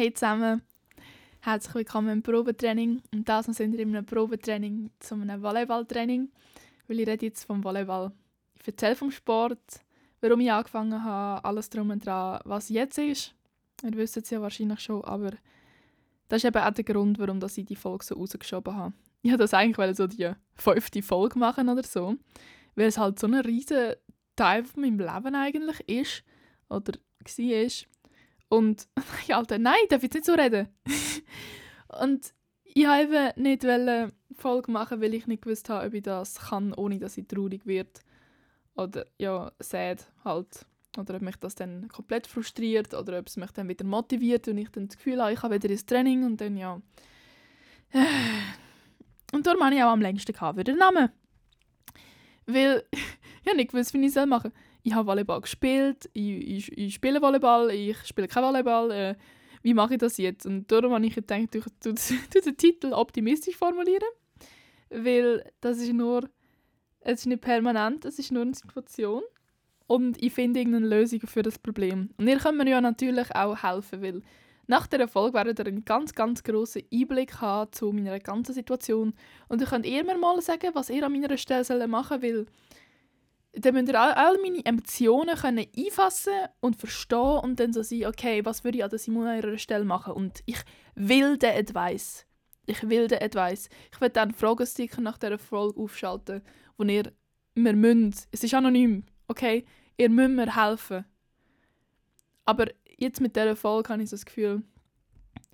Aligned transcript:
Hey 0.00 0.14
zusammen, 0.14 0.62
herzlich 1.40 1.74
willkommen 1.74 2.08
im 2.08 2.22
Probetraining. 2.22 3.02
Und 3.12 3.28
das 3.28 3.44
sind 3.44 3.72
wir 3.72 3.80
in 3.80 3.94
einem 3.94 4.06
Probetraining 4.06 4.88
zu 4.98 5.14
einem 5.14 5.42
Volleyballtraining, 5.42 6.30
weil 6.88 7.00
ich 7.00 7.06
rede 7.06 7.26
jetzt 7.26 7.44
vom 7.44 7.62
Volleyball. 7.62 8.10
Ich 8.58 8.66
erzähle 8.66 8.96
vom 8.96 9.10
Sport, 9.10 9.82
warum 10.22 10.40
ich 10.40 10.50
angefangen 10.50 11.04
habe, 11.04 11.44
alles 11.44 11.68
drum 11.68 11.90
und 11.90 12.06
dran, 12.06 12.40
was 12.46 12.70
jetzt 12.70 12.96
ist. 12.96 13.34
Ihr 13.82 13.92
wisst 13.92 14.16
es 14.16 14.30
ja 14.30 14.40
wahrscheinlich 14.40 14.80
schon, 14.80 15.04
aber 15.04 15.32
das 16.28 16.38
ist 16.38 16.44
eben 16.46 16.64
auch 16.64 16.72
der 16.72 16.84
Grund, 16.84 17.18
warum 17.18 17.38
ich 17.44 17.66
die 17.66 17.76
Folge 17.76 18.02
so 18.06 18.14
rausgeschoben 18.14 18.74
habe. 18.74 18.94
Ich 19.20 19.30
wollte 19.30 19.44
das 19.44 19.52
eigentlich 19.52 19.96
so 19.98 20.06
die 20.06 20.32
fünfte 20.54 21.02
Folge 21.02 21.38
machen 21.38 21.68
oder 21.68 21.82
so, 21.82 22.16
weil 22.74 22.86
es 22.86 22.96
halt 22.96 23.18
so 23.18 23.26
ein 23.26 23.34
riesen 23.34 23.96
Teil 24.34 24.64
von 24.64 24.80
meinem 24.80 24.98
Leben 24.98 25.34
eigentlich 25.34 25.80
ist 25.86 26.24
oder 26.70 26.94
war. 27.18 27.70
Und 28.50 28.88
ich 29.26 29.34
Alter, 29.34 29.58
nein, 29.58 29.80
darf 29.88 30.02
jetzt 30.02 30.14
nicht 30.14 30.26
so 30.26 30.34
reden. 30.34 30.68
und 32.02 32.34
ich 32.64 32.84
wollte 32.84 33.40
nicht 33.40 33.64
eine 33.64 34.12
Folge 34.36 34.70
machen, 34.70 35.00
weil 35.00 35.14
ich 35.14 35.26
nicht 35.26 35.42
gewusst 35.42 35.70
habe, 35.70 35.86
ob 35.86 35.94
ich 35.94 36.02
das 36.02 36.38
kann, 36.38 36.74
ohne 36.74 36.98
dass 36.98 37.16
ich 37.16 37.26
traurig 37.26 37.66
wird 37.66 38.02
oder 38.74 39.06
ja, 39.18 39.50
sad 39.58 40.06
halt. 40.24 40.66
Oder 40.98 41.14
ob 41.14 41.22
mich 41.22 41.36
das 41.36 41.54
dann 41.54 41.88
komplett 41.88 42.26
frustriert 42.26 42.94
oder 42.94 43.20
ob 43.20 43.28
es 43.28 43.36
mich 43.36 43.52
dann 43.52 43.68
wieder 43.68 43.84
motiviert 43.84 44.48
und 44.48 44.58
ich 44.58 44.70
dann 44.70 44.88
das 44.88 44.96
Gefühl 44.96 45.22
habe, 45.22 45.32
ich 45.32 45.42
habe 45.42 45.54
wieder 45.54 45.70
ins 45.70 45.86
Training 45.86 46.24
und 46.24 46.40
dann 46.40 46.56
ja. 46.56 46.80
Und 49.32 49.46
darum 49.46 49.62
habe 49.62 49.76
ich 49.76 49.82
auch 49.82 49.92
am 49.92 50.00
längsten 50.00 50.32
gehabt 50.32 50.58
für 50.58 50.64
den 50.64 50.78
Namen. 50.78 51.10
Weil 52.46 52.84
ich 53.44 53.54
nicht 53.54 53.70
gewusst, 53.70 53.94
wie 53.94 54.04
ich 54.04 54.16
es 54.16 54.26
machen 54.26 54.50
soll. 54.50 54.60
Ich 54.82 54.94
habe 54.94 55.06
Volleyball 55.06 55.40
gespielt, 55.40 56.08
ich, 56.12 56.48
ich, 56.48 56.78
ich 56.78 56.94
spiele 56.94 57.20
Volleyball, 57.20 57.70
ich 57.70 57.96
spiele 58.06 58.28
kein 58.28 58.44
Volleyball. 58.44 58.90
Äh, 58.90 59.14
wie 59.62 59.74
mache 59.74 59.94
ich 59.94 59.98
das 59.98 60.16
jetzt? 60.16 60.46
Und 60.46 60.70
darum 60.72 60.92
habe 60.92 61.04
ich 61.04 61.14
gedacht, 61.14 61.54
ich 61.54 61.64
tue 61.80 61.94
den 62.44 62.56
Titel 62.56 62.92
optimistisch 62.92 63.56
formulieren. 63.56 64.08
Weil 64.88 65.44
das 65.60 65.78
ist 65.78 65.92
nur, 65.92 66.28
es 67.00 67.20
ist 67.20 67.26
nicht 67.26 67.42
permanent, 67.42 68.04
es 68.04 68.18
ist 68.18 68.32
nur 68.32 68.42
eine 68.42 68.54
Situation. 68.54 69.22
Und 69.86 70.22
ich 70.22 70.32
finde 70.32 70.60
irgendeine 70.60 70.86
Lösung 70.86 71.20
für 71.20 71.42
das 71.42 71.58
Problem. 71.58 72.10
Und 72.16 72.28
ihr 72.28 72.38
könnt 72.38 72.58
mir 72.58 72.68
ja 72.68 72.80
natürlich 72.80 73.34
auch 73.34 73.62
helfen, 73.62 74.02
weil 74.02 74.22
nach 74.66 74.86
der 74.86 75.08
Folge 75.08 75.34
werdet 75.34 75.58
ihr 75.58 75.66
einen 75.66 75.84
ganz, 75.84 76.14
ganz 76.14 76.44
grossen 76.44 76.82
Einblick 76.92 77.40
haben 77.40 77.72
zu 77.72 77.90
meiner 77.90 78.20
ganzen 78.20 78.54
Situation. 78.54 79.14
Und 79.48 79.60
ihr 79.60 79.66
könnt 79.66 79.84
ihr 79.84 80.04
mir 80.04 80.16
mal 80.16 80.40
sagen, 80.40 80.70
was 80.74 80.90
ihr 80.90 81.04
an 81.04 81.12
meiner 81.12 81.36
Stelle 81.36 81.88
machen 81.88 82.20
sollt, 82.20 82.22
weil 82.22 82.46
dann 83.52 83.74
müsst 83.74 83.88
ihr 83.88 84.00
all, 84.00 84.12
all 84.12 84.38
meine 84.40 84.64
Emotionen 84.64 85.36
können 85.36 85.66
einfassen 85.76 86.32
und 86.60 86.76
verstehen 86.76 87.40
und 87.42 87.58
dann 87.58 87.72
so 87.72 87.82
sein, 87.82 88.06
okay, 88.06 88.44
was 88.44 88.64
würde 88.64 88.78
ich 88.78 88.84
an 88.84 88.90
der 88.90 88.98
Simone 88.98 89.30
an 89.30 89.36
ihrer 89.38 89.58
Stelle 89.58 89.84
machen? 89.84 90.12
Und 90.14 90.42
ich 90.46 90.58
will 90.94 91.36
den 91.36 91.56
Advice. 91.56 92.26
Ich 92.66 92.88
will 92.88 93.08
den 93.08 93.22
Advice. 93.22 93.68
Ich 93.92 94.00
werde 94.00 94.14
dann 94.14 94.32
Fragesticker 94.32 95.00
nach 95.00 95.18
dieser 95.18 95.38
Folge 95.38 95.80
aufschalten, 95.80 96.42
wo 96.76 96.84
ihr 96.84 97.12
mir 97.54 97.72
müsst. 97.72 98.28
Es 98.30 98.44
ist 98.44 98.54
anonym, 98.54 99.04
okay? 99.26 99.64
Ihr 99.96 100.10
müsst 100.10 100.30
mir 100.30 100.54
helfen. 100.54 101.04
Aber 102.44 102.66
jetzt 102.98 103.20
mit 103.20 103.34
dieser 103.34 103.56
Folge 103.56 103.88
habe 103.88 104.02
ich 104.02 104.10
so 104.10 104.16
das 104.16 104.24
Gefühl, 104.24 104.62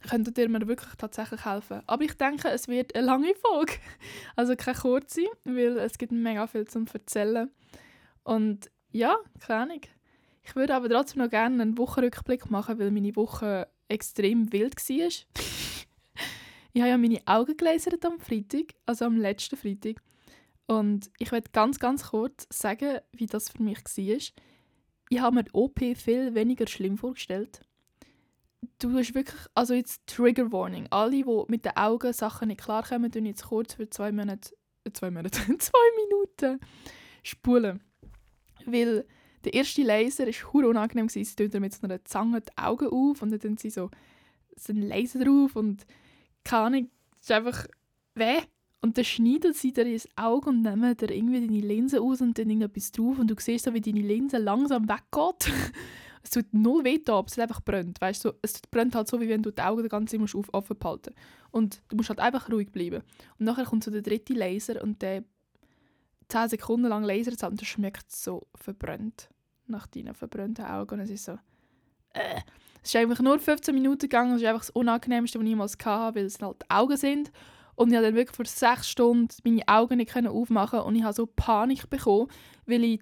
könntet 0.08 0.38
ihr 0.38 0.48
mir 0.48 0.66
wirklich 0.68 0.94
tatsächlich 0.96 1.44
helfen. 1.44 1.82
Aber 1.86 2.04
ich 2.04 2.14
denke, 2.14 2.48
es 2.48 2.68
wird 2.68 2.94
eine 2.94 3.06
lange 3.06 3.34
Folge. 3.34 3.74
Also 4.36 4.54
keine 4.54 4.76
kurze, 4.76 5.22
weil 5.44 5.78
es 5.78 5.96
gibt 5.96 6.12
mega 6.12 6.46
viel 6.46 6.66
zum 6.66 6.86
Erzählen. 6.92 7.50
Und 8.26 8.72
ja, 8.90 9.18
keine 9.38 9.62
Ahnung. 9.62 9.80
Ich 10.42 10.56
würde 10.56 10.74
aber 10.74 10.88
trotzdem 10.88 11.22
noch 11.22 11.30
gerne 11.30 11.62
einen 11.62 11.78
Wochenrückblick 11.78 12.50
machen, 12.50 12.78
weil 12.78 12.90
meine 12.90 13.14
Woche 13.14 13.68
extrem 13.88 14.52
wild 14.52 14.76
war. 14.76 15.08
ich 16.72 16.82
habe 16.82 16.90
ja 16.90 16.98
meine 16.98 17.20
Augen 17.24 17.56
gelasert 17.56 18.04
am 18.04 18.18
Freitag, 18.18 18.74
also 18.84 19.04
am 19.04 19.16
letzten 19.16 19.56
Freitag. 19.56 20.02
Und 20.66 21.08
ich 21.18 21.30
werde 21.30 21.50
ganz, 21.52 21.78
ganz 21.78 22.10
kurz 22.10 22.48
sagen, 22.50 22.98
wie 23.12 23.26
das 23.26 23.50
für 23.50 23.62
mich 23.62 23.78
war. 23.84 24.16
Ich 25.08 25.20
habe 25.20 25.36
mir 25.36 25.44
die 25.44 25.52
OP 25.52 25.78
viel 25.96 26.34
weniger 26.34 26.66
schlimm 26.66 26.98
vorgestellt. 26.98 27.60
Du 28.80 28.92
hast 28.98 29.14
wirklich, 29.14 29.40
also 29.54 29.72
jetzt 29.72 30.04
Trigger 30.08 30.50
Warning. 30.50 30.88
Alle, 30.90 31.22
die 31.22 31.44
mit 31.46 31.64
den 31.64 31.76
Augen 31.76 32.12
Sachen 32.12 32.48
nicht 32.48 32.60
klarkommen, 32.60 33.12
tun 33.12 33.26
jetzt 33.26 33.44
kurz 33.44 33.74
für 33.74 33.88
zwei 33.88 34.10
Monate, 34.10 34.50
zwei 34.92 35.12
Monate, 35.12 35.38
zwei 35.58 35.88
Minuten 36.02 36.58
spulen. 37.22 37.85
Weil 38.66 39.04
der 39.44 39.54
erste 39.54 39.82
Laser 39.82 40.26
war 40.26 40.52
hure 40.52 40.68
unangenehm. 40.68 41.08
Sie 41.08 41.24
tun 41.24 41.60
mit 41.60 41.72
so 41.72 41.86
einer 41.86 42.04
Zange 42.04 42.40
die 42.40 42.58
Augen 42.58 42.88
auf 42.88 43.22
und 43.22 43.30
dann 43.30 43.40
tun 43.40 43.56
sie 43.56 43.70
so, 43.70 43.90
so 44.56 44.72
einen 44.72 44.82
Laser 44.82 45.24
drauf 45.24 45.56
und 45.56 45.86
keine 46.44 46.66
Ahnung, 46.66 46.90
es 47.16 47.22
ist 47.22 47.32
einfach 47.32 47.66
weh. 48.14 48.40
Und 48.82 48.98
dann 48.98 49.04
schneiden 49.04 49.52
sie 49.52 49.72
dir 49.72 49.86
ins 49.86 50.08
Auge 50.16 50.50
und 50.50 50.62
nehmen 50.62 50.96
dir 50.96 51.10
irgendwie 51.10 51.40
deine 51.40 51.60
Linse 51.60 52.00
aus 52.00 52.20
und 52.20 52.38
dann 52.38 52.50
irgendetwas 52.50 52.92
drauf 52.92 53.18
und 53.18 53.28
du 53.28 53.34
siehst 53.38 53.64
so, 53.64 53.74
wie 53.74 53.80
deine 53.80 54.00
Linse 54.00 54.38
langsam 54.38 54.88
weggeht. 54.88 55.52
es 56.22 56.30
tut 56.30 56.52
null 56.52 56.84
weh 56.84 56.98
da, 56.98 57.18
aber 57.18 57.26
es 57.26 57.38
einfach 57.38 57.60
brennt. 57.60 58.00
Weißt, 58.00 58.22
so, 58.22 58.34
es 58.42 58.60
brennt 58.70 58.94
halt 58.94 59.08
so, 59.08 59.20
wie 59.20 59.28
wenn 59.28 59.42
du 59.42 59.50
die 59.50 59.62
Augen 59.62 59.82
die 59.82 59.88
ganze 59.88 60.18
Zeit 60.18 60.34
offen 60.52 60.78
behalten 60.78 61.14
Und 61.50 61.82
du 61.88 61.96
musst 61.96 62.08
halt 62.08 62.20
einfach 62.20 62.50
ruhig 62.50 62.70
bleiben. 62.70 63.02
Und 63.38 63.46
nachher 63.46 63.64
kommt 63.64 63.84
so 63.84 63.90
der 63.90 64.02
dritte 64.02 64.34
Laser 64.34 64.82
und 64.82 65.02
der 65.02 65.24
10 66.28 66.48
Sekunden 66.48 66.88
lang 66.88 67.04
lasern 67.04 67.50
und 67.50 67.60
das 67.60 67.68
schmeckt 67.68 68.10
so 68.10 68.46
verbrannt 68.54 69.28
nach 69.66 69.86
deinen 69.86 70.14
verbrannten 70.14 70.64
Augen. 70.64 70.94
Und 70.94 71.00
es 71.00 71.10
ist 71.10 71.24
so, 71.24 71.38
äh. 72.12 72.40
Es 72.82 72.94
ist 72.94 72.96
einfach 72.96 73.20
nur 73.20 73.38
15 73.40 73.74
Minuten 73.74 74.02
gegangen, 74.02 74.32
das 74.32 74.42
ist 74.42 74.46
einfach 74.46 74.60
das 74.60 74.70
Unangenehmste, 74.70 75.38
was 75.38 75.44
ich 75.44 75.48
jemals 75.48 75.76
hatte, 75.84 76.14
weil 76.14 76.24
es 76.24 76.40
halt 76.40 76.62
die 76.62 76.70
Augen 76.70 76.96
sind. 76.96 77.32
Und 77.74 77.90
ich 77.90 77.96
habe 77.96 78.06
dann 78.06 78.14
wirklich 78.14 78.36
für 78.36 78.44
sechs 78.44 78.88
Stunden 78.88 79.28
meine 79.44 79.66
Augen 79.66 79.96
nicht 79.96 80.16
aufmachen 80.16 80.80
und 80.80 80.94
ich 80.94 81.02
habe 81.02 81.12
so 81.12 81.26
Panik 81.26 81.90
bekommen, 81.90 82.28
weil 82.64 82.84
ich 82.84 83.00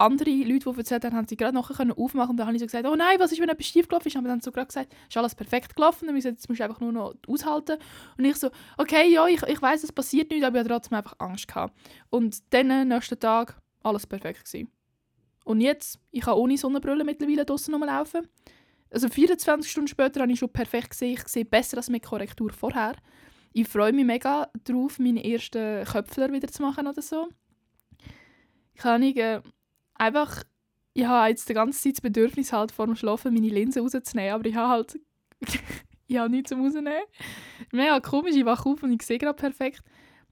andere 0.00 0.30
Leute, 0.30 0.70
die 0.70 0.78
erzählt 0.78 1.04
haben, 1.04 1.16
haben 1.16 1.28
sie 1.28 1.36
gerade 1.36 1.54
nachher 1.54 1.86
aufmachen 1.96 2.30
und 2.30 2.36
dann 2.36 2.46
habe 2.46 2.56
ich 2.56 2.60
so 2.60 2.66
gesagt, 2.66 2.86
oh 2.86 2.94
nein, 2.94 3.18
was 3.18 3.32
ist, 3.32 3.40
wenn 3.40 3.48
etwas 3.48 3.66
schief 3.66 3.88
gelaufen 3.88 4.08
ist? 4.08 4.16
Und 4.16 4.24
dann 4.24 4.40
so 4.40 4.52
gerade 4.52 4.66
gesagt, 4.66 4.94
ist 5.08 5.16
alles 5.16 5.34
perfekt 5.34 5.74
gelaufen, 5.76 6.06
dann 6.06 6.16
jetzt 6.16 6.48
musst 6.48 6.60
du 6.60 6.64
einfach 6.64 6.80
nur 6.80 6.92
noch 6.92 7.14
aushalten. 7.26 7.78
Und 8.16 8.24
ich 8.24 8.36
so, 8.36 8.50
okay, 8.78 9.10
ja, 9.10 9.26
ich, 9.26 9.42
ich 9.42 9.60
weiß, 9.60 9.84
es 9.84 9.92
passiert 9.92 10.30
nichts, 10.30 10.46
aber 10.46 10.56
ich 10.56 10.60
hatte 10.60 10.70
trotzdem 10.70 10.98
einfach 10.98 11.14
Angst 11.18 11.48
gehabt. 11.48 11.76
Und 12.10 12.42
dann, 12.52 12.88
nächsten 12.88 13.18
Tag, 13.18 13.60
alles 13.82 14.06
perfekt 14.06 14.44
gewesen. 14.44 14.70
Und 15.44 15.60
jetzt, 15.60 16.00
ich 16.10 16.22
kann 16.22 16.34
ohne 16.34 16.58
Sonnenbrille 16.58 17.04
mittlerweile 17.04 17.44
draußen 17.44 17.72
laufen. 17.72 18.28
Also 18.90 19.08
24 19.08 19.70
Stunden 19.70 19.88
später 19.88 20.20
habe 20.20 20.32
ich 20.32 20.38
schon 20.38 20.52
perfekt 20.52 20.90
gesehen. 20.90 21.14
Ich 21.14 21.28
sehe 21.28 21.44
besser 21.44 21.76
als 21.76 21.88
mit 21.88 22.04
Korrektur 22.04 22.52
vorher. 22.52 22.96
Ich 23.52 23.68
freue 23.68 23.92
mich 23.92 24.04
mega 24.04 24.50
darauf, 24.64 24.98
meine 24.98 25.24
ersten 25.24 25.84
Köpfler 25.84 26.32
wieder 26.32 26.48
zu 26.48 26.62
machen 26.62 26.86
oder 26.86 27.00
so. 27.00 27.28
Nicht, 28.98 29.16
äh, 29.16 29.40
einfach, 29.98 30.42
ich 30.94 31.04
habe 31.04 31.28
jetzt 31.28 31.48
die 31.48 31.54
ganze 31.54 31.80
Zeit 31.80 31.94
das 31.94 32.00
Bedürfnis, 32.00 32.52
halt 32.52 32.72
vor 32.72 32.86
dem 32.86 32.96
Schlafen 32.96 33.34
meine 33.34 33.48
Linse 33.48 33.80
rauszunehmen, 33.80 34.32
aber 34.34 34.46
ich 34.46 34.54
habe 34.54 34.68
halt 34.68 34.98
ich 36.06 36.16
habe 36.16 36.30
nichts 36.30 36.50
zum 36.50 36.64
rausnehmen. 36.64 37.02
Mega 37.72 38.00
komisch, 38.00 38.36
ich 38.36 38.44
wache 38.44 38.68
auf 38.68 38.82
und 38.82 38.92
ich 38.92 39.02
sehe 39.02 39.18
gerade 39.18 39.36
perfekt. 39.36 39.82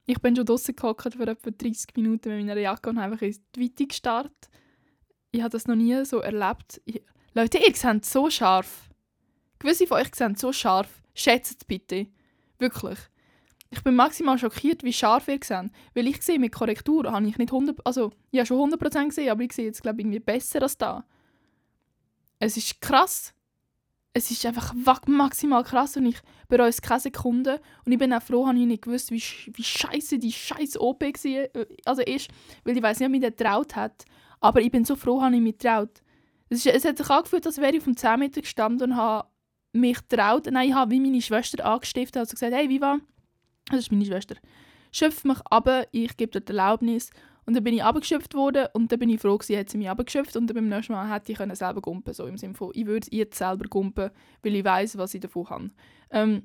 Ich 0.06 0.20
bin 0.20 0.36
schon 0.36 0.44
draußen 0.44 0.76
gehockt 0.76 1.14
für 1.14 1.26
etwa 1.26 1.50
30 1.50 1.96
Minuten 1.96 2.28
mit 2.28 2.46
meiner 2.46 2.60
Jacke 2.60 2.90
und 2.90 3.00
habe 3.00 3.12
einfach 3.12 3.26
in 3.26 3.36
die 3.54 3.62
Weite 3.62 3.86
gestartet. 3.86 4.50
Ich 5.30 5.40
habe 5.40 5.50
das 5.50 5.66
noch 5.66 5.74
nie 5.74 6.04
so 6.04 6.18
erlebt. 6.18 6.80
Ich, 6.84 7.02
Leute, 7.32 7.58
ihr 7.58 7.74
seht 7.74 8.04
so 8.04 8.30
scharf. 8.30 8.90
Gewisse 9.58 9.86
von 9.86 9.98
euch 9.98 10.14
sehen 10.14 10.36
so 10.36 10.52
scharf. 10.52 11.02
Schätzt 11.14 11.66
bitte. 11.66 12.06
Wirklich. 12.58 12.98
Ich 13.76 13.82
bin 13.82 13.96
maximal 13.96 14.38
schockiert, 14.38 14.84
wie 14.84 14.92
scharf 14.92 15.26
ihr 15.26 15.40
seht. 15.42 15.70
Weil 15.94 16.06
ich 16.06 16.22
sehe, 16.22 16.38
mit 16.38 16.52
Korrektur 16.52 17.10
habe 17.10 17.26
ich 17.26 17.36
nicht 17.38 17.52
100... 17.52 17.84
Also, 17.84 18.12
ich 18.30 18.38
habe 18.38 18.46
schon 18.46 18.72
100% 18.72 19.06
gesehen, 19.06 19.30
aber 19.30 19.42
ich 19.42 19.52
sehe 19.52 19.64
jetzt, 19.64 19.82
glaube 19.82 20.00
ich, 20.00 20.04
irgendwie 20.06 20.20
besser 20.20 20.62
als 20.62 20.78
da. 20.78 21.04
Es 22.38 22.56
ist 22.56 22.80
krass. 22.80 23.34
Es 24.12 24.30
ist 24.30 24.46
einfach 24.46 24.74
maximal 25.06 25.64
krass 25.64 25.96
und 25.96 26.06
ich 26.06 26.18
bereue 26.46 26.68
es 26.68 26.80
keine 26.80 27.00
Sekunde. 27.00 27.60
Und 27.84 27.90
ich 27.90 27.98
bin 27.98 28.12
auch 28.12 28.22
froh, 28.22 28.46
habe 28.46 28.56
ich 28.56 28.64
nicht 28.64 28.84
gewusst, 28.84 29.10
wie, 29.10 29.20
wie 29.52 29.64
scheiße 29.64 30.20
die 30.20 30.30
scheiß 30.30 30.78
OP 30.78 31.02
war. 31.02 31.56
Äh, 31.56 31.66
also 31.84 32.02
ist, 32.02 32.30
weil 32.62 32.76
ich 32.76 32.82
weiß 32.82 33.00
nicht, 33.00 33.06
ob 33.06 33.10
mich 33.10 33.22
getraut 33.22 33.74
hat. 33.74 34.04
Aber 34.40 34.60
ich 34.60 34.70
bin 34.70 34.84
so 34.84 34.94
froh, 34.94 35.20
habe 35.20 35.34
ich 35.34 35.42
mich 35.42 35.58
getraut. 35.58 36.00
Es, 36.48 36.64
ist, 36.64 36.72
es 36.72 36.84
hat 36.84 36.98
sich 36.98 37.10
angefühlt, 37.10 37.44
als 37.44 37.58
wäre 37.58 37.74
ich 37.74 37.82
vom 37.82 37.96
10 37.96 38.20
Meter 38.20 38.40
gestanden 38.40 38.92
und 38.92 38.96
habe 38.96 39.26
mich 39.72 39.96
getraut. 40.06 40.46
Nein, 40.48 40.68
ich 40.68 40.74
habe 40.74 40.92
wie 40.92 41.00
meine 41.00 41.20
Schwester 41.20 41.64
angestiftet 41.64 42.16
und 42.16 42.20
also 42.20 42.34
gesagt, 42.34 42.54
hey, 42.54 42.68
Viva, 42.68 42.98
das 43.66 43.80
ist 43.80 43.92
meine 43.92 44.04
Schwester. 44.04 44.36
Schöpf 44.92 45.24
mich 45.24 45.38
ab, 45.50 45.68
ich 45.92 46.16
gebe 46.16 46.40
die 46.40 46.46
Erlaubnis. 46.46 47.10
Und 47.46 47.54
dann 47.54 47.64
bin 47.64 47.74
ich 47.74 47.84
abgeschöpft 47.84 48.34
worden 48.34 48.68
und 48.72 48.90
dann 48.90 48.98
bin 48.98 49.10
ich 49.10 49.20
froh, 49.20 49.38
sie 49.42 49.58
hat 49.58 49.68
sie 49.68 49.76
mich 49.76 49.90
abgeschöpft 49.90 50.34
und 50.36 50.46
dann 50.46 50.54
beim 50.54 50.68
nächsten 50.68 50.94
Mal 50.94 51.12
hätte 51.12 51.30
ich 51.32 51.38
können 51.38 51.54
selber 51.54 51.82
gumpen 51.82 52.14
so 52.14 52.26
im 52.26 52.38
Sinne 52.38 52.54
von, 52.54 52.70
ich 52.72 52.86
würde 52.86 53.06
jetzt 53.10 53.36
selber 53.36 53.68
gumpen, 53.68 54.10
weil 54.42 54.54
ich 54.54 54.64
weiß, 54.64 54.96
was 54.96 55.12
ich 55.12 55.20
davon 55.20 55.50
habe. 55.50 55.70
Ähm, 56.10 56.44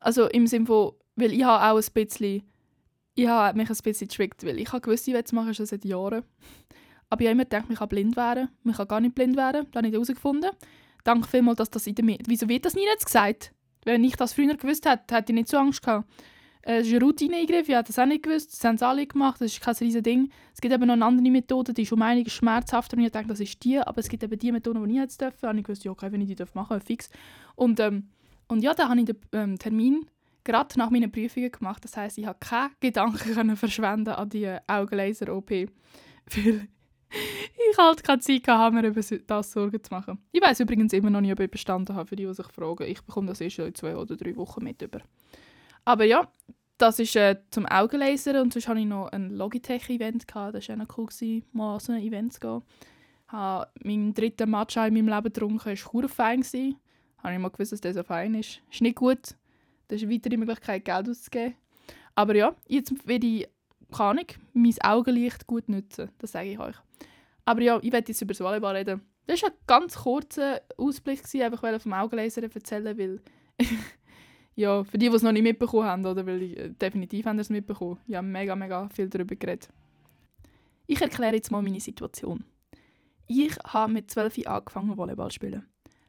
also 0.00 0.28
im 0.28 0.46
Sinne 0.48 0.66
von, 0.66 0.92
weil 1.14 1.32
ich 1.32 1.44
habe 1.44 1.64
auch 1.64 1.80
ein 1.80 1.92
bisschen, 1.92 2.42
ich 3.14 3.28
habe 3.28 3.56
mich 3.56 3.70
ein 3.70 3.76
bisschen 3.76 4.08
getrickt, 4.08 4.44
weil 4.44 4.58
ich 4.58 4.72
habe 4.72 4.80
gewusst, 4.80 5.06
ich 5.06 5.14
will 5.14 5.22
es 5.24 5.32
machen 5.32 5.54
schon 5.54 5.66
seit 5.66 5.84
Jahren. 5.84 6.24
Aber 7.10 7.20
ich 7.20 7.28
habe 7.28 7.34
immer 7.34 7.44
gedacht, 7.44 7.68
man 7.68 7.78
kann 7.78 7.88
blind 7.88 8.16
werden, 8.16 8.48
man 8.64 8.74
kann 8.74 8.88
gar 8.88 9.00
nicht 9.00 9.14
blind 9.14 9.36
werden, 9.36 9.66
das 9.70 9.78
habe 9.78 9.86
ich 9.86 9.92
herausgefunden. 9.92 10.50
danke 11.04 11.28
vielmals, 11.28 11.58
dass 11.58 11.70
das 11.70 11.86
in 11.86 11.94
der 11.94 12.04
Medien... 12.04 12.26
Wieso 12.26 12.48
wird 12.48 12.64
das 12.64 12.74
nie 12.74 12.86
jetzt 12.86 13.06
gesagt? 13.06 13.52
Wenn 13.84 14.02
ich 14.02 14.16
das 14.16 14.32
früher 14.32 14.56
gewusst 14.56 14.84
hätte, 14.84 15.14
hätte 15.14 15.30
ich 15.30 15.36
nicht 15.36 15.48
so 15.48 15.58
Angst 15.58 15.82
gehabt. 15.82 16.08
Äh, 16.66 16.80
ist 16.80 16.92
ein 16.92 17.02
Routineingriff, 17.02 17.68
ich 17.68 17.74
habe 17.74 17.86
das 17.86 17.98
auch 17.98 18.06
nicht 18.06 18.22
gewusst, 18.22 18.52
das 18.52 18.64
haben 18.64 18.78
sie 18.78 18.86
alle 18.86 19.06
gemacht, 19.06 19.40
das 19.40 19.52
ist 19.52 19.60
kein 19.60 19.74
riesiges 19.74 20.02
Ding. 20.02 20.30
Es 20.54 20.60
gibt 20.60 20.72
eben 20.72 20.86
noch 20.86 20.94
eine 20.94 21.04
andere 21.04 21.30
Methode, 21.30 21.74
die 21.74 21.82
ist 21.82 21.92
um 21.92 22.00
einiges 22.00 22.32
schmerzhafter 22.32 22.96
und 22.96 23.04
ich 23.04 23.12
denke, 23.12 23.28
das 23.28 23.40
ist 23.40 23.62
die, 23.64 23.78
aber 23.78 23.98
es 23.98 24.08
gibt 24.08 24.22
eben 24.22 24.38
die 24.38 24.52
Methode, 24.52 24.82
die 24.86 24.92
ich 24.92 24.98
jetzt 24.98 25.20
dürfen. 25.20 25.48
Und 25.48 25.58
ich 25.58 25.68
wusste, 25.68 25.90
okay, 25.90 26.10
wenn 26.10 26.22
ich 26.22 26.34
die 26.34 26.44
machen 26.54 26.76
darf, 26.78 26.84
fix. 26.84 27.10
Und, 27.54 27.80
ähm, 27.80 28.08
und 28.48 28.62
ja, 28.62 28.72
da 28.72 28.88
habe 28.88 28.98
ich 28.98 29.06
den 29.06 29.16
ähm, 29.32 29.58
Termin 29.58 30.06
gerade 30.42 30.78
nach 30.78 30.90
meinen 30.90 31.10
Prüfungen 31.12 31.50
gemacht. 31.50 31.84
Das 31.84 31.96
heißt, 31.96 32.16
ich 32.16 32.26
habe 32.26 32.38
keine 32.40 32.70
Gedanken 32.80 33.18
können 33.34 33.56
verschwenden 33.56 34.14
an 34.14 34.30
die 34.30 34.56
Augenlaser-OP, 34.66 35.50
weil 36.30 36.68
ich 37.10 37.78
halt 37.78 38.04
keine 38.04 38.20
Zeit 38.20 38.48
hatte, 38.48 38.74
mir 38.74 38.86
über 38.86 39.02
das 39.26 39.52
Sorgen 39.52 39.82
zu 39.82 39.92
machen. 39.92 40.18
Ich 40.32 40.42
weiß 40.42 40.60
übrigens 40.60 40.94
immer 40.94 41.10
noch 41.10 41.20
nicht, 41.20 41.32
ob 41.32 41.40
ich 41.40 41.50
bestanden 41.50 41.94
habe, 41.94 42.08
für 42.08 42.16
die, 42.16 42.26
die 42.26 42.34
sich 42.34 42.46
fragen. 42.46 42.84
Ich 42.84 43.02
bekomme 43.02 43.28
das 43.28 43.40
erst 43.40 43.58
in 43.58 43.74
zwei 43.74 43.96
oder 43.96 44.16
drei 44.16 44.34
Wochen 44.36 44.64
mit 44.64 44.80
über. 44.80 45.00
Aber 45.84 46.04
ja, 46.04 46.28
das 46.78 46.98
ist 46.98 47.14
äh, 47.16 47.36
zum 47.50 47.66
Augenlasern 47.66 48.36
und 48.36 48.52
sonst 48.52 48.68
hatte 48.68 48.80
ich 48.80 48.86
noch 48.86 49.08
ein 49.08 49.30
Logitech-Event. 49.30 50.24
Das 50.28 50.68
war 50.68 50.76
auch 50.76 50.98
cool, 50.98 51.06
gewesen, 51.06 51.44
mal 51.52 51.74
an 51.74 51.80
so 51.80 51.92
ein 51.92 52.02
Event 52.02 52.32
zu 52.32 52.40
gehen. 52.40 52.62
Ich 53.26 53.32
habe 53.32 53.70
meinen 53.82 54.14
dritten 54.14 54.50
Matcha 54.50 54.86
in 54.86 54.94
meinem 54.94 55.08
Leben 55.08 55.32
getrunken, 55.32 55.70
das 55.70 55.94
war 55.94 56.08
fein. 56.08 56.40
Gewesen. 56.40 56.76
Habe 57.22 57.34
ich 57.34 57.40
mal 57.40 57.48
gewusst, 57.48 57.72
dass 57.72 57.80
der 57.80 57.94
so 57.94 58.02
fein 58.02 58.34
ist. 58.34 58.60
Ist 58.70 58.82
nicht 58.82 58.96
gut. 58.96 59.34
Das 59.88 59.96
ist 59.96 60.02
eine 60.04 60.14
weitere 60.14 60.36
Möglichkeit, 60.36 60.84
Geld 60.84 61.08
auszugeben. 61.08 61.54
Aber 62.14 62.34
ja, 62.34 62.54
jetzt 62.68 63.06
werde 63.06 63.26
ich, 63.26 63.48
keine 63.90 64.10
Ahnung, 64.10 64.26
mein 64.52 64.74
Augenlicht 64.82 65.46
gut 65.46 65.68
nutzen. 65.68 66.10
Das 66.18 66.32
sage 66.32 66.50
ich 66.50 66.58
euch. 66.58 66.76
Aber 67.44 67.62
ja, 67.62 67.78
ich 67.82 67.92
werde 67.92 68.08
jetzt 68.08 68.22
über 68.22 68.32
das 68.32 68.40
Volleyball 68.40 68.76
reden. 68.76 69.02
Das 69.26 69.42
war 69.42 69.50
ein 69.50 69.56
ganz 69.66 69.96
kurzer 69.96 70.60
Ausblick, 70.76 71.22
gewesen, 71.22 71.42
einfach 71.42 71.80
vom 71.80 71.92
Augenlaser 71.92 72.42
erzählen, 72.42 72.98
weil 72.98 73.20
ja, 74.56 74.84
für 74.84 74.98
die, 74.98 75.08
die 75.08 75.16
es 75.16 75.22
noch 75.22 75.32
nicht 75.32 75.42
mitbekommen 75.42 75.84
haben, 75.84 76.06
oder 76.06 76.26
weil 76.26 76.42
ich, 76.42 76.58
äh, 76.58 76.70
definitiv 76.70 77.26
haben 77.26 77.38
es 77.38 77.50
mitbekommen, 77.50 77.98
ich 78.06 78.14
habe 78.14 78.26
mega, 78.26 78.54
mega 78.54 78.88
viel 78.88 79.08
darüber 79.08 79.34
geredet. 79.34 79.68
Ich 80.86 81.00
erkläre 81.00 81.34
jetzt 81.34 81.50
mal 81.50 81.62
meine 81.62 81.80
Situation. 81.80 82.44
Ich 83.26 83.56
habe 83.66 83.92
mit 83.92 84.10
12 84.10 84.38
Jahren 84.38 84.58
angefangen 84.58 84.96
Volleyball 84.96 85.30
zu 85.30 85.36
spielen. 85.36 85.66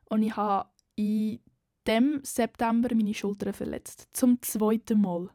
Und 0.10 0.22
ich 0.22 0.36
habe 0.36 0.70
in 0.96 1.40
dem 1.88 2.20
September 2.24 2.94
meine 2.94 3.14
Schulter 3.14 3.54
verletzt. 3.54 4.10
Zum 4.12 4.42
zweiten 4.42 5.02
Mal. 5.02 5.30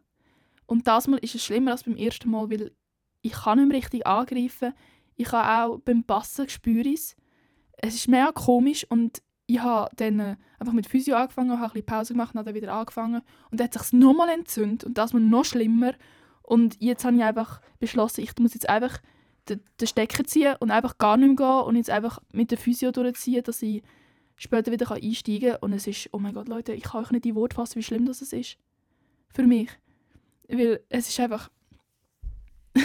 Und 0.66 0.86
das 0.86 1.08
Mal 1.08 1.18
ist 1.18 1.34
es 1.34 1.44
schlimmer 1.44 1.72
als 1.72 1.84
beim 1.84 1.96
ersten 1.96 2.30
Mal, 2.30 2.50
weil 2.50 2.72
ich 3.22 3.32
kann 3.32 3.58
nicht 3.58 3.68
mehr 3.68 3.78
richtig 3.78 4.06
angreifen. 4.06 4.74
Ich 5.16 5.28
kann 5.28 5.70
auch 5.70 5.78
beim 5.80 6.04
Passen 6.04 6.48
spüre 6.48 6.92
es. 6.92 7.16
Es 7.78 7.94
ist 7.94 8.08
mega 8.08 8.30
komisch 8.32 8.86
und 8.88 9.22
ich 9.50 9.60
habe 9.60 9.90
dann 9.96 10.20
äh, 10.20 10.36
einfach 10.60 10.72
mit 10.72 10.86
Physio 10.86 11.16
angefangen, 11.16 11.50
habe 11.50 11.64
ein 11.64 11.70
bisschen 11.72 11.86
Pause 11.86 12.14
gemacht 12.14 12.34
und 12.36 12.46
dann 12.46 12.54
wieder 12.54 12.72
angefangen. 12.72 13.22
Und 13.50 13.58
dann 13.58 13.64
hat 13.66 13.74
sich 13.74 13.92
nochmal 13.92 14.28
entzündet 14.28 14.84
und 14.84 14.96
das 14.96 15.12
war 15.12 15.20
noch 15.20 15.44
schlimmer. 15.44 15.92
Und 16.42 16.76
jetzt 16.80 17.04
habe 17.04 17.16
ich 17.16 17.24
einfach 17.24 17.60
beschlossen, 17.80 18.20
ich 18.20 18.30
muss 18.38 18.54
jetzt 18.54 18.68
einfach 18.68 19.00
den, 19.48 19.60
den 19.80 19.88
Stecker 19.88 20.24
ziehen 20.24 20.54
und 20.60 20.70
einfach 20.70 20.98
gar 20.98 21.16
nicht 21.16 21.26
mehr 21.26 21.36
gehen 21.36 21.66
und 21.66 21.76
jetzt 21.76 21.90
einfach 21.90 22.20
mit 22.32 22.52
der 22.52 22.58
Physio 22.58 22.92
durchziehen, 22.92 23.42
dass 23.42 23.60
ich 23.62 23.82
später 24.36 24.70
wieder 24.70 24.88
einsteigen 24.92 25.50
kann. 25.50 25.58
Und 25.62 25.72
es 25.72 25.88
ist, 25.88 26.08
oh 26.12 26.20
mein 26.20 26.34
Gott, 26.34 26.46
Leute, 26.46 26.72
ich 26.72 26.84
kann 26.84 27.04
euch 27.04 27.10
nicht 27.10 27.24
die 27.24 27.34
Worte 27.34 27.56
fassen, 27.56 27.76
wie 27.76 27.82
schlimm 27.82 28.06
das 28.06 28.22
ist. 28.22 28.56
Für 29.30 29.42
mich. 29.42 29.68
Weil 30.48 30.80
es 30.88 31.08
ist 31.08 31.18
einfach 31.18 31.50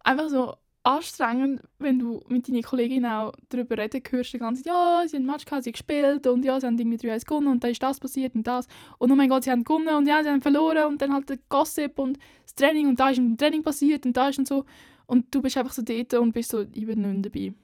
einfach 0.00 0.28
so 0.28 0.54
anstrengend, 0.84 1.62
wenn 1.78 1.98
du 1.98 2.22
mit 2.28 2.46
deinen 2.46 2.62
Kolleginnen 2.62 3.10
auch 3.10 3.32
darüber 3.48 3.78
reden 3.78 4.02
hörst, 4.08 4.34
die 4.34 4.38
ganze 4.38 4.62
Zeit, 4.62 4.72
ja, 4.72 5.02
sie 5.06 5.16
haben 5.16 5.24
Match 5.24 5.46
gehabt, 5.46 5.64
sie 5.64 5.70
haben 5.70 5.72
gespielt 5.72 6.26
und 6.26 6.44
ja, 6.44 6.60
sie 6.60 6.66
haben 6.66 6.78
irgendwie 6.78 7.08
3-1 7.08 7.24
gewonnen 7.26 7.48
und 7.48 7.64
dann 7.64 7.70
ist 7.70 7.82
das 7.82 7.98
passiert 7.98 8.34
und 8.34 8.46
das 8.46 8.66
und 8.98 9.10
oh 9.10 9.14
mein 9.14 9.30
Gott, 9.30 9.44
sie 9.44 9.50
haben 9.50 9.64
gewonnen 9.64 9.94
und 9.94 10.06
ja, 10.06 10.22
sie 10.22 10.28
haben 10.28 10.42
verloren 10.42 10.84
und 10.86 11.00
dann 11.00 11.12
halt 11.12 11.28
der 11.28 11.38
Gossip 11.48 11.98
und 11.98 12.18
das 12.42 12.54
Training 12.54 12.88
und 12.88 13.00
da 13.00 13.08
ist 13.08 13.18
ein 13.18 13.36
Training 13.38 13.62
passiert 13.62 14.04
und 14.04 14.14
da 14.14 14.28
ist 14.28 14.38
und 14.38 14.46
so 14.46 14.66
und 15.06 15.34
du 15.34 15.40
bist 15.40 15.56
einfach 15.56 15.72
so 15.72 15.82
dort 15.82 16.14
und 16.14 16.32
bist 16.32 16.50
so, 16.50 16.62
nicht 16.62 17.26
dabei. 17.26 17.54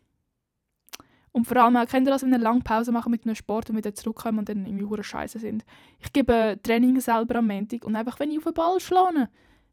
Und 1.32 1.46
vor 1.46 1.58
allem 1.58 1.74
kennt 1.86 2.08
ihr 2.08 2.10
das, 2.10 2.22
wenn 2.22 2.32
ihr 2.32 2.38
lange 2.38 2.60
Pause 2.60 2.90
machen 2.90 3.12
mit 3.12 3.24
einem 3.24 3.36
Sport 3.36 3.70
und 3.70 3.76
wieder 3.76 3.94
zurückkommen 3.94 4.40
und 4.40 4.48
dann 4.48 4.66
irgendwie 4.66 4.84
hure 4.84 5.04
scheiße 5.04 5.38
sind. 5.38 5.64
Ich 6.00 6.12
gebe 6.12 6.58
Training 6.62 6.98
selber 7.00 7.36
am 7.36 7.46
Montag 7.46 7.84
und 7.84 7.94
einfach, 7.94 8.18
wenn 8.18 8.32
ich 8.32 8.38
auf 8.38 8.44
den 8.44 8.54
Ball 8.54 8.80
schlage, 8.80 9.28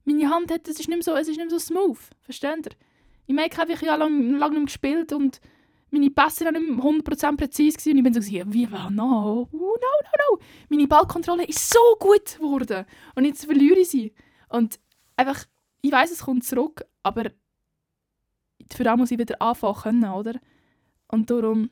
meine 0.06 0.30
Hand 0.30 0.52
hat, 0.52 0.68
es 0.68 0.80
ist 0.80 0.88
nicht 0.88 0.90
mehr 0.90 1.02
so, 1.02 1.16
es 1.16 1.28
ist 1.28 1.38
nicht 1.38 1.50
so 1.50 1.58
smooth, 1.58 1.98
versteht 2.22 2.68
ihr? 2.68 2.87
Ich 3.28 3.36
merke 3.36 3.62
einfach, 3.62 3.82
ich 3.82 3.90
habe 3.90 4.00
lange 4.00 4.38
lang 4.38 4.54
nicht 4.54 4.66
gespielt 4.68 5.14
und 5.14 5.40
meine 5.92 6.10
Pässe 6.10 6.46
waren 6.46 6.54
nicht 6.54 6.84
100% 6.84 7.38
präzise 7.38 7.92
und 7.92 7.98
ich 7.98 8.04
bin 8.04 8.14
so, 8.14 8.22
wie, 8.22 8.72
war 8.72 8.90
no, 8.90 9.48
no, 9.52 9.60
no, 9.60 9.68
no. 10.32 10.40
Meine 10.70 10.88
Ballkontrolle 10.88 11.46
ist 11.46 11.70
so 11.70 11.80
gut 12.00 12.38
geworden 12.38 12.86
und 13.16 13.26
jetzt 13.26 13.46
verliere 13.46 13.80
ich 13.80 13.90
sie. 13.90 14.14
Und 14.50 14.80
einfach, 15.16 15.46
ich 15.82 15.92
weiß 15.92 16.12
es 16.12 16.24
kommt 16.24 16.44
zurück, 16.44 16.86
aber 17.04 17.32
für 18.74 18.84
das 18.84 18.98
muss 18.98 19.12
ich 19.12 19.20
wieder 19.20 19.42
anfangen 19.42 19.76
können, 19.76 20.12
oder? 20.12 20.40
Und 21.08 21.30
darum, 21.30 21.70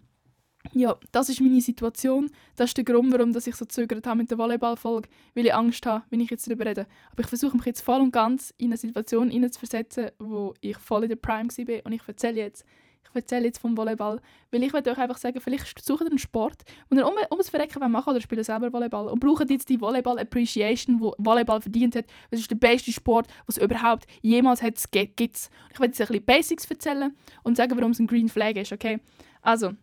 ja, 0.74 0.96
das 1.12 1.30
ist 1.30 1.42
meine 1.42 1.62
Situation. 1.62 2.30
Das 2.56 2.70
ist 2.70 2.78
der 2.78 2.84
Grund, 2.84 3.12
warum 3.14 3.36
ich 3.36 3.56
so 3.56 3.66
zögert 3.66 4.06
habe 4.08 4.18
mit 4.18 4.32
der 4.32 4.38
Volleyballfolge, 4.38 5.10
weil 5.34 5.46
ich 5.46 5.54
Angst 5.54 5.86
habe, 5.86 6.04
wenn 6.10 6.20
ich 6.20 6.30
jetzt 6.30 6.48
darüber 6.48 6.66
rede. 6.66 6.88
Aber 7.12 7.22
ich 7.22 7.28
versuche 7.28 7.56
mich 7.56 7.66
jetzt 7.66 7.82
voll 7.82 8.02
und 8.02 8.12
ganz 8.12 8.54
in 8.58 8.68
eine 8.68 8.78
Situation 8.78 9.30
hineinzuversetzen, 9.30 10.12
wo 10.20 10.54
ich 10.62 10.78
voll 10.78 11.04
in 11.04 11.10
der 11.10 11.16
Prime 11.16 11.50
war 11.50 11.86
und 11.86 11.92
ich 11.94 12.02
erzähle 12.08 12.38
jetzt, 12.38 12.66
ich 13.10 13.16
erzähle 13.16 13.46
jetzt 13.46 13.60
vom 13.60 13.78
Volleyball, 13.78 14.20
weil 14.52 14.64
ich 14.64 14.74
euch 14.74 14.86
einfach 14.86 15.18
sagen, 15.18 15.40
vielleicht 15.40 15.84
sucht 15.84 16.02
ihr 16.02 16.08
einen 16.08 16.18
Sport, 16.18 16.64
und 16.90 16.98
ihr 16.98 17.08
um, 17.08 17.14
ums 17.32 17.50
Verrecken 17.50 17.90
machen 17.90 18.10
oder 18.10 18.20
spielt 18.20 18.44
selber 18.44 18.74
Volleyball 18.74 19.08
und 19.08 19.20
braucht 19.20 19.50
jetzt 19.50 19.70
die 19.70 19.80
Volleyball 19.80 20.20
Appreciation, 20.20 21.00
wo 21.00 21.14
Volleyball 21.18 21.62
verdient 21.62 21.96
hat. 21.96 22.06
Das 22.30 22.42
ist 22.42 22.52
der 22.52 22.56
beste 22.56 22.92
Sport, 22.92 23.28
was 23.46 23.58
es 23.58 23.64
überhaupt 23.64 24.06
jemals 24.22 24.62
hat, 24.62 24.76
gibt. 24.92 25.18
Ich 25.18 25.80
werde 25.80 25.86
jetzt 25.86 26.02
ein 26.02 26.08
bisschen 26.08 26.26
Basics 26.26 26.66
erzählen 26.70 27.16
und 27.44 27.56
sagen, 27.56 27.78
warum 27.78 27.92
es 27.92 28.00
ein 28.00 28.08
Green 28.08 28.28
Flag 28.28 28.56
ist, 28.56 28.74
okay? 28.74 29.00
Also, 29.42 29.74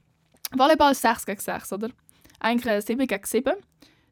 Volleyball 0.57 0.93
ist 0.93 1.03
6 1.03 1.27
gegen 1.27 1.41
6, 1.41 1.73
oder? 1.73 1.91
Eigentlich 2.41 2.85
7 2.85 3.07
gegen 3.07 3.25
7. 3.25 3.55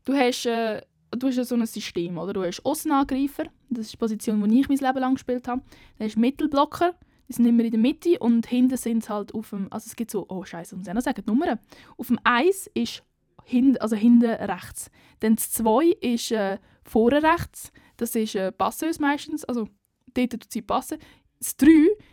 Du 0.05 0.15
hast, 0.15 0.47
äh, 0.47 0.81
du 1.11 1.29
hast 1.29 1.37
so 1.45 1.55
ein 1.55 1.67
System, 1.67 2.17
oder? 2.17 2.33
Du 2.33 2.43
hast 2.43 2.65
Außenangreifer, 2.65 3.45
das 3.69 3.87
ist 3.87 3.93
die 3.93 3.97
Position, 3.99 4.43
die 4.49 4.61
ich 4.61 4.69
mein 4.69 4.79
Leben 4.79 4.99
lang 4.99 5.15
gespielt 5.15 5.47
habe. 5.49 5.63
Dann 5.99 6.07
hast 6.07 6.17
du 6.17 6.21
Mittelblocker, 6.21 6.95
die 7.29 7.35
sind 7.35 7.47
immer 7.47 7.63
in 7.63 7.71
der 7.71 7.81
Mitte 7.81 8.19
und 8.19 8.47
hinten 8.47 8.77
sind 8.77 9.03
es 9.03 9.11
halt 9.11 9.35
auf 9.35 9.51
dem, 9.51 9.71
also 9.71 9.87
es 9.87 9.97
gibt 9.97 10.11
so, 10.11 10.27
oh 10.29 10.45
scheiße, 10.45 10.77
muss 10.77 10.87
ich 10.87 10.95
noch 10.95 11.03
sagen, 11.03 11.23
die 11.23 11.31
Nummern. 11.31 11.59
Auf 11.99 12.07
dem 12.07 12.19
1 12.25 12.71
ist 12.75 13.03
hin, 13.45 13.77
also 13.79 13.97
hinten 13.97 14.31
rechts. 14.31 14.91
Dann 15.21 15.37
das 15.37 15.53
2 15.53 15.97
ist 16.01 16.33
äh, 16.33 16.59
vorne 16.85 17.23
rechts, 17.23 17.71
das 17.99 18.15
ist 18.15 18.35
äh, 18.35 18.53
meistens, 18.99 19.45
also 19.45 19.69
dort 20.15 20.31
tut 20.31 20.51
sie 20.51 20.63
passen. 20.63 20.99
Das 21.39 21.57
3 21.57 21.69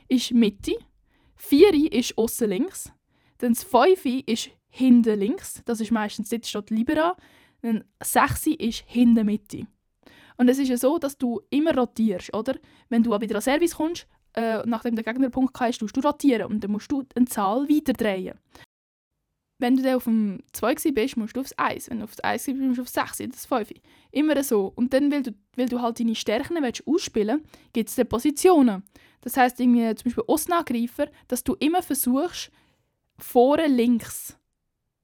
ist 0.09 0.33
Mitte, 0.33 0.73
4 1.37 1.93
ist 1.93 2.17
außen 2.17 2.49
links, 2.49 2.91
dann 3.39 3.53
das 3.53 3.63
5 3.63 4.05
ist 4.25 4.49
hinten 4.69 5.19
links, 5.19 5.61
das 5.65 5.81
ist 5.81 5.91
meistens 5.91 6.29
dort 6.29 6.45
steht 6.45 6.69
Libera. 6.69 7.15
Dann 7.61 7.83
6 8.03 8.47
ist 8.47 8.83
hinten 8.87 9.25
Mitte. 9.25 9.67
Und 10.37 10.49
es 10.49 10.59
ist 10.59 10.69
ja 10.69 10.77
so, 10.77 10.99
dass 10.99 11.17
du 11.17 11.41
immer 11.49 11.75
rotierst, 11.75 12.33
oder? 12.33 12.55
Wenn 12.89 13.03
du 13.03 13.19
wieder 13.19 13.35
an 13.35 13.41
Service 13.41 13.75
kommst, 13.75 14.07
äh, 14.35 14.61
nachdem 14.65 14.95
der 14.95 15.03
Gegner 15.03 15.29
Punkt 15.29 15.59
hast, 15.59 15.81
musst 15.81 15.97
du 15.97 16.01
rotieren 16.01 16.51
und 16.51 16.63
dann 16.63 16.71
musst 16.71 16.91
du 16.91 17.03
eine 17.15 17.25
Zahl 17.25 17.67
weiterdrehen. 17.67 18.37
Wenn 19.59 19.75
du 19.75 19.81
dann 19.81 19.95
auf 19.95 20.03
dem 20.03 20.43
2 20.53 20.91
bist, 20.91 21.17
musst 21.17 21.35
du 21.35 21.39
aufs 21.39 21.53
1. 21.53 21.89
Wenn 21.89 21.99
du 21.99 22.03
aufs 22.03 22.19
1 22.19 22.45
bist, 22.45 22.59
musst 22.59 22.77
du 22.77 22.81
aufs 22.83 22.93
6, 22.93 23.17
das 23.31 23.47
5. 23.47 23.73
Immer 24.11 24.43
so. 24.43 24.71
Und 24.75 24.93
dann, 24.93 25.11
weil 25.11 25.23
du, 25.23 25.31
weil 25.55 25.67
du 25.67 25.81
halt 25.81 25.99
deine 25.99 26.13
Stärken 26.13 26.61
willst 26.61 26.85
ausspielen 26.85 27.41
willst, 27.41 27.73
gibt 27.73 27.89
es 27.89 27.95
dann 27.95 28.07
Positionen. 28.07 28.83
Das 29.21 29.35
heisst, 29.35 29.59
irgendwie, 29.59 29.95
zum 29.95 30.03
Beispiel 30.05 30.23
Außenangreifer, 30.27 31.07
dass 31.27 31.43
du 31.43 31.55
immer 31.55 31.81
versuchst, 31.81 32.51
vorne 33.17 33.67
links. 33.67 34.37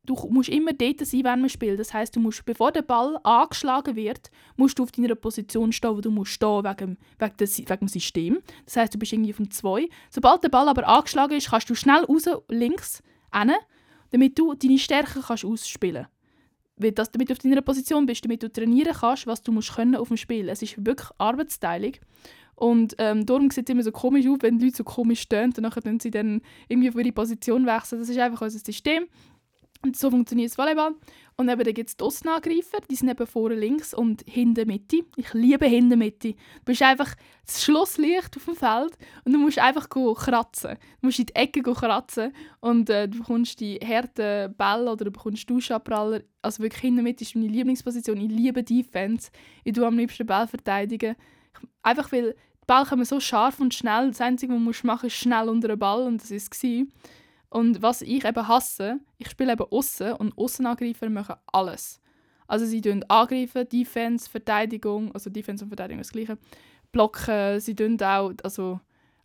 Du 0.06 0.16
musst 0.30 0.50
immer 0.50 0.74
dort 0.74 1.06
sein, 1.06 1.24
wenn 1.24 1.42
man 1.42 1.50
spielt. 1.50 1.80
Das 1.80 1.94
heißt, 1.94 2.14
du 2.16 2.20
musst, 2.20 2.44
bevor 2.44 2.74
der 2.74 2.82
Ball 2.82 3.18
angeschlagen 3.24 3.96
wird, 3.96 4.32
musst 4.58 4.78
du 4.78 4.84
auf 4.84 4.92
deiner 4.92 5.16
Position 5.16 5.72
stehen, 5.72 5.96
wo 5.96 6.02
du 6.02 6.12
musst 6.12 6.34
stehen 6.34 6.64
wegen, 6.64 6.98
wegen, 7.18 7.38
des, 7.38 7.58
wegen 7.60 7.80
dem 7.80 7.88
System. 7.88 8.40
Das 8.66 8.76
heißt, 8.76 8.94
du 8.94 9.00
bist 9.00 9.14
irgendwie 9.14 9.32
dem 9.32 9.50
2. 9.50 9.88
Sobald 10.10 10.44
der 10.44 10.50
Ball 10.50 10.68
aber 10.68 10.86
angeschlagen 10.88 11.38
ist, 11.38 11.50
kannst 11.50 11.70
du 11.70 11.76
schnell 11.76 12.04
raus, 12.04 12.26
links, 12.50 13.02
hin, 13.34 13.52
damit 14.12 14.38
du 14.38 14.54
deine 14.54 14.78
Stärken 14.78 15.22
kannst 15.22 15.46
ausspielen 15.46 16.08
kannst. 16.76 16.98
Dass, 16.98 17.12
damit 17.12 17.30
du 17.30 17.34
auf 17.34 17.40
deiner 17.40 17.62
Position 17.62 18.06
bist, 18.06 18.26
damit 18.26 18.44
du 18.44 18.52
trainieren 18.52 18.94
kannst, 18.94 19.26
was 19.26 19.42
du 19.42 19.54
musst 19.54 19.74
können 19.74 19.96
auf 19.96 20.10
dem 20.10 20.18
Spiel. 20.18 20.50
Es 20.50 20.62
ist 20.62 20.86
wirklich 20.86 21.10
Arbeitsteilung. 21.18 21.94
Und 22.64 22.96
ähm, 22.98 23.26
darum 23.26 23.52
sieht 23.52 23.68
es 23.68 23.74
immer 23.74 23.84
so 23.84 23.92
komisch 23.92 24.26
aus, 24.26 24.38
wenn 24.40 24.58
die 24.58 24.64
Leute 24.64 24.78
so 24.78 24.84
komisch 24.86 25.20
stehen 25.20 25.52
und 25.58 25.86
dann 25.86 26.00
sie 26.00 26.12
dann 26.12 26.40
irgendwie 26.70 26.88
auf 26.88 26.96
ihre 26.96 27.12
Position 27.12 27.66
wechseln. 27.66 28.00
Das 28.00 28.08
ist 28.08 28.18
einfach 28.18 28.40
unser 28.40 28.58
System. 28.58 29.08
Und 29.82 29.98
so 29.98 30.10
funktioniert 30.10 30.50
das 30.50 30.58
Volleyball. 30.58 30.96
Und 31.36 31.50
eben, 31.50 31.62
dann 31.62 31.74
gibt 31.74 31.90
es 31.90 31.98
die 31.98 32.04
Außenangreifer, 32.06 32.78
die 32.90 32.96
sind 32.96 33.10
eben 33.10 33.28
vorne 33.28 33.56
links 33.56 33.94
und 33.94 34.24
hinten 34.26 34.66
Mitte. 34.66 35.02
Ich 35.18 35.34
liebe 35.34 35.66
hinten 35.66 36.00
Mitte. 36.00 36.36
Du 36.36 36.64
bist 36.64 36.82
einfach 36.84 37.14
das 37.46 37.66
Schlusslicht 37.66 38.38
auf 38.38 38.46
dem 38.46 38.56
Feld 38.56 38.98
und 39.26 39.34
du 39.34 39.40
musst 39.40 39.60
einfach 39.60 39.90
kratzen. 39.90 40.78
Du 41.02 41.08
musst 41.08 41.20
in 41.20 41.26
die 41.26 41.36
Ecke 41.36 41.62
kratzen 41.62 42.32
und 42.62 42.90
äh, 42.90 43.10
du 43.10 43.18
bekommst 43.18 43.60
die 43.60 43.78
harten 43.86 44.56
Bälle 44.56 44.90
oder 44.90 45.04
du 45.04 45.12
bekommst 45.12 45.50
Duschabpraller. 45.50 46.22
Also 46.42 46.64
wirklich 46.64 46.82
hinten 46.82 47.04
Mitte 47.04 47.26
ist 47.26 47.36
meine 47.36 47.48
Lieblingsposition. 47.48 48.22
Ich 48.22 48.32
liebe 48.32 48.64
Defense. 48.64 49.32
Ich 49.66 49.74
tue 49.74 49.86
am 49.86 49.98
liebsten 49.98 50.26
Ball 50.26 50.48
verteidigen. 50.48 51.18
Einfach 51.82 52.10
weil 52.14 52.36
Ball 52.68 52.86
kommen 52.86 53.06
so 53.06 53.20
scharf 53.20 53.60
und 53.60 53.74
schnell. 53.74 54.08
Das 54.10 54.22
Einzige, 54.22 54.54
was 54.54 54.82
du 54.82 54.88
machen 54.88 55.06
musst, 55.06 55.16
ist 55.16 55.22
schnell 55.22 55.50
unter 55.50 55.68
den 55.68 55.80
Ball 55.80 56.04
und 56.04 56.22
das 56.22 56.32
war 56.32 56.38
es. 56.38 56.88
Und 57.50 57.82
was 57.82 58.02
ich 58.02 58.26
eben 58.26 58.48
hasse, 58.48 59.00
ich 59.18 59.30
spiele 59.30 59.54
eben 59.54 59.66
außen 59.70 60.14
und 60.14 60.38
Außenangreifer 60.38 61.10
machen 61.10 61.36
alles. 61.52 62.00
Also 62.48 62.66
sie 62.66 62.82
tun 62.82 63.04
angreifen, 63.08 63.68
Defense, 63.70 64.30
Verteidigung, 64.30 65.12
also 65.14 65.30
Defense 65.30 65.64
und 65.64 65.70
Verteidigung 65.70 66.02
ist 66.02 66.08
das 66.08 66.14
gleiche. 66.14 66.38
Blocken, 66.92 67.60
sie 67.60 67.76
tun 67.76 68.02
auch, 68.02 68.32
also 68.44 68.80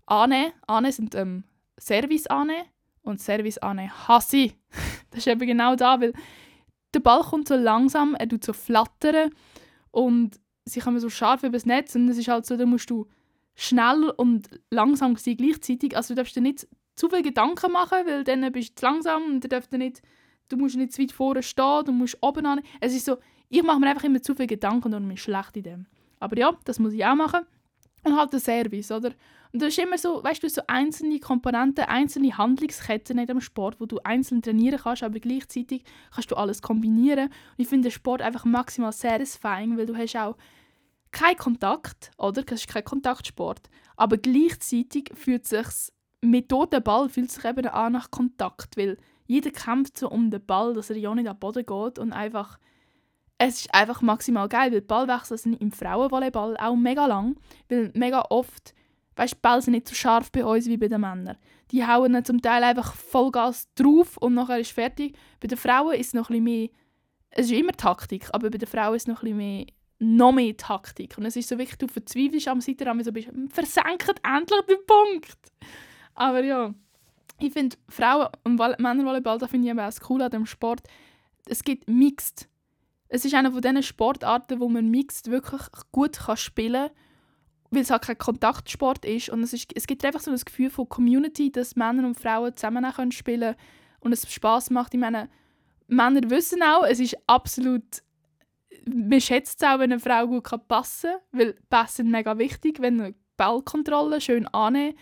annehmen. 0.06 0.52
Annehmen 0.66 0.92
sind 0.92 1.14
ähm, 1.14 1.44
Service 1.80 2.26
annehmen 2.26 2.66
und 3.02 3.20
Service 3.20 3.58
annehmen 3.58 3.92
hasse 4.08 4.52
das 5.10 5.20
ist 5.20 5.26
eben 5.26 5.46
genau 5.46 5.74
da, 5.74 6.00
weil 6.00 6.12
der 6.94 7.00
Ball 7.00 7.22
kommt 7.22 7.48
so 7.48 7.56
langsam, 7.56 8.14
er 8.14 8.28
tut 8.28 8.44
so 8.44 8.52
flattern 8.52 9.30
und 9.90 10.38
sie 10.64 10.80
kommen 10.80 11.00
so 11.00 11.10
scharf 11.10 11.42
über 11.42 11.52
das 11.52 11.66
Netz 11.66 11.94
und 11.94 12.08
es 12.08 12.18
ist 12.18 12.28
halt 12.28 12.46
so, 12.46 12.56
da 12.56 12.66
musst 12.66 12.90
du 12.90 13.06
schnell 13.58 14.12
und 14.16 14.48
langsam 14.70 15.16
sein 15.16 15.36
gleichzeitig. 15.36 15.96
Also 15.96 16.14
du 16.14 16.18
darfst 16.20 16.36
dir 16.36 16.40
nicht 16.40 16.68
zu 16.94 17.08
viel 17.08 17.22
Gedanken 17.22 17.72
machen, 17.72 17.98
weil 18.06 18.22
dann 18.22 18.52
bist 18.52 18.70
du 18.70 18.74
zu 18.76 18.86
langsam 18.86 19.24
und 19.24 19.40
du, 19.42 19.48
darfst 19.48 19.72
nicht, 19.72 20.00
du 20.48 20.56
musst 20.56 20.76
nicht 20.76 20.92
zu 20.92 21.02
weit 21.02 21.10
vorne 21.10 21.42
stehen, 21.42 21.84
du 21.84 21.92
musst 21.92 22.16
oben 22.20 22.46
an. 22.46 22.60
Es 22.80 22.94
ist 22.94 23.04
so, 23.04 23.16
ich 23.48 23.62
mache 23.64 23.80
mir 23.80 23.88
einfach 23.88 24.04
immer 24.04 24.22
zu 24.22 24.36
viel 24.36 24.46
Gedanken 24.46 24.94
und 24.94 25.08
bin 25.08 25.16
schlecht 25.16 25.56
in 25.56 25.64
dem. 25.64 25.86
Aber 26.20 26.38
ja, 26.38 26.56
das 26.64 26.78
muss 26.78 26.92
ich 26.92 27.04
auch 27.04 27.16
machen. 27.16 27.40
Und 28.04 28.16
halt 28.16 28.32
der 28.32 28.38
Service, 28.38 28.92
oder? 28.92 29.10
Und 29.52 29.60
das 29.60 29.70
ist 29.70 29.78
immer 29.78 29.98
so, 29.98 30.22
weißt 30.22 30.42
du, 30.42 30.48
so 30.48 30.62
einzelne 30.68 31.18
Komponenten, 31.18 31.84
einzelne 31.84 32.38
Handlungsketten 32.38 33.18
in 33.18 33.26
dem 33.26 33.40
Sport, 33.40 33.80
wo 33.80 33.86
du 33.86 33.98
einzeln 34.04 34.40
trainieren 34.40 34.78
kannst, 34.80 35.02
aber 35.02 35.18
gleichzeitig 35.18 35.82
kannst 36.14 36.30
du 36.30 36.36
alles 36.36 36.62
kombinieren. 36.62 37.26
Und 37.26 37.32
ich 37.56 37.66
finde 37.66 37.88
den 37.88 37.92
Sport 37.92 38.22
einfach 38.22 38.44
maximal 38.44 38.92
satisfying, 38.92 39.76
weil 39.76 39.86
du 39.86 39.96
hast 39.96 40.14
auch 40.14 40.36
keinen 41.12 41.36
Kontakt, 41.36 42.10
oder? 42.18 42.42
Das 42.42 42.60
ist 42.60 42.68
kein 42.68 42.84
Kontaktsport. 42.84 43.68
Aber 43.96 44.16
gleichzeitig 44.16 45.10
fühlt 45.14 45.46
sich 45.46 45.66
mit 46.20 46.50
dem 46.50 46.82
Ball 46.82 47.08
fühlt 47.08 47.30
sich 47.30 47.44
eben 47.44 47.66
an 47.68 47.92
nach 47.92 48.10
Kontakt, 48.10 48.76
weil 48.76 48.96
jeder 49.26 49.50
kämpft 49.50 49.98
so 49.98 50.10
um 50.10 50.30
den 50.30 50.44
Ball, 50.44 50.74
dass 50.74 50.90
er 50.90 50.96
ja 50.96 51.14
nicht 51.14 51.28
am 51.28 51.38
Boden 51.38 51.64
geht 51.64 51.98
und 51.98 52.12
einfach 52.12 52.58
es 53.38 53.60
ist 53.60 53.74
einfach 53.74 54.02
maximal 54.02 54.48
geil, 54.48 54.72
weil 54.72 54.80
Ballwechsel 54.80 55.38
sind 55.38 55.60
im 55.60 55.70
Frauenvolleyball 55.70 56.56
auch 56.56 56.74
mega 56.74 57.06
lang, 57.06 57.36
weil 57.68 57.92
mega 57.94 58.24
oft, 58.30 58.74
weißt 59.14 59.34
die 59.34 59.40
Bälle 59.40 59.62
sind 59.62 59.74
nicht 59.74 59.86
so 59.86 59.94
scharf 59.94 60.32
bei 60.32 60.44
uns 60.44 60.66
wie 60.66 60.76
bei 60.76 60.88
den 60.88 61.00
Männern. 61.00 61.36
Die 61.70 61.86
hauen 61.86 62.12
dann 62.12 62.24
zum 62.24 62.42
Teil 62.42 62.64
einfach 62.64 62.94
Vollgas 62.94 63.68
drauf 63.76 64.16
und 64.16 64.34
nachher 64.34 64.58
ist 64.58 64.72
fertig. 64.72 65.16
Bei 65.38 65.46
den 65.46 65.56
Frauen 65.56 65.94
ist 65.94 66.08
es 66.08 66.14
noch 66.14 66.30
ein 66.30 66.42
bisschen 66.42 66.44
mehr, 66.44 66.68
es 67.30 67.46
ist 67.46 67.52
immer 67.52 67.72
Taktik, 67.72 68.28
aber 68.32 68.50
bei 68.50 68.58
den 68.58 68.68
Frauen 68.68 68.96
ist 68.96 69.02
es 69.02 69.06
noch 69.06 69.22
ein 69.22 69.36
bisschen 69.36 69.36
mehr 69.36 69.66
noch 69.98 70.32
mehr 70.32 70.56
Taktik. 70.56 71.18
Und 71.18 71.26
es 71.26 71.36
ist 71.36 71.48
so 71.48 71.58
wirklich, 71.58 71.78
du 71.78 71.88
verzweifelst 71.88 72.48
am 72.48 72.60
Seitenrand, 72.60 73.04
so 73.04 73.12
bist, 73.12 73.28
versenkt 73.50 74.20
endlich 74.22 74.60
den 74.68 74.86
Punkt. 74.86 75.38
Aber 76.14 76.42
ja, 76.42 76.74
ich 77.40 77.52
finde 77.52 77.76
Frauen- 77.88 78.28
und 78.44 78.56
Männervolleyball, 78.56 79.38
da 79.38 79.46
finde 79.46 79.66
ich 79.66 79.70
eben 79.70 79.80
auch 79.80 79.86
das 79.86 80.00
Coole 80.00 80.26
an 80.26 80.30
dem 80.30 80.46
Sport, 80.46 80.82
es 81.46 81.62
gibt 81.62 81.88
Mixed. 81.88 82.48
Es 83.08 83.24
ist 83.24 83.34
einer 83.34 83.52
von 83.52 83.62
diesen 83.62 83.82
Sportarten, 83.82 84.60
wo 84.60 84.68
man 84.68 84.90
Mixed 84.90 85.30
wirklich 85.30 85.62
gut 85.92 86.18
kann 86.18 86.36
spielen 86.36 86.88
kann, 86.88 86.96
weil 87.70 87.82
es 87.82 87.90
halt 87.90 88.02
kein 88.02 88.18
Kontaktsport 88.18 89.04
ist. 89.04 89.30
Und 89.30 89.42
es, 89.42 89.52
ist, 89.52 89.70
es 89.74 89.86
gibt 89.86 90.04
einfach 90.04 90.20
so 90.20 90.30
ein 90.30 90.38
Gefühl 90.38 90.70
von 90.70 90.88
Community, 90.88 91.50
dass 91.50 91.76
Männer 91.76 92.06
und 92.06 92.20
Frauen 92.20 92.54
zusammen 92.54 92.84
können 92.92 93.12
spielen 93.12 93.54
und 94.00 94.12
es 94.12 94.30
Spaß 94.30 94.70
macht. 94.70 94.94
Ich 94.94 95.00
meine, 95.00 95.30
Männer 95.86 96.28
wissen 96.28 96.62
auch, 96.62 96.84
es 96.84 97.00
ist 97.00 97.16
absolut 97.26 98.02
man 98.86 99.20
schätzt 99.20 99.62
es 99.62 99.68
auch, 99.68 99.78
wenn 99.78 99.92
eine 99.92 100.00
Frau 100.00 100.26
gut 100.26 100.44
passen 100.68 101.10
kann, 101.10 101.20
weil 101.32 101.54
Pässe 101.68 101.96
sind 101.96 102.10
mega 102.10 102.38
wichtig, 102.38 102.80
wenn 102.80 103.00
eine 103.00 103.14
Ballkontrolle 103.36 104.20
schön 104.20 104.46
annehmen 104.48 104.94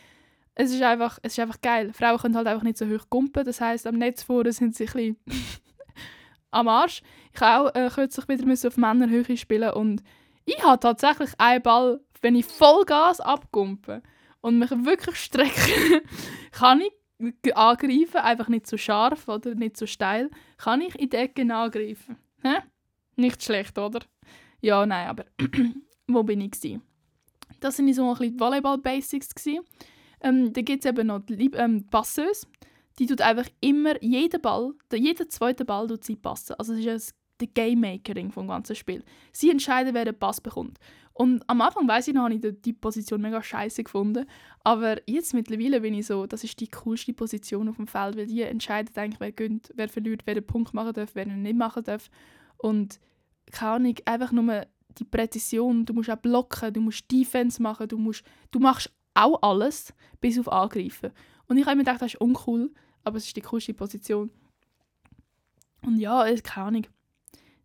es 0.59 0.73
ist 0.73 0.83
einfach, 0.83 1.19
es 1.23 1.35
ist 1.35 1.39
einfach 1.39 1.61
geil. 1.61 1.93
Frauen 1.93 2.19
können 2.19 2.37
halt 2.37 2.47
einfach 2.47 2.63
nicht 2.63 2.79
so 2.79 2.87
hoch 2.87 3.11
kumpen. 3.11 3.45
Das 3.45 3.61
heisst, 3.61 3.87
am 3.87 3.97
Netz 3.97 4.23
vorne 4.23 4.53
sind 4.53 4.75
sie 4.75 4.89
ein 4.89 5.17
am 6.51 6.67
Arsch. 6.67 7.03
Ich 7.35 7.43
auch 7.43 7.75
äh, 7.75 7.91
kürzlich 7.95 8.27
wieder 8.27 8.69
auf 8.69 8.77
Männerhöhe 8.79 9.37
spielen 9.37 9.71
und 9.75 10.03
ich 10.47 10.63
habe 10.65 10.81
tatsächlich 10.81 11.31
einen 11.39 11.63
Ball, 11.63 12.01
wenn 12.23 12.37
ich 12.37 12.47
Vollgas 12.47 13.21
abkumpe 13.21 14.03
und 14.41 14.59
mich 14.59 14.71
wirklich 14.71 15.17
strecke, 15.17 16.03
kann 16.53 16.81
ich 16.81 17.55
angreifen, 17.55 18.19
einfach 18.19 18.49
nicht 18.49 18.67
so 18.67 18.79
scharf 18.79 19.29
oder 19.29 19.55
nicht 19.55 19.77
so 19.77 19.87
steil, 19.87 20.31
kann 20.57 20.81
ich 20.81 20.95
in 20.99 21.11
die 21.11 21.17
Ecke 21.17 21.43
angreifen. 21.43 22.17
Hä? 22.43 22.63
Nicht 23.17 23.43
schlecht, 23.43 23.79
oder? 23.79 24.01
Ja, 24.61 24.85
nein, 24.87 25.09
aber 25.09 25.25
wo 26.07 26.23
bin 26.23 26.41
ich 26.41 26.53
gewesen? 26.53 26.83
Das 27.61 27.79
waren 27.79 27.93
so 27.93 28.11
ein 28.11 28.19
bisschen 28.19 28.41
Volleyball-Basics. 28.41 29.47
Ähm, 30.21 30.53
dann 30.53 30.65
gibt 30.65 30.85
es 30.85 30.91
eben 30.91 31.07
noch 31.07 31.21
die 31.21 31.51
ähm, 31.55 31.87
Passeuse. 31.87 32.47
Die 32.99 33.07
tut 33.07 33.21
einfach 33.21 33.49
immer 33.61 34.03
jeden 34.03 34.41
Ball, 34.41 34.73
jeden 34.93 35.29
zweiten 35.29 35.67
Ball 35.67 35.87
tut 35.87 36.05
sie 36.05 36.17
passen. 36.17 36.55
Also 36.59 36.73
es 36.73 36.87
ist 36.87 37.15
die 37.41 37.53
Game 37.53 37.81
Makerin 37.81 38.31
vom 38.31 38.49
ganzen 38.49 38.75
Spiel. 38.75 39.05
Sie 39.33 39.51
entscheidet, 39.51 39.95
wer 39.95 40.05
den 40.05 40.19
Pass 40.19 40.41
bekommt. 40.41 40.79
Und 41.13 41.43
am 41.49 41.61
Anfang 41.61 41.89
weiß 41.89 42.09
ich 42.09 42.15
noch, 42.15 42.25
habe 42.25 42.35
ich 42.35 42.43
die 42.63 42.73
Position 42.73 43.23
mega 43.23 43.43
scheiße 43.43 43.85
gefunden. 43.85 44.27
Aber 44.65 44.97
jetzt 45.07 45.33
mittlerweile 45.33 45.81
bin 45.81 45.95
ich 45.95 46.07
so, 46.07 46.27
das 46.27 46.45
ist 46.45 46.61
die 46.61 46.69
coolste 46.69 47.15
Position 47.15 47.69
auf 47.69 47.77
dem 47.77 47.87
Feld, 47.87 48.17
weil 48.17 48.27
die 48.27 48.43
entscheidet 48.43 48.97
eigentlich, 48.99 49.21
wer 49.21 49.33
gönnt, 49.33 49.73
wer 49.75 49.89
verliert, 49.89 50.23
wer 50.27 50.35
den 50.35 50.47
Punkt 50.47 50.75
machen 50.75 50.93
darf, 50.93 51.11
wer 51.15 51.27
ihn 51.27 51.43
nicht 51.43 51.57
machen 51.57 51.85
darf. 51.85 52.11
Und 52.59 53.01
keine 53.51 53.73
Ahnung, 53.73 53.95
einfach 54.05 54.33
nur 54.33 54.67
die 54.99 55.05
Präzision. 55.05 55.85
Du 55.85 55.93
musst 55.93 56.11
auch 56.11 56.17
blocken, 56.17 56.73
du 56.73 56.81
musst 56.81 57.11
Defense 57.11 57.63
machen, 57.63 57.89
du, 57.89 57.99
musst, 57.99 58.25
du 58.51 58.59
machst 58.59 58.91
auch 59.15 59.43
alles, 59.43 59.93
bis 60.21 60.39
auf 60.39 60.51
Angreifen. 60.51 61.11
Und 61.49 61.59
ich 61.59 61.67
habe 61.67 61.77
mir 61.77 61.85
gedacht, 61.85 62.03
das 62.03 62.15
ist 62.15 62.21
uncool, 62.21 62.73
aber 63.05 63.19
es 63.19 63.27
ist 63.27 63.37
die 63.37 63.43
coolste 63.43 63.75
Position. 63.75 64.31
Und 65.83 65.99
ja, 65.99 66.25
keine 66.43 66.67
Ahnung. 66.67 66.87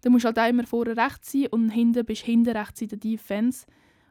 Du 0.04 0.10
musst 0.10 0.26
halt 0.26 0.40
auch 0.40 0.50
immer 0.50 0.66
vorne 0.66 0.98
rechts 0.98 1.32
sein 1.32 1.48
und 1.48 1.70
hinten 1.70 2.06
bist 2.06 2.24
hinten 2.24 2.56
rechts 2.56 2.82
in 2.82 2.90
der 2.90 2.98
Defense 2.98 3.66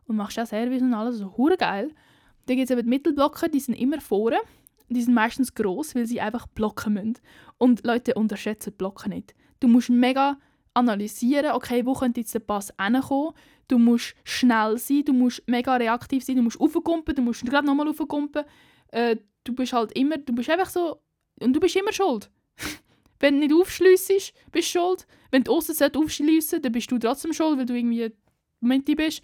und 0.04 0.16
machst 0.16 0.38
auch 0.38 0.46
Service 0.46 0.82
und 0.82 0.94
alles, 0.94 1.18
so 1.18 1.37
hure 1.37 1.56
geil. 1.56 1.92
Dann 2.46 2.56
gibt 2.56 2.70
es 2.70 2.70
eben 2.70 2.82
die 2.82 2.88
Mittelblocker, 2.88 3.49
die 3.49 3.60
sind 3.60 3.75
immer 3.75 4.00
vorne. 4.00 4.38
Die 4.88 5.02
sind 5.02 5.14
meistens 5.14 5.54
groß, 5.54 5.94
weil 5.94 6.06
sie 6.06 6.20
einfach 6.20 6.49
blocken 6.49 6.94
müssen. 6.94 7.18
Und 7.58 7.84
Leute 7.84 8.14
unterschätzen 8.14 8.72
Blocken 8.72 9.10
nicht. 9.10 9.34
Du 9.60 9.68
musst 9.68 9.88
mega 9.88 10.37
analysieren, 10.74 11.52
okay, 11.52 11.84
wo 11.84 11.94
könnte 11.94 12.20
jetzt 12.20 12.34
der 12.34 12.40
Pass 12.40 12.72
hinkommen. 12.80 13.34
Du 13.68 13.78
musst 13.78 14.14
schnell 14.24 14.78
sein, 14.78 15.04
du 15.04 15.12
musst 15.12 15.42
mega 15.46 15.76
reaktiv 15.76 16.24
sein, 16.24 16.36
du 16.36 16.42
musst 16.42 16.60
aufkumpen, 16.60 17.14
du 17.14 17.22
musst 17.22 17.44
gerade 17.44 17.66
nochmal 17.66 17.88
aufkumpen. 17.88 18.44
Äh, 18.88 19.16
du 19.44 19.54
bist 19.54 19.72
halt 19.72 19.92
immer, 19.92 20.18
du 20.18 20.32
bist 20.34 20.50
einfach 20.50 20.70
so, 20.70 21.00
und 21.40 21.52
du 21.52 21.60
bist 21.60 21.76
immer 21.76 21.92
schuld. 21.92 22.30
Wenn 23.20 23.34
du 23.34 23.46
nicht 23.46 23.54
aufschliessest, 23.54 24.32
bist 24.50 24.74
du 24.74 24.78
schuld. 24.78 25.06
Wenn 25.30 25.44
du 25.44 25.52
außen 25.52 25.94
aufschliessen 25.94 26.62
dann 26.62 26.72
bist 26.72 26.90
du 26.90 26.98
trotzdem 26.98 27.32
schuld, 27.32 27.58
weil 27.58 27.66
du 27.66 27.76
irgendwie 27.76 28.12
Menti 28.60 28.94
bist. 28.94 29.22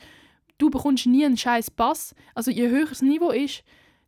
Du 0.58 0.70
bekommst 0.70 1.06
nie 1.06 1.24
einen 1.24 1.36
scheiß 1.36 1.70
Pass. 1.70 2.14
Also 2.34 2.50
je 2.50 2.68
höher 2.68 2.86
das 2.86 3.02
Niveau 3.02 3.30
ist, 3.30 3.62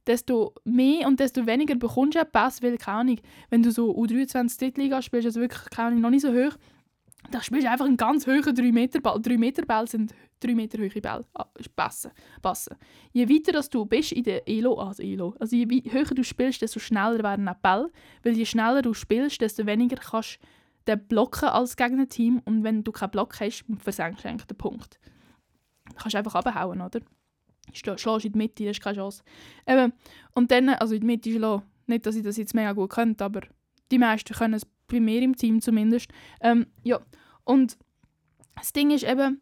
desto 0.07 0.55
mehr 0.65 1.07
und 1.07 1.21
desto 1.21 1.47
weniger 1.47 1.75
bekommst 1.75 2.17
du 2.17 2.21
einen 2.21 2.31
Pass, 2.31 2.63
weil, 2.63 2.79
keine 2.79 2.99
Ahnung, 2.99 3.21
wenn 3.51 3.63
du 3.63 3.71
so 3.71 3.95
U23 3.97 4.59
Drittliga 4.59 5.03
spielst, 5.03 5.27
also 5.27 5.41
wirklich, 5.41 5.69
keine 5.71 5.89
Ahnung, 5.89 6.01
noch 6.01 6.11
nicht 6.11 6.23
so 6.23 6.33
hoch, 6.33 6.57
da 7.31 7.43
spielst 7.43 7.67
du 7.67 7.71
einfach 7.71 7.87
einen 7.87 7.97
ganz 7.97 8.27
hohen 8.27 8.43
3-Meter-Ball. 8.43 9.19
3-Meter-Ball 9.19 9.89
sind 9.89 10.15
3 10.41 10.55
Meter 10.55 10.79
hohe 10.79 10.89
Bälle. 10.89 11.25
Ah, 11.35 11.47
passen, 11.75 12.13
passen. 12.43 12.77
Je 13.13 13.29
weiter 13.29 13.53
dass 13.53 13.69
du 13.69 13.85
bist 13.85 14.13
in 14.13 14.23
der 14.23 14.49
Elo, 14.49 14.79
also 14.79 15.03
Elo, 15.03 15.35
also 15.39 15.57
je 15.57 15.67
höher 15.91 16.05
du 16.05 16.23
spielst, 16.23 16.63
desto 16.63 16.79
schneller 16.79 17.23
werden 17.23 17.47
die 17.47 17.53
Bälle. 17.63 17.91
Weil 18.23 18.37
je 18.37 18.45
schneller 18.45 18.83
du 18.83 18.95
spielst, 18.95 19.41
desto 19.41 19.67
weniger 19.67 19.97
kannst 19.97 20.39
du 20.85 20.97
blocken 20.97 21.49
als 21.49 21.77
Gegnerteam. 21.77 22.41
Und 22.45 22.65
wenn 22.65 22.85
du 22.85 22.93
keinen 22.93 23.11
Block 23.11 23.41
hast, 23.41 23.65
versenkst 23.79 24.25
du 24.25 24.37
den 24.37 24.57
Punkt. 24.57 24.99
Du 25.89 25.95
kannst 25.97 26.17
einfach 26.17 26.35
abhauen, 26.35 26.81
oder? 26.81 27.01
Schlägst 27.73 28.07
in 28.07 28.33
die 28.33 28.39
Mitte, 28.39 28.65
das 28.65 28.79
ist 28.79 28.83
keine 28.83 28.97
Chance. 28.97 29.23
Eben, 29.67 29.93
und 30.35 30.51
dann, 30.51 30.71
also 30.71 30.95
in 30.95 31.01
die 31.01 31.07
Mitte 31.07 31.33
schlagen, 31.33 31.63
nicht, 31.87 32.07
dass 32.07 32.17
ich 32.17 32.23
das 32.23 32.37
jetzt 32.37 32.55
mega 32.55 32.73
gut 32.73 32.91
könnte, 32.91 33.25
aber 33.25 33.43
die 33.91 33.99
meisten 33.99 34.35
können 34.35 34.55
es 34.55 34.67
bei 34.87 35.01
mir 35.01 35.23
im 35.23 35.37
Team 35.37 35.61
zumindest. 35.61 36.11
Ähm, 36.41 36.67
ja, 36.83 37.01
und 37.49 37.79
das 38.57 38.75
Ding 38.75 38.91
ist 38.91 39.05
eben, 39.05 39.41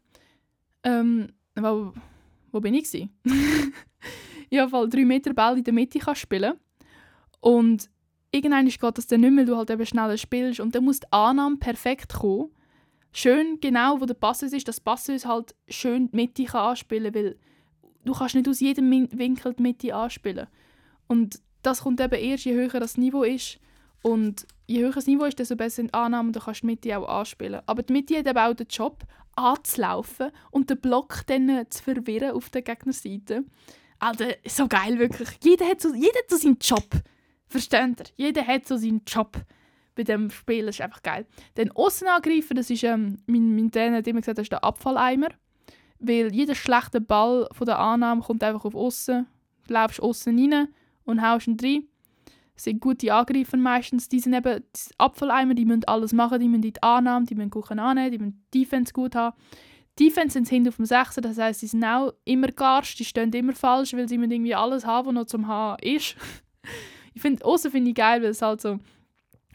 ähm, 0.84 1.32
wo, 1.56 1.92
wo 2.52 2.60
bin 2.60 2.74
ich 2.74 2.94
ich 4.50 4.58
habe 4.58 4.88
drei 4.88 5.04
Meter 5.04 5.34
Ball 5.34 5.58
in 5.58 5.64
der 5.64 5.74
Mitte 5.74 5.98
kann 5.98 6.14
spielen 6.14 6.54
und 7.40 7.90
irgendwann 8.30 8.68
geht 8.68 8.98
das 8.98 9.08
dann 9.08 9.22
nicht 9.22 9.32
mehr, 9.32 9.44
du 9.44 9.56
halt 9.56 9.70
eben 9.70 9.84
schneller 9.84 10.16
spielst 10.16 10.60
und 10.60 10.72
dann 10.76 10.84
muss 10.84 11.00
die 11.00 11.12
Annahme 11.12 11.56
perfekt 11.56 12.14
kommen. 12.14 12.50
Schön 13.10 13.58
genau, 13.60 14.00
wo 14.00 14.04
der 14.04 14.14
Passus 14.14 14.52
ist, 14.52 14.68
dass 14.68 14.78
Passus 14.78 15.26
halt 15.26 15.56
schön 15.68 16.08
die 16.08 16.16
Mitte 16.16 16.44
kann 16.44 16.70
anspielen 16.70 17.12
kann, 17.12 17.24
weil 17.24 17.36
du 18.04 18.12
kannst 18.12 18.36
nicht 18.36 18.48
aus 18.48 18.60
jedem 18.60 18.88
Winkel 19.18 19.54
die 19.54 19.62
Mitte 19.62 19.94
anspielen. 19.96 20.46
Und 21.08 21.40
das 21.62 21.82
kommt 21.82 22.00
eben 22.00 22.14
erst, 22.14 22.44
je 22.44 22.54
höher 22.54 22.78
das 22.78 22.98
Niveau 22.98 23.24
ist. 23.24 23.58
Und 24.02 24.46
je 24.66 24.82
höher 24.82 24.92
das 24.92 25.06
Niveau 25.06 25.24
ist, 25.24 25.38
desto 25.38 25.56
besser 25.56 25.76
sind 25.76 25.94
Annahmen 25.94 26.28
und 26.28 26.36
du 26.36 26.40
kannst 26.40 26.62
die 26.62 26.66
Mitte 26.66 26.98
auch 26.98 27.08
anspielen. 27.08 27.60
Aber 27.66 27.82
die 27.82 27.92
Mitte 27.92 28.18
hat 28.18 28.26
eben 28.26 28.38
auch 28.38 28.54
den 28.54 28.66
Job, 28.68 29.04
anzulaufen 29.36 30.30
und 30.50 30.70
den 30.70 30.80
Block 30.80 31.22
dann 31.26 31.66
zu 31.70 31.82
verwirren 31.82 32.32
auf 32.32 32.50
der 32.50 32.62
Gegnerseite. 32.62 33.44
Alter, 33.98 34.34
so 34.46 34.66
geil, 34.66 34.98
wirklich. 34.98 35.28
Jeder 35.42 35.66
hat 35.66 35.80
so, 35.80 35.94
jeder 35.94 36.18
hat 36.18 36.30
so 36.30 36.36
seinen 36.36 36.58
Job. 36.60 36.88
Versteht 37.46 38.00
ihr? 38.00 38.06
Jeder 38.16 38.46
hat 38.46 38.66
so 38.66 38.76
seinen 38.76 39.02
Job 39.06 39.36
bei 39.94 40.02
dem 40.02 40.30
Spiel. 40.30 40.66
Das 40.66 40.76
ist 40.76 40.80
einfach 40.80 41.02
geil. 41.02 41.26
Dann 41.54 41.70
außen 41.70 42.08
angreifen, 42.08 42.56
das 42.56 42.70
ist, 42.70 42.82
ähm, 42.82 43.18
mein, 43.26 43.54
mein 43.54 43.70
Trainer 43.70 43.98
hat 43.98 44.06
immer 44.06 44.20
gesagt, 44.20 44.38
das 44.38 44.44
ist 44.44 44.52
der 44.52 44.64
Abfalleimer. 44.64 45.28
Weil 45.98 46.34
jeder 46.34 46.54
schlechte 46.54 47.00
Ball 47.00 47.48
von 47.52 47.66
der 47.66 47.78
Annahme 47.78 48.22
kommt 48.22 48.42
einfach 48.42 48.64
auf 48.64 48.74
außen. 48.74 49.26
Du 49.66 49.74
läufst 49.74 50.00
außen 50.00 50.38
rein 50.38 50.68
und 51.04 51.22
haust 51.22 51.46
ihn 51.46 51.56
rein. 51.60 51.88
Sind 52.56 52.80
gute 52.80 53.12
Angreifer 53.12 53.56
meistens. 53.56 54.08
Die 54.08 54.20
sind 54.20 54.34
eben 54.34 54.62
die 54.74 54.94
Abfalleimer, 54.98 55.54
die 55.54 55.64
müssen 55.64 55.84
alles 55.84 56.12
machen. 56.12 56.40
Die 56.40 56.48
müssen 56.48 56.62
die 56.62 56.82
Annahme, 56.82 57.26
die 57.26 57.34
müssen 57.34 57.50
gut 57.50 57.70
annehmen, 57.70 58.10
die 58.10 58.18
müssen 58.18 58.46
die 58.52 58.60
Defense 58.60 58.92
gut 58.92 59.14
haben. 59.14 59.36
Defense 59.98 60.34
sind 60.34 60.48
hinten 60.48 60.68
auf 60.68 60.76
dem 60.76 60.84
6, 60.84 61.16
das 61.16 61.38
heisst, 61.38 61.60
sie 61.60 61.68
sind 61.68 61.84
auch 61.84 62.12
immer 62.24 62.48
garst, 62.48 62.98
die 62.98 63.04
stehen 63.04 63.32
immer 63.32 63.54
falsch, 63.54 63.94
weil 63.94 64.08
sie 64.08 64.16
irgendwie 64.16 64.54
alles 64.54 64.84
haben, 64.84 65.06
was 65.08 65.14
noch 65.14 65.24
zum 65.24 65.48
Haben 65.48 65.82
ist. 65.82 66.16
ich 67.14 67.22
finde, 67.22 67.44
außen 67.44 67.70
finde 67.70 67.90
ich 67.90 67.96
geil, 67.96 68.20
weil 68.22 68.30
es 68.30 68.42
halt 68.42 68.60
so, 68.60 68.78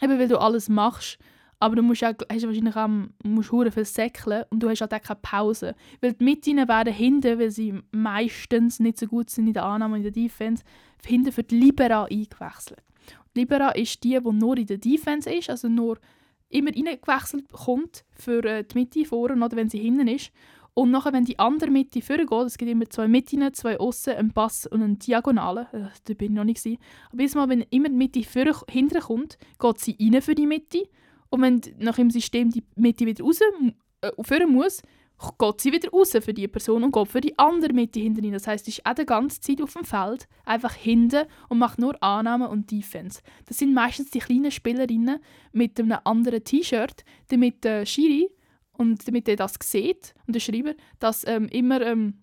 eben 0.02 0.20
weil 0.20 0.28
du 0.28 0.40
alles 0.40 0.68
machst, 0.68 1.20
aber 1.60 1.76
du 1.76 1.84
musst 1.84 2.04
auch, 2.04 2.16
hast 2.32 2.44
wahrscheinlich 2.44 2.76
auch 2.76 2.90
musst 3.24 3.52
viel 3.74 3.86
säckeln 3.86 4.46
und 4.50 4.64
du 4.64 4.70
hast 4.70 4.82
halt 4.82 4.96
auch 4.96 5.02
keine 5.02 5.20
Pause. 5.22 5.76
Weil 6.02 6.14
die 6.14 6.24
Mittinnen 6.24 6.68
werden 6.68 6.92
hinten, 6.92 7.38
weil 7.38 7.52
sie 7.52 7.80
meistens 7.92 8.80
nicht 8.80 8.98
so 8.98 9.06
gut 9.06 9.30
sind 9.30 9.46
in 9.46 9.54
der 9.54 9.66
Annahme 9.66 9.94
und 9.94 10.00
in 10.04 10.12
der 10.12 10.24
Defense, 10.24 10.64
hinten 11.06 11.32
für 11.32 11.44
die 11.44 11.60
Libera 11.60 12.06
eingewechselt. 12.06 12.82
Libera 13.36 13.72
ist 13.72 14.04
die, 14.04 14.20
die 14.20 14.32
nur 14.32 14.58
in 14.58 14.66
der 14.66 14.78
Defense 14.78 15.30
ist, 15.30 15.50
also 15.50 15.68
nur 15.68 15.98
immer 16.50 16.72
reingewechselt 16.72 17.52
kommt 17.52 18.04
für 18.12 18.44
äh, 18.44 18.64
die 18.64 18.78
Mitte 18.78 19.06
vorne 19.06 19.44
oder 19.44 19.56
wenn 19.56 19.70
sie 19.70 19.80
hinten 19.80 20.08
ist. 20.08 20.32
Und 20.74 20.92
nachher, 20.92 21.12
wenn 21.12 21.26
die 21.26 21.38
andere 21.38 21.70
Mitte 21.70 22.02
vorgeht, 22.02 22.48
es 22.48 22.58
gibt 22.58 22.72
immer 22.72 22.90
zwei 22.90 23.08
Mitten, 23.08 23.54
zwei 23.54 23.78
Aussen, 23.78 24.14
einen 24.14 24.32
Pass 24.32 24.68
und 24.68 24.82
einen 24.82 25.00
Diagonale. 25.00 25.68
Äh, 25.74 25.88
da 26.06 26.14
bin 26.14 26.32
ich 26.32 26.38
noch 26.38 26.44
nicht. 26.46 26.66
Aber 27.12 27.22
jedes 27.22 27.36
Mal, 27.36 27.50
wenn 27.50 27.66
immer 27.70 27.90
die 27.90 27.96
Mitte 27.96 28.24
vorne, 28.24 28.56
hinten 28.70 29.02
kommt, 29.02 29.38
geht 29.60 29.80
sie 29.80 29.98
rein 30.00 30.22
für 30.22 30.36
die 30.36 30.48
Mitte. 30.48 30.88
Und 31.30 31.42
wenn 31.42 31.62
nach 31.78 31.96
dem 31.96 32.10
System 32.10 32.52
die 32.52 32.64
Mitte 32.76 33.06
wieder 33.06 33.24
raus 33.24 33.40
äh, 34.02 34.12
führen 34.24 34.52
muss, 34.52 34.82
geht 35.38 35.62
sie 35.62 35.72
wieder 35.72 35.90
raus 35.92 36.12
für 36.12 36.34
die 36.34 36.48
Person 36.48 36.84
und 36.84 36.94
geht 36.94 37.08
für 37.08 37.22
die 37.22 37.38
andere 37.38 37.74
Mitte 37.74 38.00
hinten 38.00 38.24
rein. 38.24 38.34
Das 38.34 38.48
heißt, 38.48 38.66
sie 38.66 38.72
ist 38.72 38.86
auch 38.86 38.94
die 38.94 39.06
ganze 39.06 39.40
Zeit 39.40 39.62
auf 39.62 39.74
dem 39.74 39.86
Feld, 39.86 40.28
einfach 40.46 40.74
hinten 40.74 41.26
und 41.50 41.60
macht 41.60 41.80
nur 41.80 42.02
Annahmen 42.02 42.48
und 42.48 42.72
Defense. 42.72 43.22
Das 43.46 43.58
sind 43.58 43.74
meistens 43.74 44.10
die 44.10 44.20
kleinen 44.20 44.52
Spielerinnen 44.52 45.20
mit 45.52 45.80
einem 45.80 45.98
anderen 46.04 46.44
T-Shirt, 46.44 47.04
damit 47.30 47.64
der 47.64 47.86
Schiri 47.86 48.30
und 48.74 49.08
damit 49.08 49.28
er 49.28 49.36
das 49.36 49.56
sieht 49.62 50.14
und 50.26 50.36
der 50.36 50.40
Schreiber, 50.40 50.74
dass 51.00 51.26
ähm, 51.28 51.48
immer, 51.50 51.82
ähm, 51.82 52.16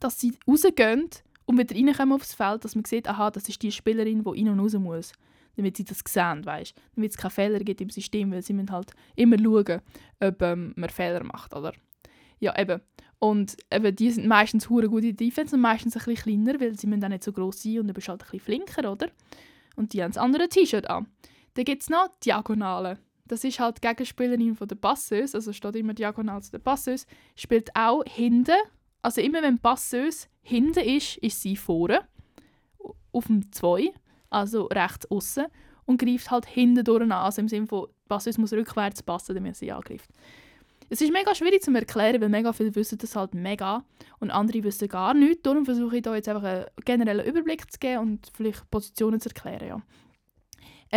dass 0.00 0.20
sie 0.20 0.34
rausgehen 0.46 1.08
und 1.46 1.58
wieder 1.58 1.74
reinkommen 1.74 2.14
aufs 2.14 2.34
Feld, 2.34 2.64
dass 2.64 2.74
man 2.74 2.84
sieht, 2.84 3.08
aha, 3.08 3.30
das 3.30 3.48
ist 3.48 3.62
die 3.62 3.72
Spielerin, 3.72 4.22
die 4.22 4.28
rein 4.28 4.48
und 4.50 4.60
raus 4.60 4.74
muss. 4.74 5.12
Damit 5.56 5.76
sie 5.76 5.84
das 5.84 6.02
sehen, 6.06 6.44
weißt? 6.44 6.72
Damit 6.94 7.10
es 7.10 7.16
keine 7.16 7.30
Fehler 7.30 7.58
gibt 7.60 7.80
im 7.80 7.90
System, 7.90 8.30
weil 8.30 8.42
sie 8.42 8.52
müssen 8.52 8.70
halt 8.70 8.92
immer 9.16 9.38
schauen, 9.38 9.80
ob 10.20 10.42
ähm, 10.42 10.72
man 10.76 10.90
Fehler 10.90 11.24
macht, 11.24 11.52
oder? 11.52 11.72
Ja, 12.40 12.58
eben. 12.58 12.80
Und 13.18 13.56
eben, 13.72 13.96
die 13.96 14.10
sind 14.10 14.26
meistens 14.26 14.70
hure 14.70 14.88
gut 14.88 15.02
in 15.02 15.16
der 15.16 15.26
Defense 15.26 15.56
und 15.56 15.62
meistens 15.62 15.96
ein 15.96 16.04
bisschen 16.04 16.44
kleiner, 16.44 16.60
weil 16.60 16.78
sie 16.78 16.86
müssen 16.86 17.04
auch 17.04 17.08
nicht 17.08 17.24
so 17.24 17.32
groß 17.32 17.62
sein 17.62 17.80
und 17.80 17.88
du 17.88 17.94
bist 17.94 18.08
halt 18.08 18.22
ein 18.22 18.30
bisschen 18.30 18.40
flinker, 18.40 18.92
oder? 18.92 19.08
Und 19.76 19.92
die 19.92 20.02
haben 20.02 20.12
das 20.12 20.18
andere 20.18 20.48
T-Shirt 20.48 20.88
an. 20.88 21.08
Dann 21.54 21.64
gibt 21.64 21.82
es 21.82 21.90
noch 21.90 22.08
Diagonale. 22.24 22.98
Das 23.26 23.44
ist 23.44 23.60
halt 23.60 23.76
die 23.76 23.86
Gegenspielerin 23.86 24.54
von 24.54 24.68
der 24.68 24.76
Passeuse, 24.76 25.36
also 25.36 25.52
steht 25.52 25.76
immer 25.76 25.92
diagonal 25.92 26.42
zu 26.42 26.52
der 26.52 26.60
Passeuse, 26.60 27.06
spielt 27.36 27.70
auch 27.76 28.02
hinten. 28.04 28.56
Also 29.02 29.20
immer 29.20 29.42
wenn 29.42 29.58
Passeuse 29.58 30.28
hinten 30.40 30.80
ist, 30.80 31.18
ist 31.18 31.42
sie 31.42 31.56
vorne. 31.56 32.00
Auf 33.12 33.26
dem 33.26 33.52
2, 33.52 33.92
also 34.30 34.64
rechts 34.66 35.10
außen 35.10 35.46
und 35.84 36.00
greift 36.00 36.30
halt 36.30 36.46
hinten 36.46 36.84
durch 36.84 37.02
an. 37.02 37.12
Also 37.12 37.42
im 37.42 37.48
Sinne 37.48 37.66
von, 37.66 37.88
Passeuse 38.08 38.40
muss 38.40 38.52
rückwärts 38.52 39.02
passen, 39.02 39.34
damit 39.34 39.56
sie 39.56 39.72
angreift. 39.72 40.10
Es 40.90 41.00
ist 41.00 41.12
mega 41.12 41.34
schwierig 41.34 41.62
zu 41.62 41.72
erklären, 41.72 42.20
weil 42.20 42.28
mega 42.28 42.52
viele 42.52 42.74
wissen 42.74 42.98
das 42.98 43.14
halt 43.14 43.34
mega 43.34 43.84
und 44.20 44.30
andere 44.30 44.64
wissen 44.64 44.88
gar 44.88 45.14
nichts. 45.14 45.42
Darum 45.42 45.64
versuche 45.64 45.96
ich 45.96 46.02
da 46.02 46.14
jetzt 46.14 46.28
einfach 46.28 46.44
einen 46.44 46.66
generellen 46.84 47.26
Überblick 47.26 47.70
zu 47.70 47.78
geben 47.78 48.00
und 48.00 48.30
vielleicht 48.32 48.70
Positionen 48.70 49.20
zu 49.20 49.28
erklären. 49.28 49.68
Ja. 49.68 49.82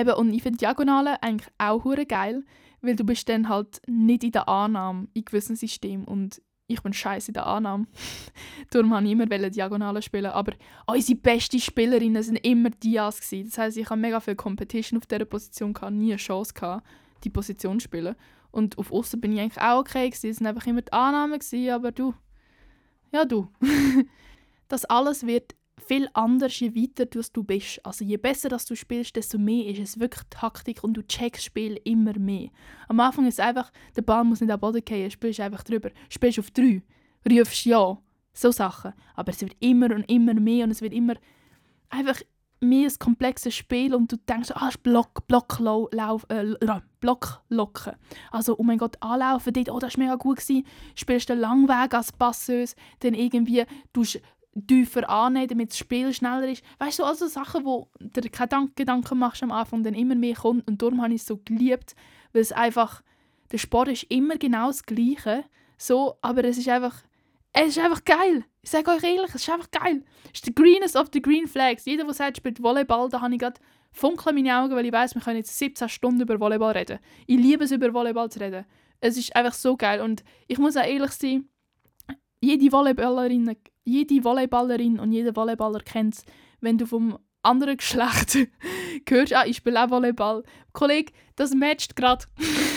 Eben, 0.01 0.13
und 0.13 0.33
ich 0.33 0.43
finde 0.43 0.59
Diagonalen 0.59 1.17
eigentlich 1.21 1.51
auch 1.57 1.83
hure 1.83 2.05
geil, 2.05 2.45
weil 2.81 2.95
du 2.95 3.03
bist 3.03 3.27
dann 3.27 3.49
halt 3.49 3.81
nicht 3.87 4.23
in 4.23 4.31
der 4.31 4.47
Annahme 4.47 5.07
in 5.13 5.25
gewissen 5.25 5.55
Systemen 5.55 6.05
und 6.05 6.41
ich 6.67 6.81
bin 6.81 6.93
scheiße 6.93 7.29
in 7.29 7.33
der 7.33 7.47
Annahme. 7.47 7.87
Darum 8.71 8.91
wollte 8.91 9.05
ich 9.05 9.11
immer 9.11 9.25
Diagonalen 9.27 10.01
spielen. 10.01 10.27
Aber 10.27 10.53
unsere 10.87 11.19
besten 11.19 11.59
Spielerinnen 11.59 12.25
waren 12.25 12.35
immer 12.37 12.69
Dias. 12.69 13.19
Das 13.29 13.57
heisst, 13.57 13.77
ich 13.77 13.89
hatte 13.89 13.99
mega 13.99 14.21
viel 14.21 14.35
Competition 14.35 14.97
auf 14.97 15.05
dieser 15.05 15.25
Position, 15.25 15.73
gehabt, 15.73 15.93
nie 15.93 16.11
eine 16.11 16.17
Chance, 16.17 16.53
gehabt, 16.53 16.87
die 17.25 17.29
Position 17.29 17.79
zu 17.79 17.85
spielen. 17.85 18.15
Und 18.51 18.77
auf 18.77 18.91
Außen 18.91 19.19
bin 19.19 19.31
ich 19.31 19.39
eigentlich 19.39 19.61
auch 19.61 19.79
okay. 19.79 20.09
Es 20.11 20.23
waren 20.23 20.47
einfach 20.47 20.67
immer 20.67 20.81
die 20.81 20.93
Annahmen, 20.93 21.39
aber 21.71 21.91
du. 21.91 22.13
Ja, 23.11 23.25
du. 23.25 23.47
das 24.67 24.85
alles 24.85 25.25
wird 25.25 25.55
viel 25.81 26.07
anders, 26.13 26.59
je 26.59 26.73
weiter 26.75 27.05
du 27.05 27.43
bist. 27.43 27.85
Also 27.85 28.05
je 28.05 28.17
besser 28.17 28.49
dass 28.49 28.65
du 28.65 28.75
spielst, 28.75 29.15
desto 29.15 29.37
mehr 29.37 29.65
ist 29.67 29.79
es 29.79 29.99
wirklich 29.99 30.23
Taktik 30.29 30.83
und 30.83 30.93
du 30.93 31.05
checkst 31.05 31.43
Spiel 31.43 31.79
immer 31.83 32.17
mehr. 32.17 32.49
Am 32.87 32.99
Anfang 32.99 33.25
ist 33.25 33.35
es 33.35 33.39
einfach, 33.39 33.71
der 33.95 34.03
Ball 34.03 34.23
muss 34.23 34.41
nicht 34.41 34.51
am 34.51 34.59
Boden 34.59 34.81
fallen, 34.87 35.11
spielst 35.11 35.39
einfach 35.39 35.63
drüber. 35.63 35.89
Spielst 36.09 36.39
auf 36.39 36.51
drei, 36.51 36.81
rufst 37.29 37.65
ja, 37.65 37.97
so 38.33 38.51
Sachen. 38.51 38.93
Aber 39.15 39.31
es 39.31 39.41
wird 39.41 39.55
immer 39.59 39.93
und 39.93 40.09
immer 40.09 40.33
mehr 40.33 40.65
und 40.65 40.71
es 40.71 40.81
wird 40.81 40.93
immer 40.93 41.15
einfach 41.89 42.21
mehr 42.61 42.87
ein 42.87 42.99
komplexes 42.99 43.55
Spiel 43.55 43.93
und 43.93 44.11
du 44.11 44.17
denkst, 44.17 44.51
ah, 44.53 44.69
Block, 44.83 45.27
Block, 45.27 45.59
lauf, 45.59 46.25
äh, 46.29 46.55
Block 46.99 47.41
locken. 47.49 47.93
Also, 48.31 48.57
oh 48.57 48.63
mein 48.63 48.77
Gott, 48.77 48.95
anlaufen 49.01 49.53
dort, 49.53 49.69
oh, 49.69 49.79
das 49.79 49.97
war 49.97 50.03
mega 50.03 50.15
gut, 50.15 50.37
gewesen. 50.37 50.65
spielst 50.95 51.29
den 51.29 51.39
Langweg 51.39 51.93
als 51.93 52.11
Passeuse, 52.11 52.75
dann 52.99 53.13
irgendwie 53.13 53.65
tust 53.91 54.21
tiefer 54.67 55.09
annehmen, 55.09 55.47
damit 55.47 55.69
das 55.69 55.77
Spiel 55.77 56.13
schneller 56.13 56.47
ist. 56.47 56.63
Weißt 56.77 56.99
du, 56.99 57.03
also 57.03 57.27
Sachen, 57.27 57.65
wo 57.65 57.89
du 57.99 58.21
dir 58.21 58.29
keine 58.29 58.69
Gedanken 58.75 59.17
machst 59.17 59.43
am 59.43 59.51
Anfang, 59.51 59.83
dann 59.83 59.93
immer 59.93 60.15
mehr 60.15 60.35
kommt 60.35 60.67
und 60.67 60.81
darum 60.81 61.01
habe 61.01 61.13
ich 61.13 61.21
es 61.21 61.27
so 61.27 61.37
geliebt, 61.37 61.95
weil 62.33 62.41
es 62.41 62.51
einfach, 62.51 63.01
der 63.51 63.57
Sport 63.57 63.87
ist 63.87 64.03
immer 64.03 64.37
genau 64.37 64.67
das 64.67 64.85
Gleiche, 64.85 65.45
so, 65.77 66.17
aber 66.21 66.43
es 66.43 66.57
ist 66.57 66.69
einfach 66.69 67.01
es 67.53 67.69
ist 67.69 67.79
einfach 67.79 68.03
geil. 68.05 68.45
Ich 68.63 68.69
sage 68.69 68.91
euch 68.91 69.03
ehrlich, 69.03 69.29
es 69.29 69.41
ist 69.41 69.49
einfach 69.49 69.71
geil. 69.71 70.03
Es 70.25 70.39
ist 70.39 70.45
the 70.45 70.53
greenest 70.53 70.95
of 70.95 71.07
the 71.11 71.21
green 71.21 71.47
flags. 71.47 71.85
Jeder, 71.85 72.03
der 72.03 72.13
sagt, 72.13 72.37
spielt 72.37 72.61
Volleyball, 72.61 73.09
da 73.09 73.21
habe 73.21 73.33
ich 73.33 73.39
gerade 73.39 73.59
Funkeln 73.91 74.37
in 74.37 74.43
meine 74.43 74.57
Augen, 74.57 74.75
weil 74.75 74.85
ich 74.85 74.91
weiß, 74.91 75.15
wir 75.15 75.21
können 75.21 75.37
jetzt 75.37 75.57
17 75.57 75.89
Stunden 75.89 76.21
über 76.21 76.39
Volleyball 76.39 76.73
reden. 76.73 76.99
Ich 77.27 77.37
liebe 77.37 77.63
es, 77.63 77.71
über 77.71 77.93
Volleyball 77.93 78.29
zu 78.29 78.39
reden. 78.39 78.65
Es 78.99 79.17
ist 79.17 79.35
einfach 79.35 79.53
so 79.53 79.75
geil. 79.75 79.99
Und 79.99 80.23
ich 80.47 80.59
muss 80.59 80.77
auch 80.77 80.85
ehrlich 80.85 81.11
sein, 81.11 81.49
jede 82.39 82.71
Volleyballerin, 82.71 83.55
jede 83.83 84.23
Volleyballerin 84.23 84.99
und 84.99 85.11
jeder 85.11 85.35
Volleyballer 85.35 85.79
kennt 85.79 86.15
es, 86.15 86.25
wenn 86.59 86.77
du 86.77 86.85
vom 86.85 87.17
anderen 87.43 87.77
Geschlecht 87.77 88.47
hörst, 89.09 89.33
ah, 89.33 89.45
ich 89.45 89.57
spiele 89.57 89.83
auch 89.83 89.89
Volleyball. 89.89 90.43
Kollege, 90.71 91.11
das 91.35 91.53
matcht 91.55 91.95
gerade. 91.95 92.25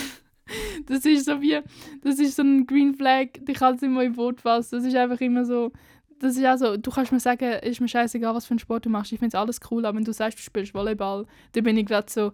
das 0.87 1.05
ist 1.05 1.27
so 1.27 1.41
wie, 1.41 1.61
das 2.03 2.19
ist 2.19 2.37
so 2.37 2.43
ein 2.43 2.67
Green 2.67 2.95
Flag, 2.95 3.29
die 3.41 3.53
kann 3.53 3.75
es 3.75 3.83
immer 3.83 4.03
im 4.03 4.17
Wort 4.17 4.41
fassen. 4.41 4.77
Das 4.77 4.85
ist 4.85 4.97
einfach 4.97 5.21
immer 5.21 5.45
so, 5.45 5.73
das 6.19 6.37
ist 6.37 6.45
auch 6.45 6.57
so, 6.57 6.77
du 6.77 6.91
kannst 6.91 7.13
mir 7.13 7.21
sagen, 7.21 7.59
ist 7.63 7.81
mir 7.81 7.89
scheißegal, 7.89 8.35
was 8.35 8.47
für 8.47 8.53
einen 8.53 8.59
Sport 8.59 8.87
du 8.87 8.91
machst, 8.91 9.13
ich 9.13 9.19
finde 9.19 9.37
es 9.37 9.41
alles 9.41 9.61
cool, 9.71 9.85
aber 9.85 9.97
wenn 9.97 10.05
du 10.05 10.13
sagst, 10.13 10.39
du 10.39 10.43
spielst 10.43 10.75
Volleyball, 10.75 11.27
dann 11.53 11.65
bin 11.65 11.77
ich 11.77 11.87
gerade 11.87 12.11
so, 12.11 12.33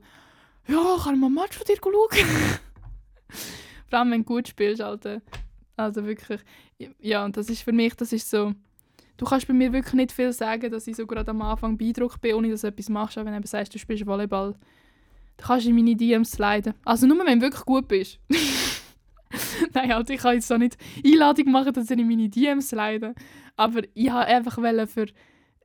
ja, 0.68 0.96
kann 1.02 1.14
ich 1.14 1.20
mal 1.20 1.28
ein 1.28 1.34
Match 1.34 1.56
von 1.56 1.66
dir 1.66 1.76
schauen? 1.76 2.26
Vor 3.88 3.98
allem, 3.98 4.10
wenn 4.12 4.20
du 4.20 4.26
gut 4.26 4.48
spielst, 4.48 4.80
Alter. 4.80 5.20
Also 5.76 6.04
wirklich, 6.04 6.40
ja, 7.00 7.24
und 7.24 7.36
das 7.36 7.48
ist 7.48 7.62
für 7.62 7.72
mich, 7.72 7.94
das 7.94 8.12
ist 8.12 8.30
so, 8.30 8.52
du 9.16 9.24
kannst 9.24 9.46
bei 9.48 9.54
mir 9.54 9.72
wirklich 9.72 9.94
nicht 9.94 10.12
viel 10.12 10.32
sagen, 10.32 10.70
dass 10.70 10.86
ich 10.86 10.96
so 10.96 11.06
gerade 11.06 11.30
am 11.30 11.42
Anfang 11.42 11.76
beeindruckt 11.76 12.20
bin, 12.20 12.34
ohne 12.34 12.50
dass 12.50 12.60
du 12.60 12.68
etwas 12.68 12.88
machst, 12.88 13.18
aber 13.18 13.32
wenn 13.32 13.42
du 13.42 13.48
sagst, 13.48 13.74
du 13.74 13.78
spielst 13.78 14.06
Volleyball, 14.06 14.54
dann 15.40 15.46
kannst 15.46 15.64
du 15.64 15.70
in 15.70 15.76
meine 15.76 15.96
DMs 15.96 16.32
sliden. 16.32 16.74
Also 16.84 17.06
nur, 17.06 17.24
wenn 17.24 17.40
du 17.40 17.46
wirklich 17.46 17.64
gut 17.64 17.88
bist. 17.88 18.18
Nein, 19.74 19.92
also 19.92 20.12
ich 20.12 20.20
kann 20.20 20.34
jetzt 20.34 20.48
so 20.48 20.58
nicht 20.58 20.76
Einladung 21.04 21.50
machen, 21.50 21.72
dass 21.72 21.86
sie 21.86 21.94
in 21.94 22.06
meine 22.06 22.28
DMs 22.28 22.68
sliden. 22.68 23.14
Aber 23.56 23.80
ich 23.94 24.12
wollte 24.12 24.26
einfach 24.26 24.54
für 24.88 25.06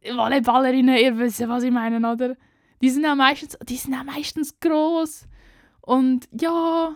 Volleyballerinnen, 0.02 0.98
ihr 0.98 1.18
wisst 1.18 1.46
was 1.48 1.64
ich 1.64 1.72
meine, 1.72 1.98
oder? 2.10 2.38
Die 2.82 2.90
sind 2.90 3.06
auch 3.06 3.16
meistens, 3.16 3.58
die 3.68 3.76
sind 3.76 3.96
auch 3.96 4.04
meistens 4.04 4.60
gross. 4.60 5.28
Und 5.82 6.28
ja, 6.40 6.96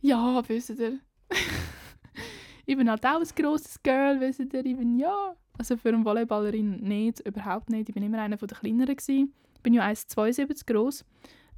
ja, 0.00 0.48
wisst 0.48 0.70
ihr. 0.70 1.00
ich 2.66 2.76
bin 2.76 2.90
halt 2.90 3.04
auch 3.04 3.20
ein 3.20 3.28
grosses 3.36 3.82
Girl, 3.82 4.20
wisst 4.20 4.40
ihr. 4.40 4.64
Ich 4.64 4.76
bin, 4.76 4.98
ja, 4.98 5.34
also 5.58 5.76
für 5.76 5.90
eine 5.90 6.04
Volleyballerin 6.04 6.80
nicht, 6.80 7.20
überhaupt 7.20 7.68
nicht. 7.68 7.88
Ich 7.88 7.94
bin 7.94 8.02
immer 8.02 8.22
einer 8.22 8.36
der 8.36 8.48
kleineren 8.48 8.96
gewesen. 8.96 9.34
Ich 9.56 9.62
bin 9.62 9.74
ja 9.74 9.84
1,72 9.84 10.66
groß. 10.66 11.04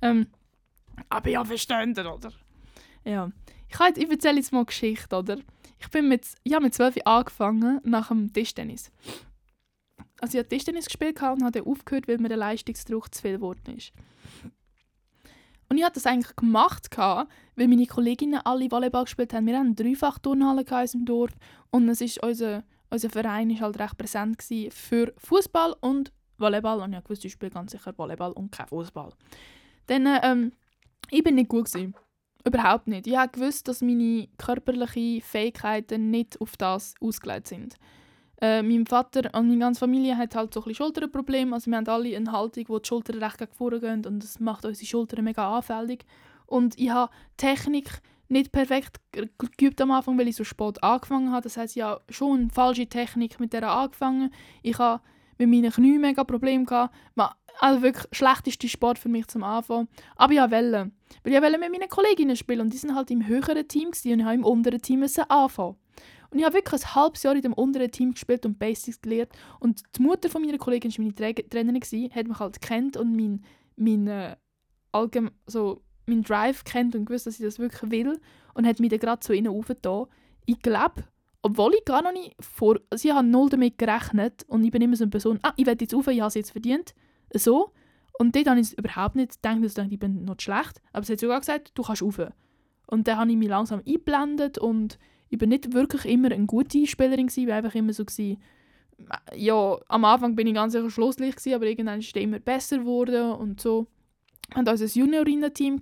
Ähm, 0.03 0.27
aber 1.09 1.31
ja, 1.31 1.43
ihr, 1.43 2.15
oder? 2.15 2.33
Ja. 3.05 3.31
Ich, 3.69 3.79
halt, 3.79 3.99
ich 3.99 4.11
erzähle 4.11 4.37
jetzt 4.37 4.53
mal 4.53 4.61
eine 4.61 4.67
Geschichte, 4.67 5.17
oder? 5.17 5.39
Ich 5.79 5.91
bin 5.91 6.09
mit, 6.09 6.27
ja, 6.45 6.61
mit 6.61 6.75
12 6.75 6.99
angefangen 7.05 7.81
nach 7.85 8.09
dem 8.09 8.33
Tischtennis. 8.33 8.91
Also 10.21 10.39
ich 10.39 10.45
habe 10.45 10.49
Tischtennis 10.49 10.87
gespielt 10.87 11.21
und 11.21 11.43
habe 11.43 11.53
dann 11.53 11.67
aufgehört, 11.67 12.09
weil 12.09 12.19
mir 12.19 12.29
der 12.29 12.39
Leistungsdruck 12.39 13.15
zu 13.15 13.23
viel 13.23 13.35
geworden 13.35 13.77
ist. 13.77 13.93
Und 15.69 15.79
ich 15.79 15.85
habe 15.85 15.95
das 15.95 16.07
eigentlich 16.07 16.35
gemacht, 16.37 16.89
weil 16.97 17.69
meine 17.69 17.87
Kolleginnen 17.87 18.41
alle 18.45 18.71
Volleyball 18.71 19.05
gespielt 19.05 19.35
haben. 19.35 19.47
Wir 19.47 19.59
hatten 19.59 19.67
eine 19.67 19.75
Dreifach-Turnhalle 19.75 20.63
in 20.63 20.75
unserem 20.75 21.05
Dorf 21.05 21.33
und 21.71 21.89
es 21.89 22.01
ist 22.01 22.23
unser, 22.23 22.63
unser 22.89 23.11
Verein 23.11 23.51
ist 23.51 23.61
halt 23.61 23.79
recht 23.79 23.99
präsent 23.99 24.43
für 24.71 25.13
Fußball 25.19 25.75
und 25.81 26.13
Volleyball. 26.39 26.81
Und 26.81 26.93
ich 26.93 27.11
wusste, 27.11 27.27
ich 27.27 27.33
spiele 27.33 27.51
ganz 27.51 27.73
sicher 27.73 27.97
Volleyball 27.99 28.33
und 28.33 28.53
kein 28.53 28.69
Fußball. 28.69 29.11
Dann, 29.87 30.07
ähm, 30.23 30.53
ich 31.11 31.23
bin 31.23 31.35
nicht 31.37 31.49
gut 31.49 31.66
gewesen. 31.66 31.95
Überhaupt 32.45 32.87
nicht. 32.87 33.07
Ich 33.07 33.16
habe 33.16 33.33
gewusst, 33.33 33.66
dass 33.66 33.83
meine 33.83 34.29
körperlichen 34.38 35.21
Fähigkeiten 35.21 36.11
nicht 36.11 36.40
auf 36.40 36.57
das 36.57 36.95
ausgelegt 37.01 37.49
sind. 37.49 37.75
Äh, 38.40 38.62
mein 38.62 38.87
Vater 38.87 39.35
und 39.35 39.49
meine 39.49 39.59
ganze 39.59 39.81
Familie 39.81 40.16
hat 40.16 40.37
halt 40.37 40.55
so 40.55 40.64
ein 40.64 40.75
Schulterprobleme. 40.75 41.55
Also 41.55 41.71
wir 41.71 41.79
haben 41.79 41.88
alle 41.88 42.14
eine 42.14 42.31
Haltung, 42.31 42.64
wo 42.69 42.79
die 42.79 42.87
Schultern 42.87 43.23
recht 43.23 43.38
gegen 43.38 43.53
vorne 43.53 43.81
gehen 43.81 44.07
und 44.07 44.23
das 44.23 44.38
macht 44.38 44.64
unsere 44.64 44.87
Schultern 44.87 45.25
mega 45.25 45.57
anfällig. 45.57 46.05
Und 46.47 46.79
ich 46.79 46.90
habe 46.90 47.12
Technik 47.37 48.01
nicht 48.29 48.53
perfekt 48.53 49.01
geübt 49.12 49.81
am 49.81 49.90
Anfang, 49.90 50.19
weil 50.19 50.29
ich 50.29 50.37
so 50.37 50.45
spät 50.45 50.83
angefangen 50.83 51.33
habe. 51.33 51.42
Das 51.42 51.57
heißt, 51.57 51.77
ich 51.77 51.83
habe 51.83 52.03
schon 52.11 52.40
eine 52.40 52.51
falsche 52.51 52.87
Technik 52.87 53.40
mit 53.40 53.53
der 53.53 53.69
angefangen. 53.71 54.33
Ich 54.62 54.79
habe 54.79 55.03
mit 55.38 55.49
meinen 55.49 55.73
Knien 55.73 56.01
mega 56.01 56.25
Probleme 56.25 56.64
gehabt. 56.64 56.95
Also 57.59 57.83
wirklich 57.83 58.07
schlechteste 58.12 58.69
Sport 58.69 58.99
für 58.99 59.09
mich 59.09 59.27
zum 59.29 59.42
Anfang. 59.42 59.88
Aber 60.16 60.33
ich 60.33 60.38
wollte. 60.38 60.90
Weil 61.23 61.33
ich 61.33 61.42
wollte 61.42 61.59
mit 61.59 61.73
meinen 61.73 61.88
Kolleginnen 61.88 62.37
spielen 62.37 62.61
und 62.61 62.73
die 62.73 62.77
sind 62.77 62.95
halt 62.95 63.11
im 63.11 63.27
höheren 63.27 63.66
Team 63.66 63.88
und 63.88 64.05
ich 64.05 64.12
im 64.12 64.45
unteren 64.45 64.83
Team 64.83 65.05
anfangen. 65.29 65.77
Und 66.31 66.38
ich 66.38 66.45
habe 66.45 66.57
wirklich 66.57 66.83
ein 66.83 66.95
halbes 66.95 67.23
Jahr 67.23 67.35
in 67.35 67.42
dem 67.42 67.53
unteren 67.53 67.90
Team 67.90 68.12
gespielt 68.12 68.45
und 68.45 68.59
Basics 68.59 69.01
gelernt. 69.01 69.33
Und 69.61 69.83
die 69.97 70.03
Mutter 70.03 70.29
von 70.29 70.42
meiner 70.42 70.59
Kollegin 70.59 70.90
war 70.90 71.05
meine 71.05 71.14
Tra 71.14 71.33
Trainerin, 71.33 71.81
gewesen, 71.81 72.14
hat 72.14 72.27
mich 72.27 72.38
halt 72.38 72.61
kennt 72.61 72.97
und 72.97 73.14
mein, 73.14 73.42
mein, 73.77 74.07
äh, 74.07 74.37
so, 75.47 75.83
mein 76.07 76.23
Drive 76.23 76.64
kennt 76.64 76.95
und 76.95 77.07
gewusst, 77.07 77.27
dass 77.27 77.38
ich 77.38 77.45
das 77.45 77.59
wirklich 77.59 77.90
will. 77.90 78.21
Und 78.55 78.66
hat 78.66 78.81
mich 78.81 78.90
dann 78.90 78.99
gerade 78.99 79.21
zu 79.21 79.33
ihnen 79.33 79.49
aufgetan. 79.49 80.07
Ich 80.47 80.61
glaube, 80.61 81.05
obwohl 81.42 81.75
ich 81.75 81.85
gar 81.85 82.03
noch 82.03 82.12
nicht 82.12 82.35
vor... 82.40 82.81
Also 82.90 83.09
ich 83.09 83.14
habe 83.14 83.27
null 83.27 83.49
damit 83.49 83.79
gerechnet 83.79 84.45
und 84.49 84.64
ich 84.64 84.71
bin 84.71 84.83
immer 84.83 84.97
so 84.97 85.05
eine 85.05 85.11
Person, 85.11 85.38
ah, 85.42 85.53
ich 85.57 85.66
werde 85.66 85.85
jetzt 85.85 85.95
auf, 85.95 86.07
ich 86.09 86.21
habe 86.21 86.29
es 86.29 86.35
jetzt 86.35 86.51
verdient. 86.51 86.95
So. 87.33 87.73
Und 88.19 88.35
dort 88.35 88.49
habe 88.49 88.61
ich 88.61 88.77
überhaupt 88.79 89.17
nicht 89.17 89.43
gedacht, 89.43 89.62
dass 89.62 89.87
ich 89.91 89.99
bin 89.99 90.25
noch 90.25 90.41
schlecht. 90.41 90.81
Aber 90.93 91.05
sie 91.05 91.12
hat 91.12 91.21
sogar 91.21 91.41
gesagt, 91.41 91.73
du 91.75 91.83
kannst 91.83 92.03
auf. 92.03 92.21
Und 92.87 93.09
dann 93.09 93.19
habe 93.19 93.31
ich 93.31 93.37
mich 93.37 93.49
langsam 93.49 93.81
eingeblendet 93.87 94.59
und 94.59 94.99
ich 95.29 95.39
bin 95.39 95.49
nicht 95.49 95.73
wirklich 95.73 96.05
immer 96.05 96.31
eine 96.31 96.47
gute 96.47 96.87
Spielerin 96.87 97.27
gewesen, 97.27 97.43
ich 97.43 97.49
war 97.49 97.57
einfach 97.57 97.75
immer 97.75 97.93
so 97.93 98.05
gewesen, 98.05 98.41
ja, 99.35 99.77
am 99.89 100.05
Anfang 100.05 100.37
bin 100.37 100.47
ich 100.47 100.55
ganz 100.55 100.73
sicher 100.73 100.89
schlusslich 100.89 101.37
gewesen, 101.37 101.55
aber 101.55 101.67
irgendwann 101.67 101.99
ist 101.99 102.15
es 102.17 102.23
immer 102.23 102.39
besser 102.39 102.79
geworden 102.79 103.33
und 103.33 103.61
so. 103.61 103.87
Wir 104.49 104.59
hatten 104.59 104.69
also 104.69 104.85
ein 104.85 104.91
Juniorinnen-Team, 104.91 105.81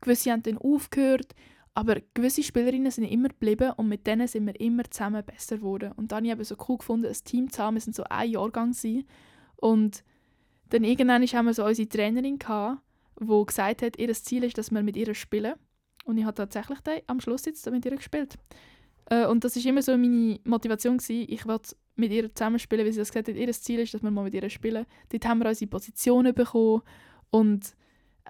gewisse 0.00 0.30
haben 0.30 0.42
dann 0.42 0.58
aufgehört, 0.58 1.34
aber 1.74 1.96
gewisse 2.14 2.42
Spielerinnen 2.42 2.90
sind 2.90 3.04
immer 3.04 3.28
geblieben 3.28 3.72
und 3.76 3.88
mit 3.88 4.06
denen 4.06 4.28
sind 4.28 4.46
wir 4.46 4.58
immer 4.60 4.84
zusammen 4.90 5.24
besser 5.24 5.56
geworden. 5.56 5.92
Und 5.96 6.12
dann 6.12 6.28
habe 6.28 6.42
ich 6.42 6.48
so 6.48 6.56
cool 6.68 6.78
gefunden, 6.78 7.06
ein 7.06 7.24
Team 7.24 7.50
zu 7.50 7.62
haben, 7.62 7.74
wir 7.74 7.80
sind 7.80 7.96
so 7.96 8.04
ein 8.04 8.30
Jahrgang 8.30 8.72
sein. 8.72 9.04
Und 9.56 10.04
dann 10.70 10.84
irgendwann 10.84 11.26
haben 11.26 11.46
wir 11.46 11.54
so 11.54 11.64
unsere 11.64 11.88
Trainerin 11.88 12.38
gehabt, 12.38 12.80
die 13.20 13.46
gesagt 13.46 13.82
hat, 13.82 13.98
ihr 13.98 14.12
Ziel 14.12 14.44
ist, 14.44 14.58
dass 14.58 14.70
wir 14.70 14.82
mit 14.82 14.96
ihr 14.96 15.14
spielen. 15.14 15.54
Und 16.04 16.18
ich 16.18 16.24
habe 16.24 16.34
tatsächlich 16.34 16.80
dann 16.80 17.00
am 17.06 17.20
Schluss 17.20 17.44
jetzt 17.46 17.68
mit 17.70 17.84
ihr 17.84 17.96
gespielt. 17.96 18.38
Äh, 19.06 19.26
und 19.26 19.44
das 19.44 19.56
war 19.56 19.64
immer 19.64 19.82
so 19.82 19.96
meine 19.96 20.38
Motivation. 20.44 20.98
Gewesen. 20.98 21.26
Ich 21.28 21.46
wollte 21.46 21.76
mit 21.96 22.12
ihr 22.12 22.32
zusammenspielen, 22.34 22.84
weil 22.84 22.92
sie 22.92 23.00
das 23.00 23.10
gesagt 23.10 23.28
hat, 23.28 23.36
ihr 23.36 23.52
Ziel 23.52 23.80
ist, 23.80 23.94
dass 23.94 24.02
wir 24.02 24.10
mal 24.10 24.24
mit 24.24 24.34
ihr 24.34 24.48
spielen. 24.50 24.86
Dort 25.08 25.26
haben 25.26 25.38
wir 25.38 25.48
unsere 25.48 25.70
Positionen 25.70 26.34
bekommen. 26.34 26.82
Und 27.30 27.74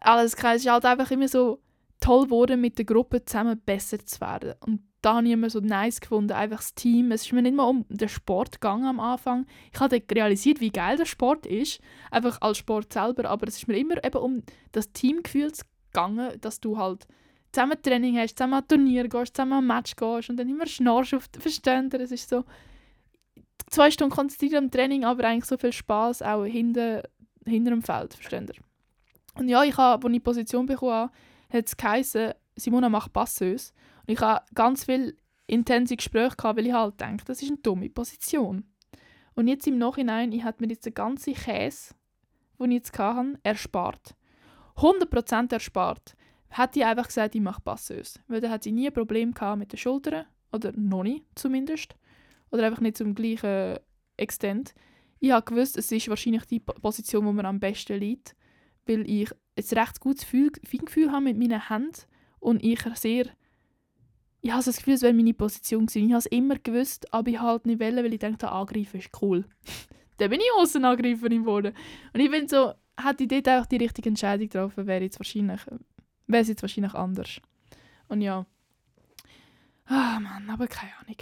alles 0.01 0.35
es 0.35 0.41
ist 0.41 0.71
halt 0.71 0.85
einfach 0.85 1.11
immer 1.11 1.29
so 1.29 1.61
toll 2.01 2.25
geworden, 2.25 2.61
mit 2.61 2.79
der 2.79 2.85
Gruppe 2.85 3.25
zusammen 3.25 3.61
besser 3.65 3.99
zu 4.05 4.21
werden. 4.21 4.55
Und 4.61 4.83
da 5.03 5.15
habe 5.15 5.27
ich 5.27 5.33
immer 5.33 5.51
so 5.51 5.61
nice 5.61 6.01
gefunden, 6.01 6.33
einfach 6.33 6.59
das 6.59 6.75
Team. 6.75 7.13
Es 7.13 7.23
ist 7.27 7.33
mir 7.33 7.43
nicht 7.43 7.55
mal 7.55 7.65
um 7.65 7.85
den 7.89 8.09
Sport 8.09 8.61
gegangen 8.61 8.87
am 8.87 9.01
Anfang. 9.01 9.47
Ich 9.73 9.79
habe 9.79 10.03
realisiert, 10.13 10.61
wie 10.61 10.71
geil 10.71 10.97
der 10.97 11.05
Sport 11.05 11.47
ist, 11.47 11.81
einfach 12.11 12.41
als 12.41 12.59
Sport 12.59 12.93
selber, 12.93 13.29
aber 13.29 13.47
es 13.47 13.59
ist 13.59 13.69
mir 13.69 13.79
immer 13.79 14.03
eben 14.05 14.19
um 14.19 14.43
das 14.73 14.93
Teamgefühl 14.93 15.53
gegangen, 15.93 16.41
dass 16.41 16.61
du 16.61 16.77
halt 16.77 17.07
zusammen 17.53 17.81
Training 17.81 18.19
hast, 18.19 18.37
zusammen 18.37 18.55
an 18.55 18.69
Turnier 18.69 19.09
gehst, 19.09 19.37
zusammen 19.37 19.55
an 19.55 19.67
Match 19.67 19.97
gehst 19.97 20.29
und 20.31 20.37
dann 20.37 20.49
immer 20.49 20.67
schnarchst 20.67 21.15
auf 21.15 21.29
den 21.29 21.41
Verständer. 21.41 22.01
Es 22.01 22.13
ist 22.13 22.29
so 22.29 22.45
zwei 23.69 23.91
Stunden 23.91 24.15
konzentriert 24.15 24.55
am 24.55 24.71
Training, 24.71 25.05
aber 25.05 25.25
eigentlich 25.25 25.47
so 25.47 25.57
viel 25.57 25.73
Spaß 25.73 26.23
auch 26.23 26.45
hinter, 26.45 27.03
hinter 27.45 27.71
dem 27.71 27.83
Feld, 27.83 28.15
Verständer. 28.15 28.55
Und 29.35 29.49
ja, 29.49 29.63
ich 29.65 29.77
habe, 29.77 30.05
als 30.05 30.13
ich 30.13 30.17
die 30.19 30.21
Position 30.21 30.67
bekommen 30.67 30.93
habe, 30.93 31.13
hat 31.51 31.67
es 31.67 31.77
geheißen, 31.77 32.33
Simona 32.57 32.89
macht 32.89 33.13
Passeuse. 33.13 33.73
Und 34.07 34.15
ich 34.15 34.21
habe 34.21 34.45
ganz 34.55 34.85
viel 34.85 35.17
intensive 35.47 35.97
Gespräche 35.97 36.37
gehabt, 36.37 36.59
weil 36.59 36.67
ich 36.67 36.73
halt 36.73 37.01
denke, 37.01 37.25
das 37.25 37.43
ist 37.43 37.49
eine 37.49 37.59
dumme 37.59 37.89
Position. 37.91 38.65
Und 39.35 39.49
jetzt 39.49 39.67
im 39.67 39.79
Nachhinein, 39.79 40.33
ich 40.33 40.45
habe 40.45 40.57
mir 40.61 40.73
jetzt 40.73 40.87
den 40.87 40.95
ganzen 40.95 41.35
Käse, 41.35 41.95
den 42.59 42.71
ich 42.71 42.77
jetzt 42.77 42.99
hatte, 42.99 43.39
erspart. 43.43 44.17
100% 44.77 45.53
erspart 45.53 46.17
hätte 46.49 46.79
ich 46.79 46.85
einfach 46.85 47.07
gesagt, 47.07 47.35
ich 47.35 47.41
mache 47.41 47.61
Passeuse. 47.61 48.21
Weil 48.29 48.41
dann 48.41 48.51
hat 48.51 48.63
sie 48.63 48.73
nie 48.73 48.87
ein 48.87 48.95
Problem 48.95 49.35
gehabt 49.35 49.59
mit 49.59 49.73
den 49.73 49.79
Schultern. 49.79 50.27
Oder 50.53 50.73
noch 50.73 51.03
nicht 51.03 51.25
zumindest. 51.35 51.97
Oder 52.51 52.67
einfach 52.67 52.81
nicht 52.81 52.97
zum 52.97 53.15
gleichen 53.15 53.79
Extent. 54.17 54.75
Ich 55.19 55.33
habe 55.33 55.45
gewusst, 55.45 55.77
es 55.77 55.93
ist 55.93 56.09
wahrscheinlich 56.09 56.45
die 56.45 56.61
Position, 56.61 57.27
wo 57.27 57.33
mir 57.33 57.45
am 57.45 57.61
besten 57.61 57.99
liegt. 57.99 58.35
Weil 58.87 59.09
ich 59.11 59.31
ein 59.33 59.79
recht 59.79 60.01
gutes 60.01 60.25
Feingefühl 60.25 61.11
habe 61.11 61.25
mit 61.25 61.39
meinen 61.39 61.69
Händen. 61.69 62.03
Und 62.39 62.63
ich 62.65 62.81
sehr... 62.95 63.27
Ich 64.47 64.53
habe 64.53 64.63
das 64.63 64.77
Gefühl, 64.77 64.95
es 64.95 65.03
wäre 65.03 65.13
meine 65.13 65.35
Position 65.35 65.87
gewesen. 65.87 66.07
Ich 66.07 66.13
habe 66.13 66.21
es 66.21 66.27
immer 66.27 66.55
gewusst, 66.55 67.13
aber 67.13 67.29
ich 67.29 67.41
halt 67.41 67.67
nicht 67.67 67.81
wollen, 67.81 67.97
weil 67.97 68.15
ich 68.15 68.21
dachte, 68.21 68.49
angreifen 68.49 69.01
ist 69.01 69.11
cool. 69.21 69.45
dann 70.19 70.31
bin 70.31 70.39
ich 70.39 70.47
Außenangreiferin 70.57 71.43
geworden. 71.43 71.75
Und 72.15 72.21
ich 72.21 72.31
bin 72.31 72.47
so, 72.47 72.73
hätte 72.97 73.25
ich 73.25 73.29
dort 73.29 73.49
auch 73.49 73.67
die 73.67 73.79
richtige 73.79 74.09
Entscheidung 74.09 74.49
getroffen, 74.49 74.87
wäre 74.87 75.03
jetzt 75.03 75.19
wahrscheinlich 75.19 75.63
wäre 76.29 76.43
es 76.43 76.49
jetzt 76.49 76.63
wahrscheinlich 76.63 76.95
anders. 76.95 77.41
Und 78.07 78.21
ja. 78.21 78.47
Ah, 79.87 80.21
Mann, 80.21 80.49
aber 80.49 80.69
keine 80.69 80.93
Ahnung. 81.01 81.17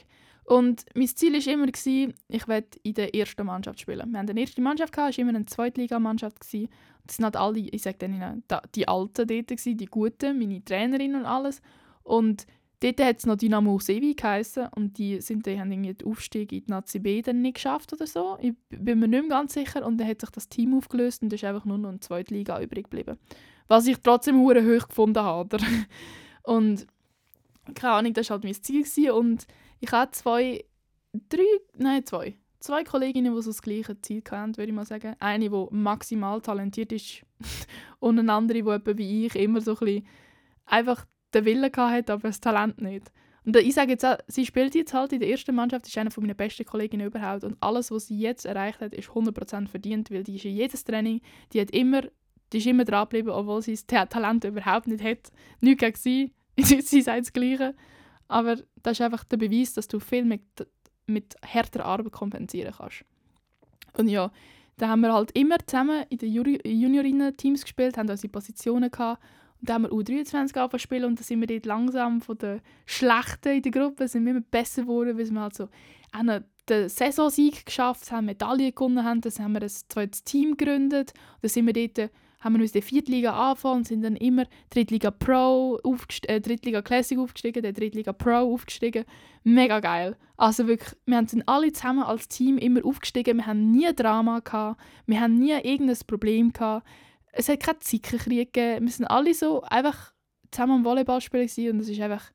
Und 0.45 0.85
mein 0.95 1.09
Ziel 1.09 1.33
war 1.33 1.53
immer, 1.53 1.67
gewesen, 1.67 2.13
ich 2.29 2.47
werde 2.47 2.79
in 2.83 2.93
der 2.93 3.15
ersten 3.15 3.47
Mannschaft 3.47 3.81
spielen. 3.81 4.11
Wir 4.11 4.19
hatten 4.19 4.29
eine 4.29 4.41
erste 4.41 4.61
Mannschaft, 4.61 4.93
es 4.93 4.99
war 4.99 5.19
immer 5.19 5.31
eine 5.31 5.47
Zweitligamannschaft. 5.47 6.41
Das 6.41 6.51
sind 6.51 7.25
halt 7.25 7.37
alle, 7.37 7.61
ich 7.61 7.83
sage 7.83 7.97
dann, 8.01 8.43
die 8.75 8.87
Alten 8.87 9.27
dort, 9.27 9.47
gewesen, 9.47 9.79
die 9.79 9.87
Guten, 9.87 10.39
meine 10.39 10.63
Trainerin 10.63 11.15
und 11.15 11.25
alles. 11.25 11.63
Und 12.03 12.47
dort 12.85 13.01
hat 13.01 13.19
es 13.19 13.27
noch 13.27 13.37
Dynamo 13.37 13.79
Sevi 13.79 14.15
geheißen 14.15 14.69
und 14.75 14.99
die, 14.99 15.21
sind, 15.21 15.47
die 15.47 15.59
haben 15.59 15.73
irgendwie 15.73 15.95
den 15.95 16.07
Aufstieg 16.07 16.53
in 16.53 16.65
die 16.65 16.71
Nazi 16.71 16.99
B 16.99 17.23
dann 17.23 17.41
nicht 17.41 17.55
geschafft 17.55 17.93
oder 17.93 18.07
so. 18.07 18.37
Ich 18.41 18.53
bin 18.69 18.99
mir 18.99 19.09
nicht 19.09 19.23
mehr 19.23 19.39
ganz 19.39 19.55
sicher. 19.55 19.87
Und 19.87 19.99
dann 19.99 20.07
hat 20.07 20.21
sich 20.21 20.31
das 20.31 20.49
Team 20.49 20.75
aufgelöst 20.75 21.23
und 21.23 21.33
ist 21.33 21.45
einfach 21.45 21.65
nur 21.65 21.79
noch 21.79 21.89
eine 21.89 22.01
Zweitliga 22.01 22.61
übrig 22.61 22.91
geblieben. 22.91 23.19
Was 23.69 23.87
ich 23.87 23.97
trotzdem 24.03 24.39
hure 24.39 24.63
hoch 24.63 24.89
gefunden 24.89 25.23
habe. 25.23 25.57
und 26.43 26.87
keine 27.75 27.95
Ahnung, 27.95 28.13
das 28.13 28.29
war 28.29 28.35
halt 28.35 28.45
mein 28.45 28.55
Ziel. 28.55 28.83
Gewesen. 28.83 29.11
Und 29.13 29.47
ich 29.81 29.91
hatte 29.91 30.13
zwei, 30.13 30.65
drei, 31.31 31.43
nein, 31.77 32.05
zwei. 32.05 32.37
Zwei 32.61 32.85
Kolleginnen, 32.85 33.35
die 33.35 33.43
so 33.43 33.51
das 33.51 33.63
gleiche 33.63 34.01
Ziel 34.01 34.23
hatten, 34.31 34.57
würde 34.57 34.71
ich 34.71 34.75
mal 34.75 34.87
sagen. 34.87 35.17
Eine, 35.21 35.49
die 35.49 35.67
maximal 35.71 36.41
talentiert 36.41 36.93
ist 36.93 37.25
und 37.99 38.19
eine 38.19 38.33
andere, 38.33 38.63
die 38.63 38.69
etwa 38.69 38.99
wie 38.99 39.27
ich 39.27 39.37
immer 39.37 39.61
so 39.61 39.73
ein 39.73 39.79
bisschen 39.79 40.07
einfach 40.67 41.07
den 41.35 41.45
Willen 41.45 41.71
hatte, 41.77 42.13
aber 42.13 42.29
das 42.29 42.41
Talent 42.41 42.81
nicht. 42.81 43.11
Und 43.45 43.57
ich 43.57 43.75
sage 43.75 43.93
jetzt 43.93 44.05
auch, 44.05 44.17
sie 44.27 44.47
spielt 44.47 44.75
jetzt 44.75 44.95
halt 44.95 45.13
in 45.13 45.21
der 45.21 45.29
ersten 45.29 45.55
Mannschaft, 45.55 45.87
ist 45.87 45.99
eine 45.99 46.11
meiner 46.17 46.35
besten 46.35 46.65
Kolleginnen 46.65 47.07
überhaupt 47.07 47.45
und 47.45 47.57
alles, 47.61 47.91
was 47.91 48.07
sie 48.07 48.19
jetzt 48.19 48.47
erreicht 48.47 48.81
hat, 48.81 48.95
ist 48.95 49.11
100% 49.11 49.69
verdient, 49.69 50.11
weil 50.11 50.25
die 50.25 50.37
ist 50.37 50.47
in 50.47 50.57
jedes 50.57 50.85
Training, 50.85 51.21
die 51.53 51.61
hat 51.61 51.71
immer 51.71 52.03
die 52.53 52.59
ist 52.59 52.67
immer 52.67 52.85
dran 52.85 53.05
geblieben, 53.05 53.31
obwohl 53.31 53.63
sie 53.63 53.73
das 53.73 54.09
Talent 54.09 54.45
überhaupt 54.45 54.87
nicht 54.87 55.03
hat. 55.03 55.33
Nicht 55.61 55.81
gegen 55.81 55.97
sie, 55.97 56.33
sie 56.57 57.03
sagt 57.03 57.21
das 57.21 57.33
Gleiche. 57.33 57.75
Aber 58.29 58.57
das 58.83 58.93
ist 58.93 59.01
einfach 59.01 59.25
der 59.25 59.39
Beweis, 59.39 59.75
dass 59.75 59.89
du 59.89 59.99
viel 59.99 60.25
mit, 60.25 60.43
mit 61.07 61.35
härterer 61.43 61.85
Arbeit 61.85 62.13
kompensieren 62.13 62.73
kannst. 62.77 63.05
Und 63.97 64.09
ja, 64.09 64.31
Da 64.77 64.89
haben 64.89 65.01
wir 65.01 65.13
halt 65.13 65.33
immer 65.33 65.57
zusammen 65.67 66.05
in 66.09 66.19
den 66.19 66.33
Juniorinnen-Teams 66.33 67.63
gespielt, 67.63 67.97
haben 67.97 68.09
unsere 68.09 68.31
Positionen 68.31 68.91
gehabt. 68.91 69.23
Dann 69.65 69.75
haben 69.75 69.83
wir 69.85 69.91
U23 69.91 70.35
angefangen 70.35 70.79
spielen 70.79 71.05
und 71.05 71.19
dann 71.19 71.25
sind 71.25 71.41
wir 71.41 71.47
dort 71.47 71.67
langsam 71.67 72.21
von 72.21 72.39
den 72.39 72.61
Schlechten 72.87 73.55
in 73.55 73.63
der 73.63 73.73
Gruppe 73.73 74.09
sind 74.09 74.25
wir 74.25 74.33
immer 74.33 74.41
besser 74.41 74.83
geworden, 74.83 75.19
weil 75.19 75.31
wir 75.31 75.41
halt 75.41 75.55
so 75.55 75.65
auch 76.13 76.41
den 76.69 76.89
Saisonsieg 76.89 77.67
geschafft 77.67 78.11
haben, 78.11 78.27
Medaillen 78.27 78.75
gewonnen 78.75 79.05
haben. 79.05 79.21
Dann 79.21 79.33
haben 79.39 79.53
wir 79.53 79.63
ein 79.63 79.69
zweites 79.69 80.25
Team 80.25 80.57
gegründet. 80.57 81.13
Und 81.35 81.43
dann 81.43 81.51
sind 81.51 81.67
wir 81.67 81.73
dort 81.73 82.11
haben 82.45 82.57
wir 82.57 82.61
uns 82.61 82.73
in 82.73 82.81
der 82.81 82.83
Viertliga 82.83 83.33
angefangen 83.33 83.79
und 83.79 83.89
sind 83.89 84.03
dann 84.03 84.17
immer 84.17 84.45
Drittliga 84.69 85.11
Pro, 85.11 85.81
äh, 86.27 86.41
Drittliga 86.41 86.83
Classic 86.83 87.19
aufgestiegen, 87.19 87.63
der 87.63 87.73
Drittliga 87.73 88.13
Pro 88.13 88.53
aufgestiegen. 88.53 89.07
Mega 89.45 89.81
geil. 89.81 90.15
Also 90.37 90.67
wirklich, 90.67 90.95
wir 91.07 91.27
sind 91.27 91.49
alle 91.49 91.73
zusammen 91.73 92.03
als 92.03 92.29
Team 92.29 92.59
immer 92.59 92.85
aufgestiegen. 92.85 93.39
Wir 93.39 93.47
haben 93.47 93.71
nie 93.71 93.91
Drama 93.95 94.41
gehabt, 94.41 94.79
wir 95.07 95.21
haben 95.21 95.39
nie 95.39 95.53
irgendein 95.53 95.97
Problem 96.07 96.53
gehabt. 96.53 96.87
Es 97.37 97.49
hat 97.49 97.61
keinen 97.61 97.81
Zickenkrieg 97.81 98.53
gegeben. 98.53 98.87
Wir 98.87 98.93
sind 98.93 99.07
alle 99.07 99.35
so 99.35 99.63
einfach 99.63 100.13
zusammen 100.51 100.79
am 100.79 100.85
Volleyball 100.85 101.21
spielen 101.21 101.49
und 101.73 101.81
es 101.81 101.89
ist 101.89 102.01
einfach, 102.01 102.31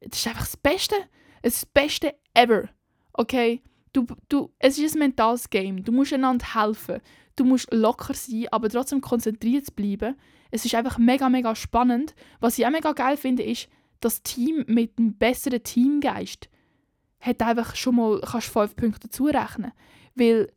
das 0.00 0.18
ist 0.18 0.26
einfach 0.26 0.44
das 0.44 0.56
Beste. 0.56 0.96
Das 1.42 1.64
Beste 1.64 2.14
ever. 2.34 2.68
Okay? 3.12 3.62
Du, 3.92 4.06
du, 4.28 4.52
es 4.58 4.78
ist 4.78 4.94
ein 4.94 5.00
mentales 5.00 5.48
Game. 5.48 5.84
Du 5.84 5.92
musst 5.92 6.12
einander 6.12 6.54
helfen 6.54 7.00
du 7.38 7.44
musst 7.44 7.72
locker 7.72 8.14
sein, 8.14 8.46
aber 8.50 8.68
trotzdem 8.68 9.00
konzentriert 9.00 9.74
bleiben. 9.76 10.16
Es 10.50 10.64
ist 10.64 10.74
einfach 10.74 10.98
mega, 10.98 11.28
mega 11.28 11.54
spannend. 11.54 12.14
Was 12.40 12.58
ich 12.58 12.66
auch 12.66 12.70
mega 12.70 12.92
geil 12.92 13.16
finde, 13.16 13.42
ist, 13.42 13.68
das 14.00 14.22
Team 14.22 14.64
mit 14.66 14.98
einem 14.98 15.16
besseren 15.16 15.62
Teamgeist 15.62 16.48
hat 17.20 17.42
einfach 17.42 17.74
schon 17.74 17.96
mal 17.96 18.20
kannst 18.20 18.48
fünf 18.48 18.76
Punkte 18.76 19.10
zurechnen. 19.10 19.72
Weil, 20.14 20.52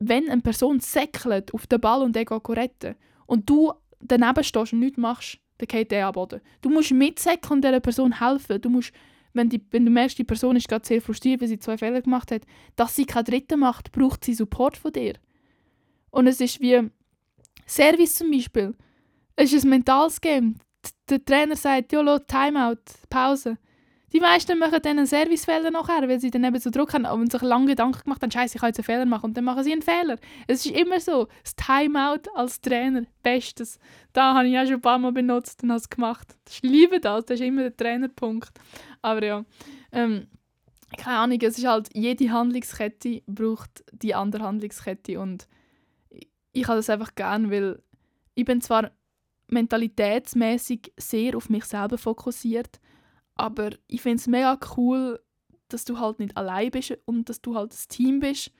wenn 0.00 0.28
eine 0.28 0.40
Person 0.40 0.80
säckelt 0.80 1.54
auf 1.54 1.66
den 1.66 1.80
Ball 1.80 2.02
und 2.02 2.16
der 2.16 2.24
geht 2.24 2.48
retten 2.48 2.96
und 3.26 3.48
du 3.48 3.72
daneben 4.00 4.42
stehst 4.42 4.72
und 4.72 4.80
nichts 4.80 4.98
machst, 4.98 5.38
dann 5.58 5.68
geht 5.68 5.90
der 5.90 6.06
am 6.06 6.12
Boden. 6.12 6.40
Du 6.62 6.70
musst 6.70 6.90
mitsäckeln 6.90 7.58
und 7.58 7.64
dieser 7.64 7.80
Person 7.80 8.18
helfen. 8.18 8.60
Du 8.60 8.70
musst, 8.70 8.92
wenn, 9.34 9.50
die, 9.50 9.62
wenn 9.70 9.84
du 9.84 9.90
merkst, 9.90 10.18
die 10.18 10.24
Person 10.24 10.56
ist 10.56 10.68
gerade 10.68 10.86
sehr 10.86 11.02
frustriert, 11.02 11.42
weil 11.42 11.48
sie 11.48 11.58
zwei 11.58 11.76
Fehler 11.76 12.00
gemacht 12.00 12.32
hat, 12.32 12.42
dass 12.76 12.96
sie 12.96 13.04
keinen 13.04 13.26
Dritten 13.26 13.60
macht, 13.60 13.92
braucht 13.92 14.24
sie 14.24 14.34
Support 14.34 14.78
von 14.78 14.92
dir. 14.92 15.14
Und 16.10 16.26
es 16.26 16.40
ist 16.40 16.60
wie 16.60 16.90
Service 17.66 18.16
zum 18.16 18.30
Beispiel. 18.30 18.74
Es 19.36 19.52
ist 19.52 19.64
ein 19.64 19.70
mentales 19.70 20.20
Game. 20.20 20.56
Der 21.10 21.22
Trainer 21.22 21.56
sagt, 21.56 21.92
ja, 21.92 22.18
Timeout, 22.20 22.82
Pause. 23.10 23.58
Die 24.12 24.20
meisten 24.20 24.58
machen 24.58 24.80
dann 24.82 24.98
einen 24.98 25.06
Servicefehler 25.06 25.70
nachher, 25.70 26.08
weil 26.08 26.18
sie 26.18 26.30
dann 26.30 26.44
eben 26.44 26.58
so 26.58 26.70
Druck 26.70 26.94
haben 26.94 27.06
und 27.06 27.30
sich 27.30 27.42
lange 27.42 27.66
Gedanken 27.66 28.02
gemacht 28.02 28.22
haben, 28.22 28.30
scheiße, 28.30 28.56
ich 28.56 28.60
kann 28.60 28.70
jetzt 28.70 28.78
einen 28.78 28.84
Fehler 28.84 29.06
machen 29.06 29.26
und 29.26 29.36
dann 29.36 29.44
machen 29.44 29.62
sie 29.62 29.72
einen 29.72 29.82
Fehler. 29.82 30.18
Es 30.48 30.66
ist 30.66 30.74
immer 30.74 30.98
so, 30.98 31.28
das 31.42 31.54
Timeout 31.54 32.28
als 32.34 32.60
Trainer, 32.60 33.04
bestes. 33.22 33.78
Da 34.12 34.34
habe 34.34 34.48
ich 34.48 34.58
auch 34.58 34.64
schon 34.64 34.74
ein 34.74 34.80
paar 34.80 34.98
Mal 34.98 35.12
benutzt 35.12 35.62
und 35.62 35.70
habe 35.70 35.80
es 35.80 35.88
gemacht. 35.88 36.36
Ich 36.48 36.62
liebe 36.62 36.98
das, 36.98 37.26
das 37.26 37.40
ist 37.40 37.46
immer 37.46 37.62
der 37.62 37.76
Trainerpunkt. 37.76 38.50
Aber 39.00 39.24
ja, 39.24 39.44
ähm, 39.92 40.26
keine 40.96 41.18
Ahnung, 41.18 41.38
es 41.40 41.58
ist 41.58 41.66
halt, 41.66 41.88
jede 41.94 42.30
Handlungskette 42.32 43.22
braucht 43.26 43.84
die 43.92 44.14
andere 44.14 44.44
Handlungskette 44.44 45.20
und 45.20 45.46
ich 46.52 46.66
habe 46.66 46.78
das 46.78 46.90
einfach 46.90 47.14
gern, 47.14 47.50
weil 47.50 47.80
ich 48.34 48.44
bin 48.44 48.60
zwar 48.60 48.90
mentalitätsmäßig 49.48 50.92
sehr 50.96 51.36
auf 51.36 51.48
mich 51.48 51.64
selber 51.64 51.98
fokussiert, 51.98 52.80
aber 53.40 53.70
ich 53.86 54.02
finde 54.02 54.16
es 54.16 54.26
mega 54.26 54.58
cool, 54.76 55.18
dass 55.68 55.84
du 55.84 55.98
halt 55.98 56.18
nicht 56.18 56.36
allein 56.36 56.70
bist 56.70 56.96
und 57.06 57.28
dass 57.28 57.40
du 57.40 57.54
halt 57.54 57.72
das 57.72 57.88
Team 57.88 58.20
bist 58.20 58.52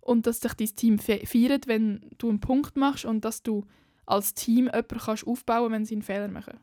und 0.00 0.26
dass 0.26 0.40
sich 0.40 0.52
dein 0.54 0.76
Team 0.76 0.98
fe 0.98 1.22
feiert, 1.24 1.66
wenn 1.66 2.00
du 2.18 2.28
einen 2.28 2.40
Punkt 2.40 2.76
machst 2.76 3.04
und 3.04 3.24
dass 3.24 3.42
du 3.42 3.64
als 4.06 4.34
Team 4.34 4.66
jemanden 4.66 4.98
kannst 4.98 5.26
aufbauen 5.26 5.72
wenn 5.72 5.84
sie 5.84 5.94
einen 5.94 6.02
Fehler 6.02 6.28
machen. 6.28 6.60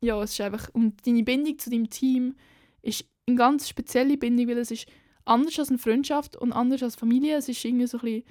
Ja, 0.00 0.20
es 0.20 0.32
ist 0.32 0.40
einfach, 0.40 0.68
und 0.72 1.06
deine 1.06 1.22
Bindung 1.22 1.58
zu 1.58 1.70
deinem 1.70 1.88
Team 1.88 2.34
ist 2.82 3.04
eine 3.26 3.36
ganz 3.36 3.68
spezielle 3.68 4.16
Bindung, 4.16 4.48
weil 4.48 4.58
es 4.58 4.72
ist 4.72 4.86
anders 5.24 5.58
als 5.60 5.68
eine 5.68 5.78
Freundschaft 5.78 6.36
und 6.36 6.52
anders 6.52 6.82
als 6.82 6.96
Familie. 6.96 7.36
Es 7.36 7.48
ist 7.48 7.64
irgendwie 7.64 7.86
so 7.86 7.98
ein 7.98 8.02
bisschen 8.02 8.24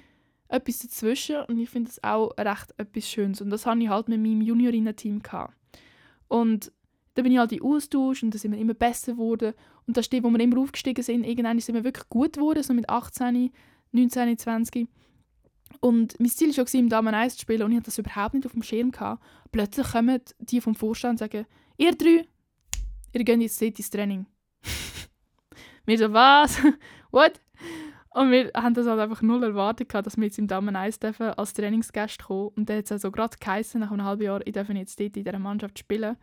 etwas 0.48 0.78
dazwischen 0.80 1.42
und 1.44 1.58
ich 1.58 1.70
finde 1.70 1.88
das 1.88 2.04
auch 2.04 2.36
recht 2.36 2.74
etwas 2.76 3.08
Schönes. 3.08 3.40
Und 3.40 3.48
das 3.48 3.64
hatte 3.64 3.80
ich 3.80 3.88
halt 3.88 4.08
mit 4.08 4.20
meinem 4.20 4.42
Juniorinnen-Team. 4.42 5.22
Und 6.28 6.72
da 7.14 7.22
bin 7.22 7.32
ich 7.32 7.38
halt 7.38 7.52
in 7.52 7.62
Austausch 7.62 8.22
und 8.22 8.34
da 8.34 8.38
sind 8.38 8.52
wir 8.52 8.58
immer 8.58 8.74
besser 8.74 9.12
geworden. 9.12 9.54
Und 9.86 9.96
das 9.96 10.06
steht, 10.06 10.22
wo 10.24 10.30
wir 10.30 10.40
immer 10.40 10.58
aufgestiegen 10.58 11.02
sind, 11.02 11.24
irgendwann 11.24 11.58
sind 11.60 11.74
wir 11.74 11.84
wirklich 11.84 12.08
gut 12.08 12.34
geworden, 12.34 12.62
so 12.62 12.72
mit 12.72 12.88
18, 12.88 13.50
19, 13.92 14.38
20. 14.38 14.88
Und 15.80 16.18
mein 16.18 16.30
Ziel 16.30 16.56
war 16.56 16.66
schon, 16.66 16.80
im 16.80 16.88
Damen 16.88 17.14
1 17.14 17.34
zu 17.34 17.42
spielen 17.42 17.62
und 17.62 17.72
ich 17.72 17.76
hatte 17.78 17.86
das 17.86 17.98
überhaupt 17.98 18.34
nicht 18.34 18.46
auf 18.46 18.52
dem 18.52 18.62
Schirm. 18.62 18.90
Gehabt. 18.90 19.22
Plötzlich 19.50 19.90
kommen 19.92 20.20
die 20.38 20.60
vom 20.60 20.74
Vorstand 20.74 21.12
und 21.12 21.18
sagen, 21.18 21.46
ihr 21.76 21.92
drei, 21.92 22.26
ihr 23.12 23.24
geht 23.24 23.40
jetzt 23.40 23.60
ins 23.62 23.90
Training. 23.90 24.26
wir 25.86 25.98
so, 25.98 26.12
was? 26.12 26.58
What? 27.10 27.40
Und 28.14 28.30
wir 28.30 28.50
haben 28.54 28.74
das 28.74 28.86
halt 28.86 29.00
einfach 29.00 29.22
null 29.22 29.42
erwartet, 29.42 29.92
dass 29.94 30.16
wir 30.16 30.24
jetzt 30.24 30.38
im 30.38 30.46
Damen 30.46 30.76
1 30.76 30.98
dürfen 30.98 31.30
als 31.30 31.54
Trainingsgäste 31.54 32.24
kommen. 32.24 32.50
Und 32.56 32.68
dann 32.68 32.78
hat 32.78 32.84
es 32.84 32.92
also 32.92 33.10
gerade 33.10 33.36
geheißen, 33.38 33.80
nach 33.80 33.90
einem 33.90 34.04
halben 34.04 34.22
Jahr, 34.22 34.46
ich 34.46 34.52
darf 34.52 34.68
jetzt 34.68 35.00
dort 35.00 35.16
in 35.16 35.24
dieser 35.24 35.38
Mannschaft 35.38 35.78
spielen. 35.78 36.16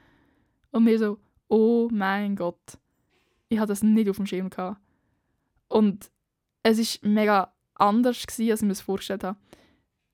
Und 0.72 0.86
wir 0.86 1.00
so, 1.00 1.18
oh 1.48 1.90
mein 1.92 2.36
Gott. 2.36 2.78
Ich 3.48 3.60
hatte 3.60 3.70
das 3.70 3.84
nicht 3.84 4.10
auf 4.10 4.18
dem 4.18 4.26
Schirm. 4.26 4.50
Gehabt. 4.50 4.80
Und 5.68 6.12
es 6.64 6.78
war 6.78 7.10
mega 7.10 7.54
anders, 7.76 8.26
gewesen, 8.26 8.52
als 8.52 8.62
ich 8.62 8.66
mir 8.66 8.74
das 8.74 8.82
vorgestellt 8.82 9.24
habe. 9.24 9.40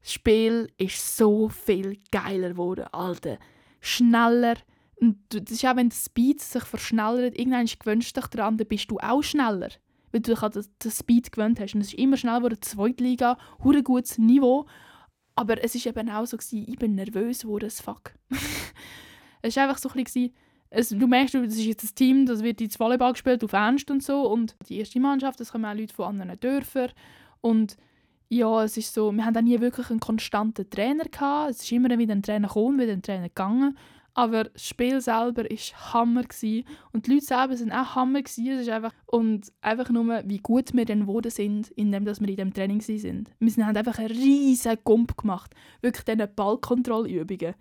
Das 0.01 0.13
Spiel 0.13 0.71
ist 0.77 1.17
so 1.17 1.49
viel 1.49 1.99
geiler 2.11 2.49
geworden, 2.49 2.85
Alter. 2.91 3.39
Schneller. 3.81 4.55
Und 5.01 5.17
das 5.29 5.51
ist 5.51 5.65
auch, 5.65 5.75
wenn 5.75 5.89
der 5.89 5.97
Speed 5.97 6.41
sich 6.41 6.63
verschnellert, 6.63 7.37
irgendwann 7.37 7.65
gewünscht 7.65 8.15
dich 8.15 8.27
daran, 8.27 8.57
dann 8.57 8.67
bist 8.67 8.89
du 8.89 8.99
auch 8.99 9.23
schneller 9.23 9.69
weil 10.15 10.21
du 10.21 10.33
dich 10.33 10.41
an 10.41 10.51
den 10.81 10.91
Speed 10.91 11.33
gewöhnt 11.33 11.59
hast. 11.59 11.75
Und 11.75 11.81
es 11.81 11.87
ist 11.87 11.99
immer 11.99 12.15
schnell 12.15 12.37
geworden, 12.37 12.61
Zweitliga, 12.61 13.37
hure 13.61 13.83
gutes 13.83 14.17
Niveau. 14.17 14.65
Aber 15.35 15.61
es 15.61 15.75
war 15.75 15.91
eben 15.91 16.09
auch 16.09 16.25
so, 16.25 16.37
gewesen, 16.37 16.65
ich 16.65 16.79
bin 16.79 16.95
nervös 16.95 17.41
geworden, 17.41 17.69
fuck. 17.69 18.13
es 19.41 19.57
war 19.57 19.63
einfach 19.63 19.77
so 19.77 19.89
ein 19.89 20.01
bisschen, 20.01 20.33
es, 20.69 20.89
du 20.89 21.07
merkst, 21.07 21.35
das 21.35 21.53
ist 21.53 21.65
jetzt 21.65 21.83
ein 21.83 21.95
Team, 21.95 22.25
das 22.25 22.43
wird 22.43 22.59
jetzt 22.61 22.79
Volleyball 22.79 23.13
gespielt 23.13 23.43
auf 23.43 23.53
Ernst 23.53 23.89
und 23.91 24.03
so. 24.03 24.29
Und 24.29 24.55
die 24.67 24.79
erste 24.79 24.99
Mannschaft, 24.99 25.39
das 25.39 25.51
kommen 25.51 25.65
auch 25.65 25.73
Leute 25.73 25.93
von 25.93 26.05
anderen 26.05 26.39
Dörfern. 26.39 26.91
Und 27.41 27.77
ja, 28.29 28.63
es 28.63 28.75
ist 28.75 28.93
so, 28.93 29.11
wir 29.11 29.25
haben 29.25 29.37
auch 29.37 29.41
nie 29.41 29.59
wirklich 29.61 29.89
einen 29.89 29.99
konstanten 29.99 30.69
Trainer 30.69 31.05
gehabt. 31.05 31.51
Es 31.51 31.63
ist 31.63 31.71
immer 31.71 31.95
wieder 31.97 32.13
ein 32.13 32.23
Trainer 32.23 32.47
gekommen, 32.47 32.79
wieder 32.79 32.93
ein 32.93 33.01
Trainer 33.01 33.29
gegangen. 33.29 33.77
Aber 34.15 34.45
das 34.45 34.65
Spiel 34.65 35.01
selber 35.01 35.43
war 35.43 35.93
Hammer. 35.93 36.23
Gewesen. 36.23 36.65
Und 36.93 37.05
die 37.05 37.13
Leute 37.13 37.25
selber 37.25 37.55
sind 37.55 37.71
auch 37.71 37.95
Hammer. 37.95 38.21
Gewesen. 38.21 38.47
Es 38.47 38.61
ist 38.61 38.69
einfach, 38.69 38.93
und 39.05 39.51
einfach 39.61 39.89
nur, 39.89 40.23
wie 40.25 40.39
gut 40.39 40.73
wir 40.73 40.85
dann 40.85 41.01
geworden 41.01 41.29
sind, 41.29 41.69
indem 41.71 42.05
wir 42.05 42.17
in 42.17 42.25
diesem 42.25 42.53
Training 42.53 42.81
sind. 42.81 43.29
Wir 43.39 43.65
haben 43.65 43.77
einfach 43.77 43.99
einen 43.99 44.07
riesen 44.07 44.77
Gump 44.83 45.17
gemacht. 45.17 45.53
Wirklich 45.81 46.05
diese 46.05 46.27
Ballkontrollübungen. 46.27 47.55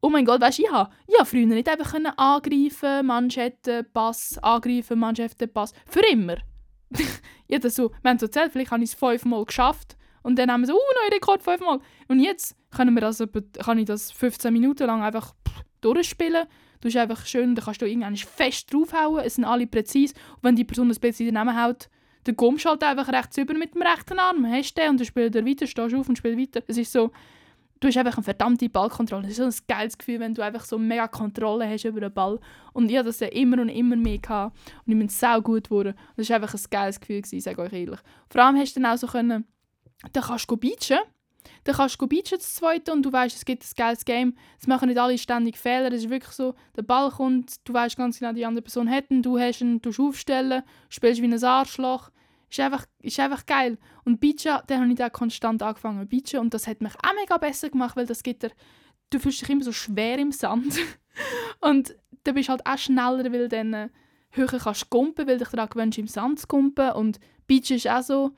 Oh 0.00 0.08
mein 0.08 0.24
Gott, 0.24 0.40
weißt 0.40 0.58
du, 0.58 0.62
ich 0.62 0.70
habe, 0.70 0.90
ich 1.06 1.14
habe 1.18 1.26
früher 1.26 1.46
nicht 1.46 1.68
einfach 1.68 1.94
angreifen, 2.16 3.06
Manschetten, 3.06 3.86
Pass, 3.92 4.38
angreifen, 4.42 4.98
Manschetten, 4.98 5.52
Pass. 5.52 5.72
Für 5.86 6.06
immer. 6.06 6.36
ja, 7.48 7.58
das 7.58 7.74
so, 7.74 7.90
wir 8.02 8.10
haben 8.10 8.18
so 8.18 8.26
erzählt, 8.26 8.52
vielleicht 8.52 8.70
habe 8.70 8.84
ich 8.84 8.90
es 8.90 8.94
fünfmal 8.94 9.44
geschafft. 9.44 9.96
Und 10.22 10.38
dann 10.38 10.50
haben 10.50 10.62
wir 10.62 10.66
so, 10.66 10.74
uh, 10.74 10.78
neuer 11.02 11.14
Rekord 11.14 11.42
fünfmal. 11.42 11.80
Und 12.08 12.20
jetzt 12.20 12.56
können 12.70 12.94
wir 12.94 13.00
das, 13.00 13.22
kann 13.64 13.78
ich 13.78 13.86
das 13.86 14.10
15 14.12 14.52
Minuten 14.52 14.86
lang 14.86 15.02
einfach 15.02 15.34
durchspielen. 15.80 16.46
Du 16.80 16.88
hast 16.88 16.96
einfach 16.96 17.26
schön, 17.26 17.54
da 17.54 17.62
kannst 17.62 17.80
du 17.80 17.86
irgendwann 17.86 18.16
fest 18.16 18.72
draufhauen, 18.72 19.24
es 19.24 19.36
sind 19.36 19.44
alle 19.44 19.66
präzise. 19.66 20.14
Und 20.36 20.42
wenn 20.42 20.56
die 20.56 20.64
Person 20.64 20.90
ein 20.90 20.96
bisschen 21.00 21.32
daneben 21.32 21.60
haut, 21.60 21.88
dann 22.24 22.36
kommst 22.36 22.64
du 22.64 22.70
halt 22.70 22.82
einfach 22.82 23.08
rechts 23.12 23.38
über 23.38 23.54
mit 23.54 23.74
dem 23.74 23.82
rechten 23.82 24.18
Arm, 24.18 24.46
hast 24.46 24.74
den 24.74 24.90
und 24.90 25.00
dann 25.00 25.06
spielt 25.06 25.34
er 25.36 25.46
weiter, 25.46 25.66
stehst 25.66 25.94
auf 25.94 26.08
und 26.08 26.18
spielst 26.18 26.38
weiter. 26.38 26.64
Es 26.66 26.76
ist 26.76 26.92
so, 26.92 27.12
du 27.86 27.98
hast 27.98 28.06
einfach 28.06 28.18
eine 28.18 28.24
verdammte 28.24 28.68
Ballkontrolle. 28.68 29.22
Das 29.22 29.32
ist 29.32 29.36
so 29.36 29.44
ein 29.44 29.66
geiles 29.68 29.96
Gefühl, 29.96 30.20
wenn 30.20 30.34
du 30.34 30.42
einfach 30.42 30.64
so 30.64 30.78
mega 30.78 31.06
Kontrolle 31.08 31.68
hast 31.68 31.84
über 31.84 32.00
den 32.00 32.12
Ball. 32.12 32.40
Und 32.72 32.90
ich 32.90 32.96
hatte 32.96 33.06
das 33.06 33.20
ja 33.20 33.28
immer 33.28 33.60
und 33.60 33.68
immer 33.68 33.96
mehr 33.96 34.18
gehabt. 34.18 34.56
Und 34.84 34.92
ich 34.92 34.98
bin 34.98 35.08
sau 35.08 35.40
gut 35.40 35.64
geworden. 35.64 35.94
Das 36.16 36.28
war 36.28 36.36
einfach 36.36 36.54
ein 36.54 36.60
geiles 36.70 37.00
Gefühl, 37.00 37.24
sage 37.24 37.40
ich 37.40 37.58
euch 37.58 37.72
ehrlich. 37.72 38.00
Vor 38.28 38.42
allem 38.42 38.56
hast 38.56 38.76
du 38.76 38.80
dann 38.80 38.92
auch 38.92 38.98
so 38.98 39.06
können, 39.06 39.44
dann 40.12 40.22
kannst 40.22 40.50
du 40.50 40.56
beachen 40.56 40.98
dann 41.62 41.76
kannst 41.76 42.00
du 42.00 42.06
beachen 42.06 42.38
das 42.38 42.54
zweite 42.56 42.92
und 42.92 43.02
du 43.02 43.12
weißt, 43.12 43.36
es 43.36 43.44
gibt 43.44 43.62
ein 43.62 43.70
geiles 43.76 44.04
Game. 44.04 44.34
Es 44.60 44.66
machen 44.66 44.88
nicht 44.88 44.98
alle 44.98 45.16
ständig 45.16 45.56
Fehler. 45.56 45.92
Es 45.92 46.04
ist 46.04 46.10
wirklich 46.10 46.32
so, 46.32 46.54
der 46.76 46.82
Ball 46.82 47.10
kommt, 47.10 47.56
du 47.64 47.72
weißt 47.72 47.96
ganz 47.96 48.18
genau, 48.18 48.32
die 48.32 48.44
andere 48.44 48.62
Person 48.62 48.90
hat 48.90 49.10
ihn, 49.10 49.22
du 49.22 49.38
hast 49.38 49.60
ihn, 49.60 49.80
du 49.80 49.90
aufstellen, 50.08 50.62
spielst 50.88 51.22
wie 51.22 51.26
ein 51.26 51.44
Arschloch. 51.44 52.10
Ist 52.56 52.60
einfach, 52.60 52.86
ist 53.00 53.20
einfach 53.20 53.44
geil. 53.44 53.76
Und 54.04 54.18
Beachen, 54.18 54.60
dann 54.66 54.80
habe 54.80 54.90
ich 54.90 54.96
da 54.96 55.10
konstant 55.10 55.62
angefangen 55.62 56.08
Beachen 56.08 56.40
und 56.40 56.54
das 56.54 56.66
hat 56.66 56.80
mich 56.80 56.94
auch 56.94 57.14
mega 57.14 57.36
besser 57.36 57.68
gemacht, 57.68 57.96
weil 57.96 58.06
das 58.06 58.22
gibt 58.22 58.42
dir, 58.42 58.50
du 59.10 59.18
fühlst 59.18 59.42
dich 59.42 59.50
immer 59.50 59.62
so 59.62 59.72
schwer 59.72 60.18
im 60.18 60.32
Sand. 60.32 60.78
und 61.60 61.94
dann 62.24 62.34
bist 62.34 62.48
du 62.48 62.52
halt 62.52 62.66
auch 62.66 62.78
schneller, 62.78 63.30
weil 63.30 63.48
dann 63.48 63.74
äh, 63.74 63.88
höher 64.30 64.58
kannst 64.58 64.84
du 64.84 64.86
kumpen, 64.88 65.26
weil 65.26 65.38
dich 65.38 65.48
daran 65.48 65.68
gewöhnst, 65.68 65.98
im 65.98 66.06
Sand 66.06 66.40
zu 66.40 66.46
kumpen. 66.46 66.92
Und 66.92 67.20
Beachen 67.46 67.76
ist 67.76 67.88
auch 67.88 68.02
so, 68.02 68.32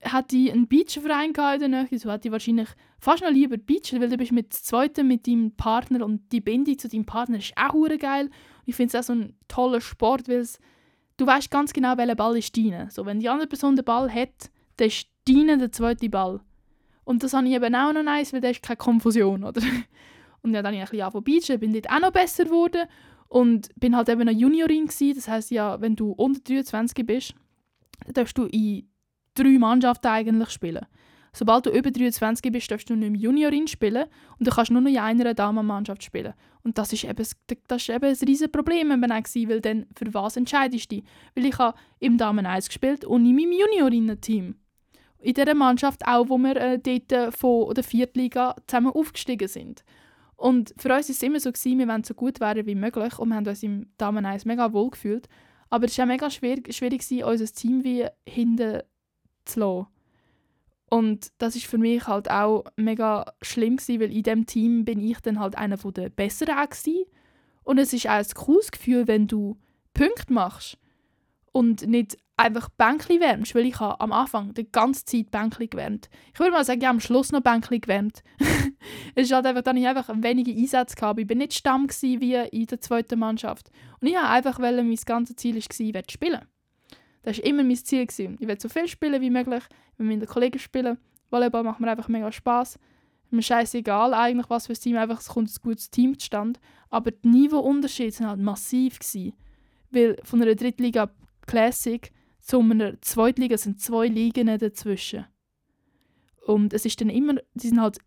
hätte 0.00 0.36
ich 0.36 0.52
einen 0.52 0.66
Beachverein 0.66 1.32
gehabt 1.32 1.62
in 1.62 1.72
der 1.72 1.86
so 1.92 2.10
hätte 2.10 2.28
ich 2.28 2.32
wahrscheinlich 2.32 2.68
fast 2.98 3.22
noch 3.22 3.30
lieber 3.30 3.56
Beach, 3.56 3.92
weil 3.92 4.08
du 4.08 4.16
bist 4.16 4.32
mit 4.32 4.52
zweiten 4.52 5.06
mit 5.06 5.26
deinem 5.26 5.52
Partner 5.52 6.04
und 6.04 6.32
die 6.32 6.40
Bindung 6.40 6.78
zu 6.78 6.88
deinem 6.88 7.04
Partner 7.04 7.38
ist 7.38 7.52
auch 7.56 7.74
geil. 7.98 8.26
Und 8.26 8.32
ich 8.66 8.74
finde 8.74 8.96
es 8.96 9.04
auch 9.04 9.06
so 9.06 9.20
ein 9.20 9.36
toller 9.46 9.80
Sport, 9.80 10.28
weil 10.28 10.46
du 11.20 11.26
weißt 11.26 11.50
ganz 11.50 11.72
genau, 11.72 11.96
welcher 11.96 12.14
Ball 12.14 12.36
ist 12.38 12.56
deiner. 12.56 12.90
So, 12.90 13.04
wenn 13.04 13.20
die 13.20 13.28
andere 13.28 13.46
Person 13.46 13.76
den 13.76 13.84
Ball 13.84 14.12
hat, 14.12 14.50
dann 14.76 14.88
ist 14.88 15.06
deiner 15.28 15.58
der 15.58 15.70
zweite 15.70 16.08
Ball. 16.08 16.40
Und 17.04 17.22
das 17.22 17.34
habe 17.34 17.46
ich 17.46 17.54
eben 17.54 17.74
auch 17.74 17.92
noch 17.92 18.02
nice, 18.02 18.32
weil 18.32 18.40
da 18.40 18.48
ist 18.48 18.62
keine 18.62 18.78
Konfusion, 18.78 19.44
oder? 19.44 19.60
Und 20.42 20.54
ja, 20.54 20.62
dann 20.62 20.74
habe 20.74 20.76
ich 20.76 20.82
ein 20.82 21.12
bisschen 21.12 21.30
angefangen 21.34 21.60
bin 21.60 21.72
dort 21.74 21.90
auch 21.90 22.00
noch 22.00 22.12
besser 22.12 22.44
geworden 22.44 22.88
und 23.28 23.68
bin 23.76 23.94
halt 23.94 24.08
eben 24.08 24.22
eine 24.22 24.32
Juniorin 24.32 24.86
gewesen. 24.86 25.14
Das 25.14 25.28
heisst 25.28 25.50
ja, 25.50 25.78
wenn 25.82 25.96
du 25.96 26.12
unter 26.12 26.40
23 26.40 27.06
bist, 27.06 27.34
dann 28.06 28.14
darfst 28.14 28.38
du 28.38 28.46
in 28.46 28.88
drei 29.34 29.58
Mannschaften 29.58 30.06
eigentlich 30.06 30.48
spielen. 30.48 30.86
Sobald 31.32 31.66
du 31.66 31.70
über 31.70 31.90
23 31.90 32.50
bist, 32.50 32.70
darfst 32.70 32.90
du 32.90 32.96
nicht 32.96 33.10
mehr 33.10 33.20
Juniorin 33.20 33.68
spielen 33.68 34.06
und 34.38 34.46
du 34.46 34.50
kannst 34.50 34.70
nur 34.70 34.80
noch 34.80 34.90
in 34.90 34.98
einer 34.98 35.34
Damenmannschaft 35.34 36.02
spielen. 36.02 36.34
Und 36.62 36.76
das 36.76 36.92
ist 36.92 37.04
eben, 37.04 37.26
das 37.68 37.82
ist 37.82 37.88
eben 37.88 38.04
ein 38.04 38.16
riesiges 38.26 38.50
Problem, 38.50 38.90
wenn 38.90 39.00
man 39.00 39.10
weil 39.10 39.60
dann 39.60 39.86
für 39.96 40.12
was 40.12 40.36
entscheidest 40.36 40.90
du 40.90 41.02
Weil 41.34 41.46
ich 41.46 41.58
habe 41.58 41.78
im 42.00 42.18
Damen 42.18 42.46
1 42.46 42.66
gespielt 42.66 43.04
und 43.04 43.24
in 43.24 43.36
meinem 43.36 43.52
Juniorinnen-Team. 43.52 44.56
In 45.22 45.34
dieser 45.34 45.54
Mannschaft 45.54 46.06
auch, 46.06 46.28
wo 46.28 46.38
wir 46.38 46.56
äh, 46.56 46.78
dort 46.78 47.34
von 47.34 47.74
der 47.74 47.84
Viertliga 47.84 48.56
zusammen 48.66 48.92
aufgestiegen 48.92 49.48
sind. 49.48 49.84
Und 50.36 50.72
für 50.78 50.94
uns 50.94 51.08
war 51.08 51.14
es 51.14 51.22
immer 51.22 51.38
so, 51.38 51.52
gewesen, 51.52 51.78
wir 51.78 51.86
wollen 51.86 52.04
so 52.04 52.14
gut 52.14 52.40
werden 52.40 52.64
wie 52.66 52.74
möglich 52.74 53.18
und 53.18 53.28
wir 53.28 53.36
haben 53.36 53.46
uns 53.46 53.62
im 53.62 53.90
Damen 53.98 54.24
1 54.24 54.46
mega 54.46 54.72
wohl 54.72 54.90
gefühlt. 54.90 55.28
Aber 55.68 55.84
es 55.84 55.96
war 55.98 56.04
auch 56.04 56.08
mega 56.08 56.30
schwer, 56.30 56.56
schwierig, 56.70 57.06
gewesen, 57.06 57.24
unser 57.24 57.46
Team 57.46 57.84
wie 57.84 58.06
hinten 58.26 58.80
zu 59.44 59.60
lassen. 59.60 59.86
Und 60.90 61.30
das 61.38 61.54
ist 61.54 61.66
für 61.66 61.78
mich 61.78 62.08
halt 62.08 62.28
auch 62.30 62.64
mega 62.76 63.32
schlimm 63.40 63.76
gewesen, 63.76 64.00
weil 64.00 64.12
in 64.12 64.24
dem 64.24 64.44
Team 64.44 64.84
bin 64.84 65.00
ich 65.00 65.20
dann 65.20 65.38
halt 65.38 65.56
einer 65.56 65.76
der 65.76 66.10
Besseren 66.10 66.68
gewesen. 66.68 67.04
Und 67.62 67.78
es 67.78 67.92
ist 67.92 68.06
auch 68.06 68.10
ein 68.10 68.26
cooles 68.34 68.72
Gefühl, 68.72 69.06
wenn 69.06 69.28
du 69.28 69.56
Punkte 69.94 70.32
machst 70.32 70.78
und 71.52 71.86
nicht 71.86 72.18
einfach 72.36 72.70
Bänkli 72.70 73.20
wärmst, 73.20 73.54
weil 73.54 73.66
ich 73.66 73.78
habe 73.78 74.00
am 74.00 74.10
Anfang 74.10 74.52
die 74.54 74.70
ganze 74.70 75.04
Zeit 75.04 75.30
Bänkli 75.30 75.68
gewärmt. 75.68 76.10
Ich 76.32 76.40
würde 76.40 76.50
mal 76.50 76.64
sagen, 76.64 76.80
ich 76.80 76.86
habe 76.86 76.96
am 76.96 77.00
Schluss 77.00 77.30
noch 77.30 77.42
Bänkli 77.42 77.78
gewärmt. 77.78 78.24
es 79.14 79.24
ist 79.24 79.32
halt 79.32 79.46
einfach, 79.46 79.62
dann 79.62 79.76
ich 79.76 79.86
einfach 79.86 80.08
wenige 80.12 80.50
Einsätze 80.50 80.96
gehabt. 80.96 81.20
Ich 81.20 81.26
bin 81.26 81.38
nicht 81.38 81.54
Stamm 81.54 81.88
wie 81.88 82.34
in 82.34 82.66
der 82.66 82.80
zweiten 82.80 83.20
Mannschaft. 83.20 83.70
Und 84.00 84.08
ich 84.08 84.16
habe 84.16 84.28
einfach, 84.28 84.58
weil 84.58 84.82
mein 84.82 84.96
ganzes 85.06 85.36
Ziel 85.36 85.54
war, 85.54 85.94
werde 85.94 86.10
spielen. 86.10 86.40
Das 87.22 87.38
war 87.38 87.44
immer 87.44 87.62
mein 87.62 87.76
Ziel. 87.76 88.06
Gewesen. 88.06 88.36
Ich 88.40 88.48
will 88.48 88.60
so 88.60 88.68
viel 88.68 88.88
spielen 88.88 89.20
wie 89.20 89.30
möglich, 89.30 89.62
mit 89.98 90.08
meinen 90.08 90.26
Kollegen 90.26 90.58
spielen. 90.58 90.98
Volleyball 91.30 91.62
macht 91.62 91.80
mir 91.80 91.90
einfach 91.90 92.08
mega 92.08 92.30
Spass. 92.32 92.78
Mir 93.30 93.42
scheißegal 93.42 94.12
eigentlich, 94.12 94.50
was 94.50 94.66
für 94.66 94.72
ein 94.72 94.80
Team, 94.80 94.96
einfach 94.96 95.20
es 95.20 95.28
kommt 95.28 95.50
ein 95.50 95.62
gutes 95.62 95.90
Team 95.90 96.18
zustande. 96.18 96.58
Aber 96.88 97.12
die 97.12 97.28
Niveauunterschiede 97.28 98.18
waren 98.20 98.28
halt 98.28 98.40
massiv. 98.40 98.98
Gewesen. 98.98 99.34
Weil 99.90 100.16
von 100.24 100.42
einer 100.42 100.54
Drittliga 100.54 101.10
Classic 101.46 102.10
zu 102.40 102.60
einer 102.60 103.00
Zweitliga 103.00 103.56
sind 103.58 103.80
zwei 103.80 104.08
Ligen 104.08 104.46
dazwischen. 104.58 105.26
Und 106.46 106.72
es 106.72 106.84
ist 106.84 107.00
dann 107.00 107.10
immer, 107.10 107.34
die 107.54 107.68
sind 107.68 107.80
halt 107.80 107.98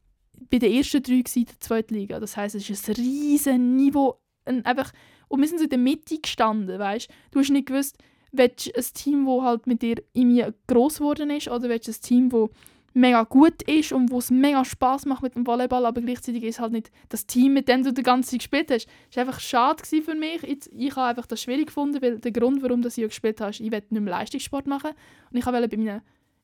bei 0.50 0.60
den 0.60 0.74
ersten 0.74 1.02
drei 1.02 1.24
in 1.36 1.46
der 1.46 1.60
Zweitliga. 1.60 2.20
Das 2.20 2.36
heißt, 2.36 2.56
es 2.56 2.70
ist 2.70 2.90
ein 2.90 2.96
riesen 2.96 3.76
Niveau. 3.76 4.20
Ein, 4.46 4.66
einfach, 4.66 4.92
und 5.30 5.40
wir 5.40 5.48
sind 5.48 5.60
so 5.60 5.64
in 5.64 5.70
der 5.70 5.80
Mitte 5.80 6.20
gestanden, 6.20 6.78
weißt 6.78 7.10
du? 7.32 7.40
hast 7.40 7.50
nicht 7.50 7.68
gewusst, 7.68 7.98
willst 8.34 8.68
du 8.68 8.72
ein 8.76 8.86
Team, 8.94 9.26
das 9.26 9.42
halt 9.42 9.68
mit 9.68 9.82
dir 9.82 9.96
irgendwie 10.14 10.46
gross 10.68 10.98
geworden 10.98 11.30
ist, 11.30 11.48
oder 11.48 11.70
willst 11.70 11.88
du 11.88 11.92
ein 11.92 12.02
Team, 12.02 12.30
das 12.30 12.50
mega 12.94 13.24
gut 13.24 13.62
ist 13.64 13.92
und 13.92 14.12
wo 14.12 14.20
es 14.20 14.30
mega 14.30 14.64
Spaß 14.64 15.06
macht 15.06 15.24
mit 15.24 15.36
dem 15.36 15.48
Volleyball, 15.48 15.86
aber 15.86 16.02
gleichzeitig 16.02 16.44
ist 16.44 16.60
halt 16.60 16.74
nicht 16.74 16.92
das 17.10 17.26
Team, 17.26 17.54
mit 17.54 17.68
dem 17.68 17.84
du 17.84 17.92
die 17.92 18.04
ganze 18.04 18.32
Zeit 18.32 18.40
gespielt 18.40 18.72
hast. 18.72 18.88
Das 19.08 19.18
war 19.18 19.22
einfach 19.26 19.40
schade 19.40 19.84
für 19.84 20.16
mich. 20.16 20.44
Jetzt, 20.44 20.70
ich 20.72 20.96
habe 20.96 21.08
einfach 21.08 21.26
das 21.26 21.42
schwierig 21.42 21.68
gefunden, 21.68 22.02
weil 22.02 22.20
der 22.20 22.32
Grund, 22.32 22.62
warum 22.62 22.86
ich 22.86 22.96
gespielt 22.96 23.42
habe, 23.42 23.50
ist, 23.50 23.62
ich 23.62 23.72
wollte 23.72 23.94
nicht 23.94 24.04
mehr 24.04 24.12
Leistungssport 24.12 24.68
machen 24.68 24.92
und 25.32 25.38
ich 25.38 25.46
wollte 25.46 25.68
bei 25.68 25.78
meinen 25.78 26.02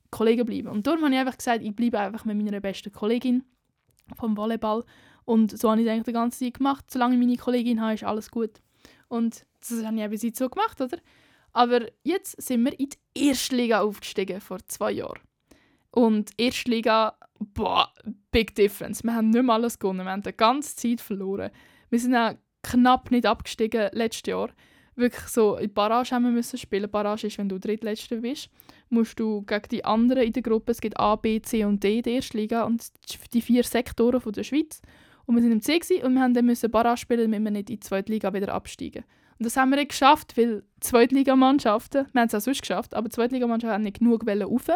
Kollegen 0.10 0.46
bleiben. 0.46 0.70
Und 0.70 0.88
darum 0.88 1.04
habe 1.04 1.14
ich 1.14 1.20
einfach 1.20 1.38
gesagt, 1.38 1.62
ich 1.62 1.76
bleibe 1.76 2.00
einfach 2.00 2.26
mit 2.26 2.38
meiner 2.38 2.60
besten 2.60 2.92
Kollegin 2.92 3.44
vom 4.16 4.36
Volleyball 4.36 4.84
und 5.26 5.56
so 5.56 5.70
habe 5.70 5.80
ich 5.82 5.86
es 5.86 5.94
eigentlich 5.94 6.06
die 6.06 6.14
ganze 6.14 6.40
Zeit 6.40 6.56
gemacht. 6.56 6.86
Solange 6.90 7.14
ich 7.14 7.20
meine 7.20 7.38
Kollegin 7.38 7.80
habe, 7.80 7.94
ist 7.94 8.04
alles 8.04 8.32
gut. 8.32 8.62
Und 9.08 9.46
das 9.60 9.86
habe 9.86 10.02
ich 10.02 10.10
bis 10.10 10.36
so 10.36 10.50
gemacht, 10.50 10.82
oder? 10.82 10.98
Aber 11.60 11.82
jetzt 12.04 12.42
sind 12.42 12.64
wir 12.64 12.80
in 12.80 12.88
die 12.88 13.28
erste 13.28 13.54
Liga 13.54 13.82
aufgestiegen, 13.82 14.40
vor 14.40 14.60
zwei 14.70 14.94
Jahren. 14.94 15.20
Und 15.92 16.32
Erstliga, 16.38 17.18
boah, 17.38 17.92
big 18.32 18.56
difference. 18.56 19.04
Wir 19.04 19.14
haben 19.14 19.32
nicht 19.32 19.44
mehr 19.44 19.56
alles 19.56 19.78
gewonnen, 19.78 20.06
wir 20.06 20.12
haben 20.12 20.24
die 20.24 20.32
ganze 20.32 20.78
Zeit 20.78 21.02
verloren. 21.02 21.52
Wir 21.90 22.00
sind 22.00 22.16
auch 22.16 22.36
knapp 22.64 23.12
nicht 23.12 23.26
abgestiegen 23.26 23.90
letztes 23.92 24.30
Jahr. 24.30 24.52
Wirklich 24.96 25.28
so, 25.28 25.58
in 25.58 25.74
Barrage 25.74 26.16
haben 26.16 26.24
wir 26.24 26.32
müssen 26.32 26.58
spielen. 26.58 26.90
Barrage 26.90 27.28
ist, 27.28 27.38
wenn 27.38 27.50
du 27.50 27.60
Drittletzter 27.60 28.22
bist, 28.22 28.50
musst 28.88 29.20
du 29.20 29.42
gegen 29.42 29.68
die 29.70 29.84
anderen 29.84 30.24
in 30.24 30.32
der 30.32 30.44
Gruppe, 30.44 30.72
es 30.72 30.80
gibt 30.80 30.98
A, 30.98 31.18
B, 31.18 31.42
C 31.42 31.66
und 31.66 31.84
D 31.84 31.98
in 31.98 32.04
der 32.04 32.14
Erstliga 32.14 32.64
und 32.64 32.88
die 33.34 33.42
vier 33.42 33.66
Sektoren 33.66 34.22
von 34.22 34.32
der 34.32 34.44
Schweiz. 34.44 34.82
Und 35.26 35.36
wir 35.36 35.42
sind 35.42 35.52
im 35.52 35.62
C 35.62 35.78
und 36.06 36.14
wir 36.14 36.22
haben 36.22 36.34
dann 36.34 36.46
müssen 36.46 36.72
Barrage 36.72 37.02
spielen, 37.02 37.30
damit 37.30 37.44
wir 37.44 37.52
nicht 37.52 37.70
in 37.70 37.76
die 37.76 37.80
zweite 37.82 38.14
Liga 38.14 38.34
wieder 38.34 38.54
absteigen. 38.54 39.04
Und 39.40 39.46
das 39.46 39.56
haben 39.56 39.70
wir 39.70 39.78
nicht 39.78 39.92
geschafft, 39.92 40.38
weil 40.38 40.64
Zweitligamannschaften, 40.82 42.08
wir 42.12 42.22
haben 42.22 42.28
es 42.28 42.36
auch 42.36 42.42
sonst 42.42 42.62
geschafft, 42.62 42.94
aber 42.94 43.10
Zweitligamannschaften 43.10 43.74
haben 43.74 43.84
nicht 43.84 44.00
genug 44.00 44.28
rauf. 44.28 44.68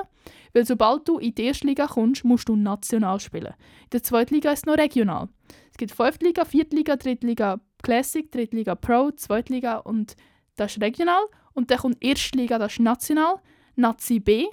Weil 0.54 0.66
sobald 0.66 1.08
du 1.08 1.20
in 1.20 1.36
die 1.36 1.44
erste 1.44 1.68
Liga 1.68 1.86
kommst, 1.86 2.24
musst 2.24 2.48
du 2.48 2.56
national 2.56 3.20
spielen. 3.20 3.54
In 3.84 3.90
der 3.92 4.04
Zweitliga 4.04 4.52
ist 4.52 4.60
es 4.60 4.66
noch 4.66 4.78
regional. 4.78 5.28
Es 5.70 5.78
gibt 5.78 5.92
Fünftliga, 5.92 6.46
Viertliga, 6.46 6.96
Drittliga 6.96 7.60
Classic, 7.82 8.32
Drittliga 8.32 8.76
Pro, 8.76 9.12
Zweitliga 9.12 9.78
und 9.80 10.16
das 10.56 10.78
ist 10.78 10.82
regional. 10.82 11.24
Und 11.54 11.70
dann 11.70 11.80
kommt 11.80 12.02
Erstliga, 12.02 12.58
das 12.58 12.74
ist 12.74 12.80
national, 12.80 13.42
Nazi 13.76 14.22
B 14.22 14.48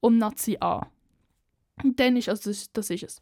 und 0.00 0.16
Nazi 0.16 0.56
A. 0.60 0.86
Und 1.84 2.00
dann 2.00 2.16
ist, 2.16 2.30
also 2.30 2.50
das, 2.50 2.72
das 2.72 2.88
ist 2.88 3.02
es. 3.02 3.20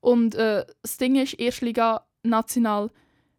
Und 0.00 0.34
äh, 0.34 0.64
das 0.80 0.96
Ding 0.96 1.16
ist, 1.16 1.34
Erstliga, 1.34 2.06
national, 2.22 2.90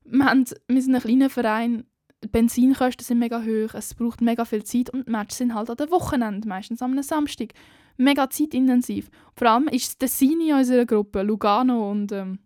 wir, 0.04 0.26
haben, 0.26 0.46
wir 0.68 0.82
sind 0.82 0.96
ein 0.96 1.02
kleiner 1.02 1.30
Verein, 1.30 1.86
die 2.26 2.32
Benzinkosten 2.32 3.04
sind 3.04 3.20
mega 3.20 3.42
hoch, 3.42 3.74
es 3.74 3.94
braucht 3.94 4.22
mega 4.22 4.46
viel 4.46 4.64
Zeit 4.64 4.90
und 4.90 5.08
die 5.08 5.12
Matches 5.12 5.38
sind 5.38 5.54
halt 5.54 5.70
an 5.70 5.78
den 5.78 5.92
Wochenenden, 5.92 6.50
meistens 6.50 6.82
am 6.82 7.02
Samstag. 7.02 7.54
Mega 7.98 8.30
zeitintensiv. 8.30 9.10
Vor 9.36 9.48
allem 9.48 9.68
ist 9.68 10.02
das 10.02 10.12
Tessin 10.12 10.42
in 10.42 10.54
unserer 10.56 10.86
Gruppe, 10.86 11.22
Lugano 11.22 11.90
und... 11.90 12.12
Ähm, 12.12 12.40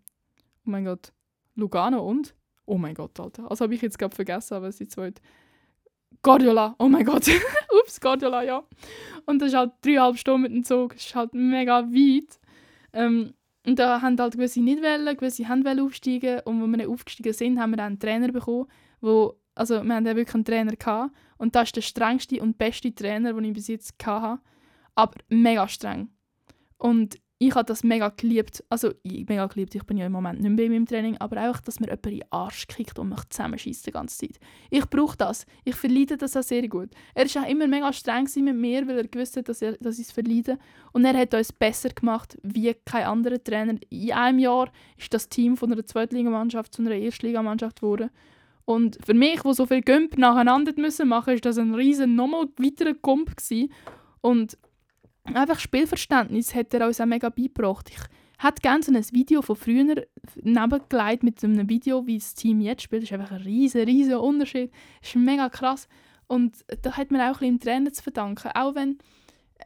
oh 0.66 0.70
mein 0.70 0.86
Gott. 0.86 1.12
Lugano 1.56 2.08
und? 2.08 2.36
Oh 2.66 2.78
mein 2.78 2.94
Gott, 2.94 3.20
Alter. 3.20 3.50
Also 3.50 3.64
habe 3.64 3.74
ich 3.74 3.82
jetzt 3.82 3.98
gerade 3.98 4.16
vergessen, 4.16 4.54
aber 4.54 4.68
es 4.68 4.80
ist 4.80 4.92
zweite. 4.92 5.22
Guardiola, 6.22 6.76
oh 6.78 6.88
mein 6.88 7.04
Gott. 7.04 7.28
Ups, 7.82 8.00
Guardiola, 8.00 8.44
ja. 8.44 8.64
Und 9.26 9.42
das 9.42 9.50
ist 9.50 9.56
halt 9.56 9.72
dreieinhalb 9.82 10.18
Stunden 10.18 10.42
mit 10.44 10.52
dem 10.52 10.64
Zug. 10.64 10.94
Das 10.94 11.06
ist 11.06 11.16
halt 11.16 11.34
mega 11.34 11.84
weit. 11.84 12.40
Ähm, 12.94 13.34
und 13.66 13.80
da 13.80 14.02
haben 14.02 14.20
halt 14.20 14.34
gewisse 14.34 14.62
nicht 14.62 14.82
wollen, 14.82 15.18
gewisse 15.18 15.48
haben 15.48 15.66
wollen 15.66 15.80
aufsteigen. 15.80 16.42
Und 16.46 16.62
als 16.62 16.70
wir 16.70 16.78
nicht 16.78 16.90
aufgestiegen 16.90 17.34
sind, 17.34 17.60
haben 17.60 17.72
wir 17.72 17.78
dann 17.78 17.88
einen 17.88 18.00
Trainer 18.00 18.32
bekommen, 18.32 18.68
der 19.02 19.32
also 19.60 19.84
wir 19.84 19.94
hatten 19.94 20.06
ja 20.06 20.16
wirklich 20.16 20.36
einen 20.36 20.46
Trainer 20.46 20.76
gehabt, 20.76 21.14
und 21.38 21.56
das 21.56 21.70
ist 21.70 21.76
der 21.76 21.82
strengste 21.82 22.42
und 22.42 22.58
beste 22.58 22.94
Trainer, 22.94 23.34
den 23.34 23.44
ich 23.46 23.54
bis 23.54 23.68
jetzt 23.68 23.94
hatte. 24.06 24.42
Aber 24.96 25.16
mega 25.30 25.68
streng. 25.68 26.10
Und 26.78 27.18
ich 27.42 27.56
habe 27.56 27.66
das 27.66 27.86
mega 27.86 28.10
geliebt. 28.10 28.64
Also, 28.70 28.94
ich 29.04 29.28
mega 29.28 29.48
geliebt, 29.48 29.74
ich 29.74 29.84
bin 29.84 29.98
ja 29.98 30.06
im 30.06 30.12
Moment 30.12 30.42
nicht 30.42 30.50
mehr 30.50 30.66
bei 30.66 30.70
meinem 30.70 30.86
Training, 30.86 31.16
aber 31.18 31.50
auch, 31.50 31.62
dass 31.62 31.80
mir 31.80 31.88
jemand 31.88 32.06
in 32.08 32.20
den 32.20 32.32
Arsch 32.32 32.68
kickt 32.68 33.00
und 33.00 33.08
mich 33.08 33.24
zusammenschießt 33.30 33.88
die 33.88 33.92
ganze 33.92 34.18
Zeit. 34.18 34.40
Ich 34.70 34.86
brauche 34.90 35.16
das. 35.16 35.46
Ich 35.64 35.76
verleide 35.76 36.18
das 36.18 36.36
auch 36.36 36.44
sehr 36.44 36.68
gut. 36.68 36.90
Er 37.14 37.26
war 37.26 37.44
auch 37.44 37.50
immer 37.50 37.68
mega 37.68 37.94
streng 37.94 38.28
mit 38.44 38.56
mir, 38.56 38.86
weil 38.88 38.98
er 38.98 39.08
gewusst 39.08 39.40
dass, 39.48 39.62
er, 39.62 39.78
dass 39.78 40.00
ich 40.00 40.08
es 40.08 40.12
verleide. 40.12 40.60
Und 40.92 41.06
er 41.06 41.18
hat 41.18 41.34
uns 41.34 41.54
besser 41.54 41.90
gemacht 41.90 42.38
wie 42.44 42.74
kein 42.86 43.06
anderer 43.06 43.42
Trainer. 43.42 43.76
In 43.90 44.12
einem 44.12 44.40
Jahr 44.40 44.70
ist 44.98 45.14
das 45.14 45.30
Team 45.30 45.56
von 45.56 45.72
einer 45.72 45.86
Zweitligamannschaft 45.86 46.74
zu 46.74 46.82
einer 46.82 46.92
Erstligamannschaft 46.92 47.80
geworden. 47.80 48.10
Und 48.70 49.00
für 49.04 49.16
mich, 49.16 49.44
wo 49.44 49.52
so 49.52 49.66
viele 49.66 49.82
Gump 49.82 50.16
nacheinander 50.20 50.74
müssen 50.78 51.08
machen, 51.08 51.34
ist 51.34 51.44
das 51.44 51.58
ein 51.58 51.74
riesen 51.74 52.14
nochmal 52.14 52.46
weiterer 52.58 52.94
Gump 52.94 53.36
gewesen. 53.36 53.74
Und 54.22 54.60
einfach 55.24 55.60
Spielverständnis 55.60 56.54
hat 56.54 56.72
er 56.76 56.86
uns 56.86 57.02
auch 57.02 57.08
mega 57.08 57.30
beigebracht. 57.30 57.90
Ich 57.90 57.98
hätte 58.38 58.62
gerne 58.62 58.84
so 58.84 58.94
ein 58.94 59.04
Video 59.12 59.42
von 59.42 59.56
früher 59.56 60.06
nebengelegt 60.36 61.24
mit 61.24 61.44
einem 61.44 61.68
Video, 61.68 62.06
wie 62.06 62.20
das 62.20 62.36
Team 62.36 62.62
jetzt 62.62 62.84
spielt. 62.84 63.02
Das 63.02 63.10
ist 63.10 63.14
einfach 63.20 63.32
ein 63.32 63.42
riesen, 63.42 63.82
riesen 63.86 64.18
Unterschied. 64.18 64.72
Das 65.02 65.10
ist 65.10 65.16
mega 65.16 65.50
krass. 65.50 65.88
Und 66.28 66.64
da 66.84 66.96
hat 66.96 67.10
man 67.10 67.22
auch 67.22 67.26
ein 67.26 67.32
bisschen 67.32 67.48
im 67.48 67.60
Trainer 67.60 67.92
zu 67.92 68.04
verdanken. 68.04 68.52
Auch 68.54 68.76
wenn 68.76 69.00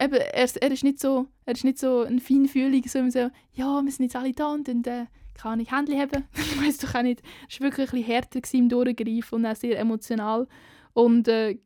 eben, 0.00 0.14
er, 0.14 0.48
er, 0.62 0.72
ist 0.72 0.82
nicht 0.82 0.98
so, 0.98 1.26
er 1.44 1.52
ist 1.52 1.64
nicht 1.64 1.78
so 1.78 2.04
ein 2.04 2.20
feinfühliger, 2.20 2.88
so, 2.88 3.06
so 3.10 3.30
ja, 3.52 3.82
wir 3.84 3.92
sind 3.92 4.06
jetzt 4.06 4.16
alle 4.16 4.32
da 4.32 4.50
und 4.50 4.66
dann 4.66 4.82
äh, 4.84 5.04
kann 5.34 5.60
ich 5.60 5.70
Händchen 5.70 6.00
haben. 6.00 6.24
ich 6.34 6.60
weiß 6.60 6.78
doch 6.78 6.94
auch 6.94 7.02
nicht. 7.02 7.22
Es 7.48 7.60
war 7.60 7.68
wirklich 7.68 7.88
ein 7.88 7.98
bisschen 7.98 8.06
härter 8.06 8.40
im 8.52 8.68
Durchgreifen 8.68 9.36
und 9.36 9.46
auch 9.46 9.56
sehr 9.56 9.78
emotional. 9.78 10.46
Und 10.92 11.28
äh, 11.28 11.58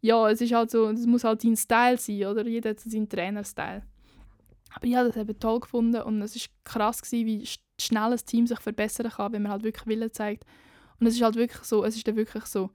ja, 0.00 0.30
es 0.30 0.40
ist 0.40 0.52
halt 0.52 0.70
so, 0.70 0.88
es 0.88 1.06
muss 1.06 1.24
halt 1.24 1.42
dein 1.44 1.56
Style 1.56 1.98
sein, 1.98 2.24
oder? 2.26 2.46
Jeder 2.46 2.70
hat 2.70 2.80
so 2.80 2.88
seinen 2.88 3.08
Trainerstyle. 3.08 3.82
Aber 4.74 4.86
ich 4.86 4.94
habe 4.94 5.08
das 5.08 5.16
eben 5.16 5.38
toll 5.38 5.60
gefunden 5.60 6.02
und 6.02 6.20
es 6.22 6.36
war 6.36 6.42
krass, 6.64 7.02
gewesen, 7.02 7.26
wie 7.26 7.48
schnell 7.80 8.12
ein 8.12 8.26
Team 8.26 8.46
sich 8.46 8.60
verbessern 8.60 9.10
kann, 9.10 9.32
wenn 9.32 9.42
man 9.42 9.52
halt 9.52 9.62
wirklich 9.62 9.86
Wille 9.86 10.10
zeigt. 10.10 10.44
Und 11.00 11.06
es 11.06 11.14
ist 11.14 11.22
halt 11.22 11.36
wirklich 11.36 11.62
so, 11.62 11.84
es 11.84 11.96
ist 11.96 12.06
dann 12.06 12.16
wirklich 12.16 12.44
so, 12.44 12.70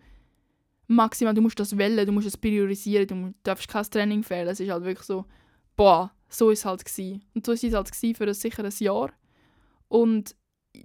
maximal, 0.88 1.34
du 1.34 1.42
musst 1.42 1.60
das 1.60 1.78
wählen, 1.78 2.06
du 2.06 2.12
musst 2.12 2.28
es 2.28 2.38
priorisieren, 2.38 3.08
du 3.08 3.34
darfst 3.44 3.68
kein 3.68 3.86
Training 3.86 4.24
fehlen. 4.24 4.48
Es 4.48 4.60
ist 4.60 4.70
halt 4.70 4.84
wirklich 4.84 5.06
so, 5.06 5.26
boah, 5.76 6.12
so 6.30 6.50
ist 6.50 6.60
es 6.60 6.66
halt 6.66 6.86
gewesen. 6.86 7.24
Und 7.34 7.46
so 7.46 7.52
ist 7.54 7.64
es 7.64 7.74
halt 7.74 7.90
für 7.96 8.24
ein 8.28 8.34
sicheres 8.34 8.80
Jahr. 8.80 9.12
Und 9.92 10.38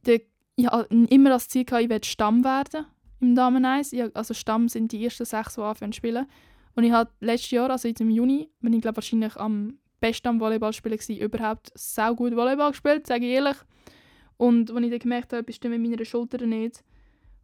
der, 0.04 0.20
ich 0.56 0.66
hatte 0.66 0.92
immer 1.10 1.30
das 1.30 1.46
Ziel, 1.46 1.64
gehabt, 1.64 1.84
ich 1.84 1.88
werde 1.88 2.04
Stamm 2.04 2.42
werden 2.42 2.86
im 3.20 3.36
Damen 3.36 3.64
1. 3.64 3.92
Ich, 3.92 4.16
also 4.16 4.34
Stamm 4.34 4.68
sind 4.68 4.90
die 4.90 5.04
ersten 5.04 5.24
sechs, 5.24 5.54
die 5.54 5.60
anfangen 5.60 5.92
zu 5.92 5.98
spielen. 5.98 6.26
Und 6.74 6.82
ich 6.82 6.90
hatte 6.90 7.12
letztes 7.20 7.52
Jahr, 7.52 7.70
also 7.70 7.86
jetzt 7.86 8.00
im 8.00 8.10
Juni, 8.10 8.50
bin 8.60 8.72
ich 8.72 8.82
glaube 8.82 8.96
wahrscheinlich 8.96 9.36
am 9.36 9.78
besten 10.00 10.26
am 10.26 10.40
Volleyball 10.40 10.72
spielen 10.72 10.98
gewesen, 10.98 11.18
überhaupt 11.18 11.70
sau 11.76 12.16
gut 12.16 12.34
Volleyball 12.34 12.72
gespielt, 12.72 13.06
sage 13.06 13.26
ich 13.26 13.34
ehrlich. 13.34 13.56
Und 14.38 14.72
als 14.72 14.84
ich 14.84 14.90
dann 14.90 14.98
gemerkt 14.98 15.32
habe, 15.32 15.48
ist 15.48 15.62
mit 15.62 15.80
meiner 15.80 16.04
Schulter 16.04 16.44
nicht. 16.44 16.82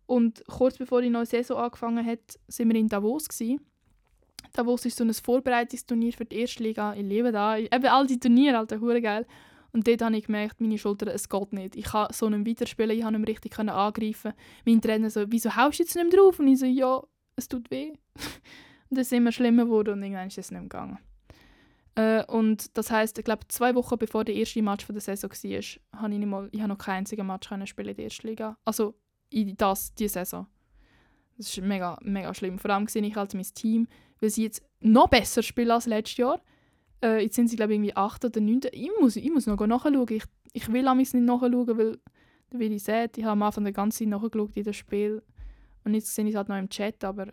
Und 0.06 0.44
kurz 0.48 0.76
bevor 0.76 1.00
die 1.00 1.10
neue 1.10 1.26
Saison 1.26 1.58
angefangen 1.58 2.04
hat, 2.04 2.40
sind 2.48 2.68
wir 2.70 2.76
in 2.76 2.88
Davos 2.88 3.28
gewesen. 3.28 3.60
Davos 4.52 4.84
ist 4.84 4.96
so 4.96 5.04
ein 5.04 5.14
Vorbereitungsturnier 5.14 6.12
für 6.12 6.24
die 6.24 6.40
erste 6.40 6.64
Liga. 6.64 6.92
Ich 6.94 7.04
liebe 7.04 7.30
da. 7.30 7.56
Eben 7.56 7.86
all 7.86 8.06
die 8.08 8.18
Turniere, 8.18 8.58
Alter, 8.58 8.80
hure 8.80 9.00
geil. 9.00 9.26
Und 9.72 9.88
dort 9.88 10.02
habe 10.02 10.16
ich 10.16 10.26
gemerkt, 10.26 10.60
meine 10.60 10.76
Schulter, 10.76 11.12
es 11.12 11.28
geht 11.28 11.52
nicht. 11.52 11.76
Ich 11.76 11.86
kann 11.86 12.08
so 12.12 12.28
nicht 12.28 12.46
weiterspielen, 12.46 12.96
ich 12.96 13.02
konnte 13.02 13.18
nicht 13.18 13.28
richtig 13.28 13.58
angreifen. 13.58 14.32
Mein 14.66 14.80
Trainer 14.82 15.08
so, 15.08 15.24
wieso 15.28 15.56
haust 15.56 15.78
du 15.78 15.82
jetzt 15.82 15.94
nicht 15.96 16.12
mehr 16.12 16.20
drauf? 16.20 16.38
Und 16.38 16.48
ich 16.48 16.58
so, 16.58 16.66
ja, 16.66 17.02
es 17.36 17.48
tut 17.48 17.70
weh. 17.70 17.92
und 18.90 18.98
es 18.98 19.06
ist 19.06 19.12
immer 19.12 19.32
schlimmer 19.32 19.64
geworden 19.64 19.94
und 19.94 20.02
irgendwann 20.02 20.28
ist 20.28 20.38
es 20.38 20.50
nicht 20.50 20.60
mehr 20.60 20.68
gegangen. 20.68 20.98
Äh, 21.94 22.24
und 22.26 22.76
das 22.76 22.90
heisst, 22.90 23.18
ich 23.18 23.24
glaube, 23.24 23.48
zwei 23.48 23.74
Wochen 23.74 23.98
bevor 23.98 24.24
der 24.24 24.34
erste 24.34 24.62
Match 24.62 24.84
von 24.84 24.94
der 24.94 25.02
Saison 25.02 25.30
war, 25.30 26.00
habe 26.00 26.12
ich, 26.12 26.18
nicht 26.18 26.28
mal, 26.28 26.48
ich 26.52 26.60
habe 26.60 26.68
noch 26.68 26.78
keinen 26.78 26.98
einzigen 26.98 27.26
Match 27.26 27.48
spielen 27.64 27.88
in 27.88 27.96
der 27.96 28.04
ersten 28.04 28.26
Liga. 28.26 28.56
Also 28.64 28.94
in 29.30 29.56
das, 29.56 29.94
diese 29.94 30.14
Saison. 30.14 30.46
Das 31.36 31.48
ist 31.48 31.62
mega, 31.62 31.98
mega 32.02 32.34
schlimm. 32.34 32.58
Vor 32.58 32.70
allem 32.70 32.86
sehe 32.88 33.02
ich 33.02 33.16
halt 33.16 33.34
mein 33.34 33.46
Team, 33.54 33.88
weil 34.20 34.30
sie 34.30 34.44
jetzt 34.44 34.62
noch 34.80 35.08
besser 35.08 35.42
spielen 35.42 35.70
als 35.70 35.86
letztes 35.86 36.18
Jahr. 36.18 36.40
Äh, 37.02 37.24
jetzt 37.24 37.36
sind 37.36 37.48
sie, 37.48 37.56
glaube 37.56 37.72
ich, 37.72 37.76
irgendwie 37.76 37.96
8 37.96 38.24
oder 38.24 38.40
9. 38.40 38.60
Ich 38.72 38.90
muss, 39.00 39.16
ich 39.16 39.30
muss 39.30 39.46
noch 39.46 39.58
nachschauen. 39.58 40.06
Ich, 40.10 40.24
ich 40.52 40.72
will 40.72 40.94
nicht 40.94 41.14
nachschauen, 41.14 41.78
weil, 41.78 41.98
wie 42.50 42.66
ich 42.66 42.82
sehe, 42.82 43.10
ich 43.14 43.24
habe 43.24 43.32
am 43.32 43.42
Anfang 43.42 43.64
die 43.64 43.72
ganze 43.72 43.98
Zeit 43.98 44.08
nachgeschaut 44.08 44.56
in 44.56 44.64
das 44.64 44.76
Spiel. 44.76 45.22
Und 45.84 45.94
jetzt 45.94 46.14
sehe 46.14 46.24
ich 46.24 46.30
es 46.30 46.36
halt 46.36 46.48
noch 46.48 46.58
im 46.58 46.68
Chat, 46.68 47.02
aber 47.04 47.28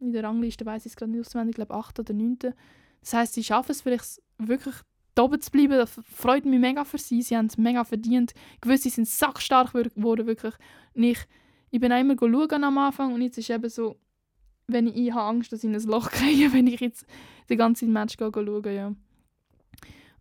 in 0.00 0.12
der 0.12 0.24
Rangliste 0.24 0.64
weiß 0.64 0.86
ich 0.86 0.92
es 0.92 0.96
gerade 0.96 1.12
nicht 1.12 1.20
auswendig. 1.20 1.50
Ich 1.50 1.56
glaube 1.56 1.74
8 1.74 2.00
oder 2.00 2.14
9. 2.14 2.38
Das 3.00 3.12
heisst, 3.12 3.34
sie 3.34 3.44
schaffen 3.44 3.72
es 3.72 3.82
vielleicht 3.82 4.22
wirklich 4.38 4.74
oben 5.18 5.40
zu 5.40 5.50
bleiben. 5.50 5.72
Das 5.72 6.00
freut 6.10 6.44
mich 6.44 6.60
mega 6.60 6.84
für 6.84 6.98
sie. 6.98 7.22
Sie 7.22 7.36
haben 7.36 7.46
es 7.46 7.58
mega 7.58 7.84
verdient. 7.84 8.32
Gewisse 8.60 8.90
sind 8.90 9.08
sackstark 9.08 9.72
geworden, 9.72 10.26
wirklich. 10.26 10.54
Und 10.94 11.02
ich, 11.02 11.18
ich 11.70 11.80
bin 11.80 11.92
auch 11.92 12.00
immer 12.00 12.16
am 12.64 12.78
Anfang 12.78 13.14
und 13.14 13.22
jetzt 13.22 13.38
ist 13.38 13.50
eben 13.50 13.68
so, 13.68 13.96
wenn 14.68 14.86
ich, 14.86 14.96
ich 14.96 15.12
habe 15.12 15.28
Angst, 15.28 15.52
dass 15.52 15.64
ich 15.64 15.70
in 15.70 15.76
ein 15.76 15.82
Loch 15.82 16.10
kriege, 16.10 16.52
wenn 16.52 16.66
ich 16.66 16.80
jetzt 16.80 17.06
den 17.48 17.58
ganzen 17.58 17.92
Match 17.92 18.16
gehe, 18.16 18.30
schauen 18.32 18.74
ja. 18.74 18.94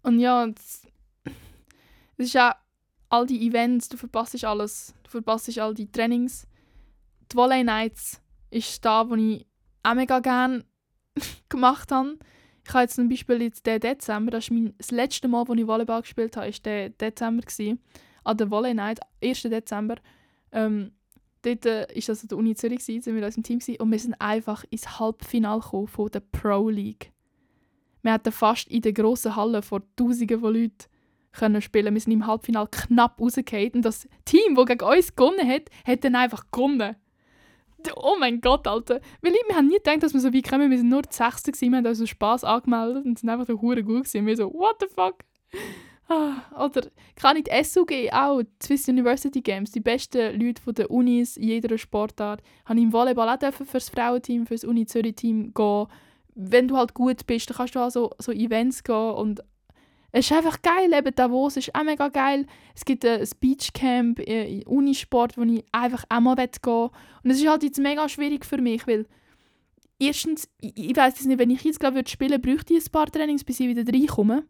Und 0.04 0.20
ja, 0.20 0.46
es 0.46 0.88
ist 2.18 2.38
auch 2.38 2.54
all 3.10 3.26
die 3.26 3.48
Events, 3.48 3.90
du 3.90 3.98
verpasst 3.98 4.44
alles. 4.44 4.94
Du 5.04 5.10
verpasst 5.10 5.58
all 5.58 5.74
die 5.74 5.92
Trainings. 5.92 6.48
Die 7.32 7.36
Volley 7.36 7.64
Nights 7.64 8.22
ist 8.52 8.84
da, 8.86 9.10
wo 9.10 9.16
ich 9.16 9.46
auch 9.84 9.96
mega 9.96 10.20
gerne 10.20 10.64
gemacht 11.50 11.92
habe. 11.92 12.18
Ich 12.68 12.74
habe 12.74 12.84
jetzt 12.84 12.96
zum 12.96 13.10
Beispiel 13.10 13.42
jetzt 13.44 13.66
den 13.66 13.80
Dezember, 13.80 14.32
das 14.32 14.46
ist 14.46 14.52
mein, 14.52 14.74
das 14.78 14.92
letzte 14.92 15.28
Mal, 15.28 15.48
wo 15.48 15.54
ich 15.54 15.68
Volleyball 15.68 16.02
gespielt 16.02 16.36
habe, 16.36 16.48
war 16.48 16.60
der 16.64 16.90
Dezember. 16.90 17.44
Gewesen, 17.44 17.80
an 18.24 18.38
der 18.38 18.50
Volley 18.50 18.74
Night, 18.74 19.00
1. 19.24 19.44
Dezember. 19.44 19.96
Ähm, 20.52 20.92
dort 21.46 21.66
war 21.66 21.90
äh, 21.90 22.02
das 22.06 22.22
an 22.22 22.28
der 22.28 22.38
Uni 22.38 22.56
Zürich, 22.56 22.80
gewesen, 22.80 23.02
sind 23.02 23.14
wir 23.14 23.22
in 23.22 23.26
unserem 23.26 23.44
Team 23.44 23.60
und 23.80 23.92
wir 23.92 24.00
sind 24.00 24.20
einfach 24.20 24.64
ins 24.70 25.00
Halbfinale 25.00 25.62
von 25.62 26.12
der 26.12 26.20
Pro 26.20 26.70
League. 26.70 27.12
Wir 28.02 28.14
hatten 28.14 28.32
fast 28.32 28.68
in 28.70 28.82
der 28.82 28.94
grossen 28.94 29.36
Halle 29.36 29.62
vor 29.62 29.82
Tausenden 29.96 30.40
von 30.40 30.54
Leuten 30.54 30.86
können 31.32 31.62
spielen. 31.62 31.94
Wir 31.94 32.02
sind 32.02 32.14
im 32.14 32.28
Halbfinale 32.28 32.70
knapp 32.72 33.20
rausgefallen 33.20 33.72
und 33.74 33.82
das 33.84 34.08
Team, 34.26 34.56
das 34.56 34.66
gegen 34.66 34.86
uns 34.86 35.16
gewonnen 35.16 35.48
hat, 35.48 35.64
hat 35.86 36.04
dann 36.04 36.16
einfach 36.16 36.46
gewonnen 36.52 36.96
oh 37.96 38.16
mein 38.20 38.42
Gott, 38.42 38.68
Alter. 38.68 39.00
Weil 39.22 39.34
ich, 39.34 39.44
wir 39.48 39.56
haben 39.56 39.68
nie 39.68 39.76
gedacht, 39.76 40.04
dass 40.04 40.14
wir 40.14 40.22
so 40.22 40.34
weit 40.34 40.50
kommen. 40.50 40.72
Wir 40.72 40.78
sind 40.78 40.90
nur 40.90 41.04
die 41.04 41.14
Sechste 41.14 41.52
gewesen, 41.52 41.72
wir 41.72 41.78
haben 41.78 41.86
uns 41.86 41.98
so 41.98 42.06
Spass 42.06 42.44
angemeldet 42.44 43.06
und 43.06 43.20
sind 43.20 43.30
einfach 43.30 43.46
so 43.46 43.62
hure 43.62 43.84
gut 43.84 44.06
gewesen. 44.06 44.26
Wir 44.26 44.38
so, 44.38 44.54
what 44.54 44.78
the 44.80 44.88
fuck? 44.88 45.24
Ah, 46.08 46.44
oder 46.64 46.88
kann 47.16 47.36
ich 47.36 47.46
die 47.46 47.64
SUG 47.64 48.12
auch, 48.12 48.42
die 48.44 48.66
Swiss 48.66 48.88
University 48.88 49.42
Games, 49.42 49.72
die 49.72 49.80
besten 49.80 50.40
Leute 50.40 50.62
von 50.62 50.76
den 50.76 50.86
Unis 50.86 51.36
in 51.36 51.48
jeder 51.48 51.78
Sportart, 51.80 52.44
habe 52.66 52.80
ich 52.80 52.86
im 52.86 52.94
Volleyball 52.94 53.30
auch 53.30 53.54
für 53.54 53.66
das 53.74 53.90
Frauenteam, 53.90 54.46
für 54.46 54.54
das 54.54 54.66
Uni 54.66 54.86
Zürich 54.86 55.16
Team 55.16 55.52
gehen. 55.54 55.88
Wenn 56.36 56.68
du 56.68 56.78
halt 56.78 56.94
gut 56.94 57.26
bist, 57.26 57.50
dann 57.50 57.58
kannst 57.58 57.74
du 57.74 57.80
auch 57.80 57.90
so, 57.90 58.12
so 58.20 58.32
Events 58.32 58.84
gehen 58.84 58.96
und 59.14 59.42
es 60.12 60.32
ist 60.32 60.38
einfach 60.38 60.62
geil, 60.62 60.94
eben 60.94 61.14
Davos 61.14 61.58
ist 61.58 61.76
auch 61.76 61.84
mega 61.84 62.08
geil. 62.08 62.46
Es 62.74 62.86
gibt 62.86 63.04
ein 63.04 63.28
Beachcamp 63.42 64.20
in 64.20 64.64
Unisport, 64.64 65.38
wo 65.38 65.42
ich 65.42 65.66
einfach 65.74 66.06
auch 66.08 66.22
mal 66.22 66.36
gehen 66.36 66.50
will. 66.64 66.90
Und 67.22 67.32
es 67.32 67.42
ist 67.42 67.50
halt 67.50 67.64
jetzt 67.64 67.80
mega 67.80 68.08
schwierig 68.08 68.46
für 68.46 68.62
mich, 68.62 68.88
weil 68.88 69.08
erstens, 70.00 70.48
ich, 70.62 70.92
ich 70.92 70.96
weiß 70.96 71.26
nicht, 71.26 71.38
wenn 71.38 71.50
ich 71.50 71.64
jetzt 71.64 71.84
ich 71.84 72.10
spielen 72.10 72.32
würde, 72.32 72.40
bräuchte 72.40 72.74
ich 72.74 72.86
ein 72.86 72.92
paar 72.94 73.12
Trainings, 73.12 73.44
bis 73.44 73.60
ich 73.60 73.68
wieder 73.68 73.84
reinkomme. 73.92 74.46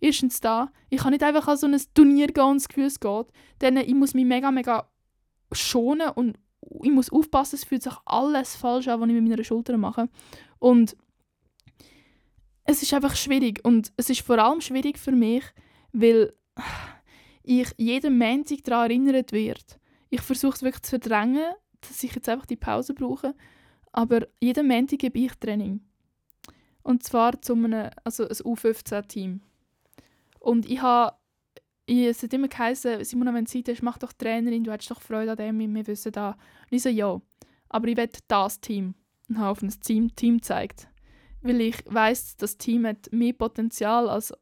Erstens 0.00 0.40
da, 0.40 0.70
ich 0.90 1.00
kann 1.00 1.12
nicht 1.12 1.22
einfach 1.22 1.48
an 1.48 1.56
so 1.56 1.66
ein 1.66 1.80
Turnier 1.94 2.26
gehen 2.26 2.44
und 2.44 2.56
das 2.56 2.68
Gefühl, 2.68 2.84
es 2.84 3.00
geht. 3.00 3.26
Dann, 3.58 3.76
ich 3.76 3.94
muss 3.94 4.14
mich 4.14 4.24
mega, 4.24 4.50
mega 4.50 4.88
schonen 5.52 6.10
und 6.10 6.38
ich 6.82 6.90
muss 6.90 7.10
aufpassen, 7.10 7.56
es 7.56 7.64
fühlt 7.64 7.82
sich 7.82 7.94
alles 8.04 8.56
falsch 8.56 8.88
an, 8.88 9.00
was 9.00 9.08
ich 9.08 9.14
mit 9.14 9.28
meiner 9.28 9.44
Schulter 9.44 9.76
mache. 9.76 10.08
Und 10.58 10.96
es 12.64 12.82
ist 12.82 12.94
einfach 12.94 13.14
schwierig 13.14 13.64
und 13.64 13.92
es 13.96 14.10
ist 14.10 14.22
vor 14.22 14.38
allem 14.38 14.60
schwierig 14.60 14.98
für 14.98 15.12
mich, 15.12 15.44
weil 15.92 16.32
ich 17.42 17.68
jeden 17.76 18.18
Montag 18.18 18.64
daran 18.64 18.90
erinnert 18.90 19.32
werde. 19.32 19.60
Ich 20.10 20.22
versuche 20.22 20.54
es 20.54 20.62
wirklich 20.62 20.82
zu 20.82 20.98
verdrängen, 20.98 21.52
dass 21.80 22.02
ich 22.02 22.14
jetzt 22.14 22.28
einfach 22.28 22.46
die 22.46 22.56
Pause 22.56 22.94
brauche, 22.94 23.34
aber 23.92 24.26
jeden 24.40 24.66
Montag 24.66 24.98
gebe 24.98 25.18
ich 25.18 25.34
Training. 25.34 25.80
Und 26.82 27.02
zwar 27.02 27.40
zu 27.40 27.54
einem, 27.54 27.90
also 28.02 28.24
ein 28.24 28.36
U15-Team. 28.36 29.40
Und 30.44 30.68
ich 30.68 30.82
habe 30.82 31.16
es 31.86 32.22
hat 32.22 32.32
immer 32.32 32.48
geheißen, 32.48 33.04
Simona, 33.04 33.34
wenn 33.34 33.44
du 33.44 33.50
Zeit 33.50 33.68
hast, 33.68 33.82
mach 33.82 33.98
doch 33.98 34.14
Trainerin, 34.14 34.64
du 34.64 34.72
hättest 34.72 34.90
doch 34.90 35.02
Freude 35.02 35.32
an 35.32 35.36
dem, 35.36 35.74
wir 35.74 35.86
wissen 35.86 36.12
da. 36.12 36.30
Und 36.30 36.76
ich 36.76 36.82
so, 36.82 36.88
ja, 36.88 37.20
aber 37.68 37.88
ich 37.88 37.96
will 37.98 38.08
das 38.26 38.58
Team. 38.60 38.94
Und 39.28 39.38
habe 39.38 39.50
auf 39.50 39.62
ein 39.62 39.68
Team, 39.68 40.14
Team 40.16 40.38
gezeigt 40.38 40.88
weil 41.44 41.60
ich 41.60 41.76
weiß, 41.86 42.38
das 42.38 42.56
Team 42.56 42.86
hat 42.86 43.12
mehr 43.12 43.34
Potenzial 43.34 44.08
als 44.08 44.32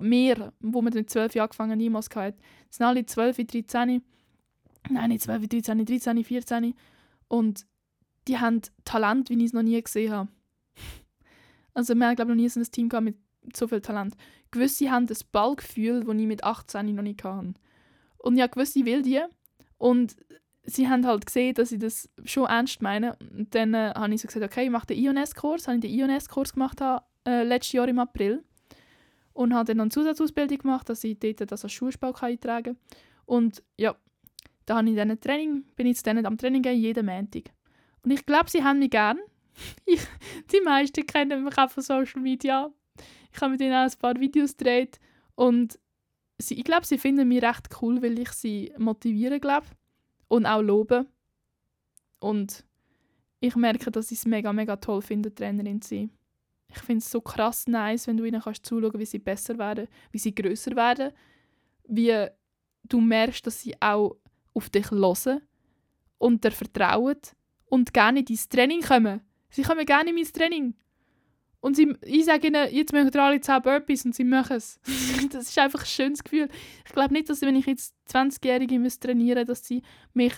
mehr, 0.00 0.52
wo 0.58 0.82
wir 0.82 0.92
mit 0.92 1.08
12 1.08 1.36
Jahren 1.36 1.46
angefangen 1.46 1.78
niemals 1.78 2.10
hatten. 2.14 2.36
Es 2.68 2.76
sind 2.76 2.86
alle 2.86 3.06
12, 3.06 3.46
13, 3.46 4.02
nein, 4.90 5.08
nicht 5.08 5.22
12, 5.22 5.48
13, 5.48 5.86
13, 5.86 6.24
14 6.24 6.74
und 7.28 7.64
die 8.26 8.38
haben 8.38 8.60
Talent, 8.84 9.30
wie 9.30 9.38
ich 9.38 9.44
es 9.44 9.52
noch 9.52 9.62
nie 9.62 9.80
gesehen 9.80 10.12
habe. 10.12 10.28
Also 11.74 11.94
wir 11.94 12.06
haben 12.06 12.16
glaube 12.16 12.32
ich 12.32 12.36
noch 12.36 12.42
nie 12.42 12.48
so 12.48 12.58
ein 12.58 12.64
Team 12.64 12.88
gehabt 12.88 13.04
mit 13.04 13.16
so 13.54 13.68
viel 13.68 13.82
Talent. 13.82 14.16
Gewisse 14.56 14.90
haben 14.90 15.06
das 15.06 15.24
Ballgefühl, 15.24 16.04
das 16.04 16.14
ich 16.16 16.26
mit 16.26 16.44
18 16.44 16.94
noch 16.94 17.02
nicht 17.02 17.22
hatte. 17.24 17.54
Und 18.18 18.36
ja, 18.36 18.46
gewisse 18.46 18.84
will 18.84 19.02
die 19.02 19.20
und 19.78 20.16
sie 20.64 20.88
haben 20.88 21.06
halt 21.06 21.26
gesehen, 21.26 21.54
dass 21.54 21.72
ich 21.72 21.78
das 21.78 22.08
schon 22.24 22.46
ernst 22.46 22.82
meine. 22.82 23.16
Und 23.36 23.54
dann 23.54 23.74
äh, 23.74 23.92
habe 23.94 24.12
ich 24.14 24.20
so 24.20 24.26
gesagt, 24.26 24.44
okay, 24.44 24.64
ich 24.64 24.70
mache 24.70 24.86
den 24.86 24.98
IONS-Kurs. 24.98 25.68
Habe 25.68 25.76
ich 25.76 25.82
den 25.82 25.92
IONS-Kurs 25.92 26.52
gemacht 26.52 26.80
äh, 26.80 27.42
letztes 27.44 27.72
Jahr 27.72 27.88
im 27.88 27.98
April. 27.98 28.42
Und 29.32 29.54
habe 29.54 29.66
dann 29.66 29.76
noch 29.76 29.84
eine 29.84 29.90
Zusatzausbildung 29.90 30.58
gemacht, 30.58 30.88
dass 30.88 31.04
ich 31.04 31.18
dort 31.18 31.50
das 31.50 31.64
als 31.64 31.72
Schulspau 31.72 32.12
eintragen 32.20 32.74
kann. 32.74 32.76
Und 33.26 33.62
ja, 33.76 33.94
da 34.64 34.78
habe 34.78 34.88
ich 34.88 34.96
dann 34.96 35.20
Training, 35.20 35.64
bin 35.76 35.86
ich 35.86 35.98
zu 35.98 36.04
denen 36.04 36.26
am 36.26 36.38
Training 36.38 36.62
gehen, 36.62 36.80
jeden 36.80 37.06
Montag. 37.06 37.50
Und 38.02 38.10
ich 38.10 38.24
glaube, 38.24 38.50
sie 38.50 38.64
haben 38.64 38.78
mich 38.78 38.90
gern. 38.90 39.18
die 39.86 40.60
meisten 40.64 41.06
kennen 41.06 41.44
mich 41.44 41.58
auch 41.58 41.70
von 41.70 41.82
Social 41.82 42.20
Media. 42.20 42.72
Ich 43.36 43.42
habe 43.42 43.52
mit 43.52 43.60
ihnen 43.60 43.74
auch 43.74 43.90
ein 43.90 43.98
paar 43.98 44.18
Videos 44.18 44.56
gedreht. 44.56 44.98
Und 45.34 45.78
sie, 46.38 46.54
ich 46.54 46.64
glaube, 46.64 46.86
sie 46.86 46.96
finden 46.96 47.28
mich 47.28 47.42
recht 47.42 47.68
cool, 47.82 48.00
weil 48.02 48.18
ich 48.18 48.30
sie 48.32 48.72
motiviere, 48.78 49.38
glaube 49.38 49.66
und 50.28 50.46
auch 50.46 50.62
loben. 50.62 51.06
Und 52.18 52.64
ich 53.40 53.54
merke, 53.54 53.90
dass 53.90 54.10
ich 54.10 54.18
es 54.18 54.26
mega, 54.26 54.52
mega 54.52 54.76
toll 54.76 55.02
finde, 55.02 55.34
Trainerin 55.34 55.82
zu 55.82 55.90
sein. 55.90 56.10
Ich 56.68 56.78
finde 56.78 56.98
es 56.98 57.10
so 57.10 57.20
krass 57.20 57.66
nice, 57.68 58.06
wenn 58.06 58.16
du 58.16 58.24
ihnen 58.24 58.40
kannst 58.40 58.66
zuschauen 58.66 58.98
wie 58.98 59.06
sie 59.06 59.18
besser 59.18 59.56
werden, 59.58 59.86
wie 60.10 60.18
sie 60.18 60.34
größer 60.34 60.74
werden, 60.74 61.12
wie 61.86 62.26
du 62.84 63.00
merkst, 63.00 63.46
dass 63.46 63.60
sie 63.60 63.80
auch 63.80 64.16
auf 64.54 64.70
dich 64.70 64.90
hören 64.90 65.42
und 66.18 66.42
dir 66.42 66.50
vertrauen 66.50 67.20
und 67.66 67.92
gerne 67.92 68.20
in 68.20 68.24
dein 68.24 68.38
Training 68.48 68.80
kommen. 68.80 69.20
Sie 69.50 69.62
kommen 69.62 69.86
gerne 69.86 70.10
in 70.10 70.16
mein 70.16 70.24
Training. 70.24 70.74
Und 71.60 71.76
sie, 71.76 71.96
ich 72.02 72.24
sage 72.24 72.48
ihnen, 72.48 72.72
jetzt 72.72 72.92
machen 72.92 73.12
wir 73.12 73.22
alle 73.22 73.40
10 73.40 73.62
Burpees 73.62 74.04
und 74.04 74.14
sie 74.14 74.24
machen 74.24 74.56
es. 74.56 74.78
das 75.30 75.48
ist 75.48 75.58
einfach 75.58 75.80
ein 75.80 75.86
schönes 75.86 76.22
Gefühl. 76.22 76.48
Ich 76.84 76.92
glaube 76.92 77.12
nicht, 77.12 77.28
dass 77.28 77.42
wenn 77.42 77.56
ich 77.56 77.66
jetzt 77.66 77.94
20-Jährige 78.10 78.80
trainieren 79.00 79.38
muss, 79.40 79.46
dass 79.46 79.66
sie 79.66 79.82
mich, 80.14 80.34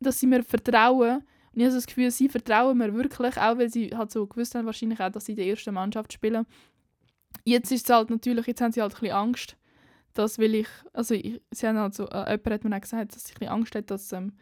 dass 0.00 0.18
sie 0.18 0.26
mir 0.26 0.42
vertrauen. 0.42 1.22
Und 1.52 1.60
ich 1.60 1.64
habe 1.64 1.74
das 1.74 1.86
Gefühl, 1.86 2.10
sie 2.10 2.28
vertrauen 2.28 2.78
mir 2.78 2.92
wirklich, 2.94 3.36
auch 3.36 3.58
weil 3.58 3.68
sie 3.68 3.90
halt 3.96 4.10
so 4.10 4.26
gewusst 4.26 4.54
haben, 4.54 4.66
wahrscheinlich 4.66 5.00
auch, 5.00 5.10
dass 5.10 5.26
sie 5.26 5.32
in 5.32 5.36
der 5.36 5.46
ersten 5.46 5.74
Mannschaft 5.74 6.12
spielen. 6.12 6.46
Jetzt 7.44 7.70
ist 7.72 7.88
es 7.88 7.94
halt 7.94 8.10
natürlich, 8.10 8.46
jetzt 8.46 8.60
haben 8.60 8.72
sie 8.72 8.82
halt 8.82 8.94
ein 8.94 9.00
bisschen 9.00 9.16
Angst, 9.16 9.56
dass 10.14 10.38
will 10.38 10.54
ich, 10.54 10.68
also 10.92 11.14
ich, 11.14 11.40
sie 11.50 11.66
haben 11.66 11.78
halt 11.78 11.94
so, 11.94 12.08
äh, 12.08 12.30
jemand 12.30 12.50
hat 12.50 12.64
mir 12.64 12.76
auch 12.76 12.80
gesagt, 12.80 13.14
dass 13.14 13.24
sie 13.24 13.32
ein 13.32 13.38
bisschen 13.38 13.52
Angst 13.52 13.74
hat, 13.74 13.90
dass 13.90 14.12
ähm, 14.12 14.32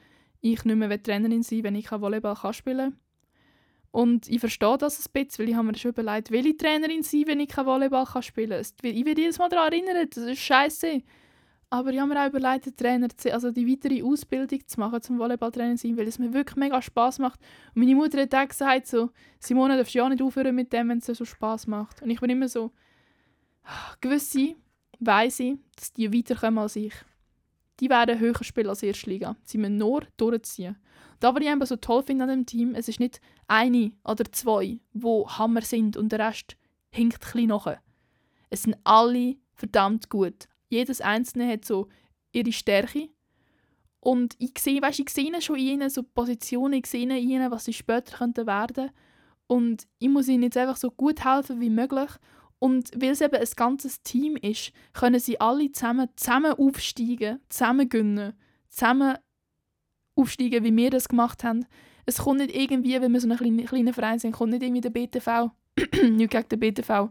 ich 0.41 0.65
nicht 0.65 0.77
mehr 0.77 1.03
Trainerin 1.03 1.43
sein 1.43 1.65
wenn 1.65 1.75
ich 1.75 1.91
Volleyball 1.91 2.37
kann 2.37 2.53
spielen 2.53 2.91
kann. 2.93 3.01
Und 3.91 4.29
ich 4.29 4.41
verstehe 4.41 4.77
das 4.79 4.99
ein 4.99 5.13
bisschen, 5.13 5.45
weil 5.45 5.51
ich 5.51 5.57
habe 5.57 5.67
mir 5.67 5.77
schon 5.77 5.93
überlegt, 5.93 6.31
welche 6.31 6.57
Trainerin 6.57 7.03
sein, 7.03 7.25
wenn 7.27 7.41
ich 7.41 7.49
kein 7.49 7.67
Volleyball 7.67 8.05
kann 8.05 8.23
spielen 8.23 8.63
kann. 8.63 8.91
Ich 8.91 9.05
werde 9.05 9.21
jedes 9.21 9.39
Mal 9.39 9.49
daran 9.49 9.73
erinnern, 9.73 10.07
das 10.09 10.25
ist 10.25 10.41
scheiße. 10.41 11.03
Aber 11.69 11.91
ich 11.91 11.99
habe 11.99 12.13
mir 12.13 12.23
auch 12.23 12.29
überlegt, 12.29 12.67
den 12.67 12.77
Trainer 12.77 13.09
zu, 13.09 13.33
also 13.33 13.51
die 13.51 13.67
weitere 13.69 14.03
Ausbildung 14.03 14.61
zu 14.67 14.79
machen 14.79 15.03
zum 15.03 15.19
Volleyballtrainer 15.19 15.77
sein, 15.77 15.97
weil 15.97 16.07
es 16.07 16.19
mir 16.19 16.33
wirklich 16.33 16.57
mega 16.57 16.81
Spaß 16.81 17.19
macht. 17.19 17.41
Und 17.75 17.83
meine 17.83 17.95
Mutter 17.97 18.21
hat 18.21 18.35
auch 18.35 18.49
gesagt, 18.49 18.87
so, 18.87 19.11
Simone, 19.41 19.77
darfst 19.77 19.95
du 19.95 19.99
ja 19.99 20.09
nicht 20.09 20.23
aufhören 20.23 20.55
mit 20.55 20.73
dem, 20.73 20.89
wenn 20.89 20.99
es 20.99 21.07
so 21.07 21.25
Spaß 21.25 21.67
macht. 21.67 22.03
Und 22.03 22.11
ich 22.11 22.21
bin 22.21 22.31
immer 22.31 22.49
so, 22.49 22.71
gewisse 24.01 24.55
weiss 25.01 25.41
ich, 25.41 25.57
dass 25.77 25.93
die 25.93 26.13
weiterkommen 26.13 26.59
als 26.59 26.77
ich. 26.77 26.95
Die 27.81 27.91
werden 27.91 28.19
höher 28.19 28.43
spielen 28.43 28.69
als 28.69 28.83
Erstliga. 28.83 29.37
Sie 29.45 29.59
müssen 29.59 29.77
nur 29.77 30.03
durchziehen. 30.17 30.77
Da, 31.21 31.35
was 31.35 31.43
ich 31.43 31.49
einfach 31.49 31.67
so 31.67 31.77
toll 31.77 32.03
finde 32.03 32.25
an 32.25 32.31
dem 32.31 32.47
Team, 32.47 32.75
es 32.75 32.89
ist 32.89 33.01
nicht 33.01 33.21
eine 33.49 33.93
oder 34.05 34.25
zwei, 34.33 34.81
wo 34.93 35.29
Hammer 35.29 35.63
sind 35.63 35.97
und 35.97 36.11
der 36.11 36.21
Rest 36.21 36.57
hinkt 36.91 37.35
ein 37.35 37.47
nach. 37.47 37.79
Es 38.51 38.63
sind 38.63 38.77
alle 38.85 39.37
verdammt 39.55 40.11
gut. 40.11 40.49
Jedes 40.69 41.01
Einzelne 41.01 41.51
hat 41.51 41.65
so 41.65 41.89
ihre 42.33 42.53
Stärke. 42.53 43.09
Und 44.01 44.35
ich 44.39 44.59
sehe, 44.59 44.81
weißt, 44.81 45.01
ich 45.01 45.11
sehe 45.11 45.41
schon 45.43 45.57
in 45.57 45.67
ihnen 45.67 45.91
so 45.91 46.03
Positionen, 46.03 46.75
ich 46.75 46.87
sehe 46.87 47.03
in 47.03 47.11
ihnen, 47.11 47.51
was 47.51 47.65
sie 47.65 47.73
später 47.73 48.19
könnten 48.19 48.47
werden 48.47 48.91
Und 49.47 49.87
ich 49.99 50.09
muss 50.09 50.29
ihnen 50.29 50.45
jetzt 50.45 50.57
einfach 50.57 50.77
so 50.77 50.91
gut 50.91 51.25
helfen 51.25 51.61
wie 51.61 51.71
möglich. 51.71 52.11
Und 52.59 52.91
weil 52.95 53.11
es 53.11 53.21
eben 53.21 53.37
ein 53.37 53.49
ganzes 53.57 54.03
Team 54.03 54.37
ist, 54.37 54.73
können 54.93 55.21
sie 55.21 55.41
alle 55.41 55.71
zusammen, 55.73 56.09
zusammen 56.17 56.53
aufsteigen, 56.53 57.41
zusammen 57.49 57.89
gönnen, 57.89 58.33
zusammen 58.69 59.19
aufsteigen, 60.15 60.65
wie 60.65 60.77
wir 60.77 60.91
das 60.91 61.09
gemacht 61.09 61.45
haben. 61.45 61.67
Es 62.07 62.19
kommt 62.19 62.39
nicht 62.39 62.55
irgendwie, 62.55 63.01
wenn 63.01 63.13
wir 63.13 63.21
so 63.21 63.29
ein 63.29 63.37
kleiner, 63.37 63.65
kleiner 63.65 63.93
Verein 63.93 64.19
sind, 64.19 64.33
kommt 64.33 64.53
nicht 64.53 64.63
irgendwie 64.63 64.81
der 64.81 64.91
BTV, 64.91 65.51
nicht 66.11 66.31
gegen 66.31 66.49
den 66.49 66.61
BTV. 66.61 67.11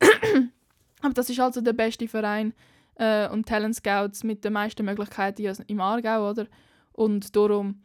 Aber 1.02 1.14
das 1.14 1.30
ist 1.30 1.40
also 1.40 1.60
der 1.60 1.72
beste 1.72 2.08
Verein 2.08 2.54
äh, 2.96 3.28
und 3.28 3.46
Talent 3.46 3.76
Scouts 3.76 4.24
mit 4.24 4.44
den 4.44 4.52
meisten 4.52 4.84
Möglichkeiten 4.84 5.62
im 5.66 5.80
Aargau, 5.80 6.30
oder? 6.30 6.46
Und 6.92 7.34
darum 7.36 7.82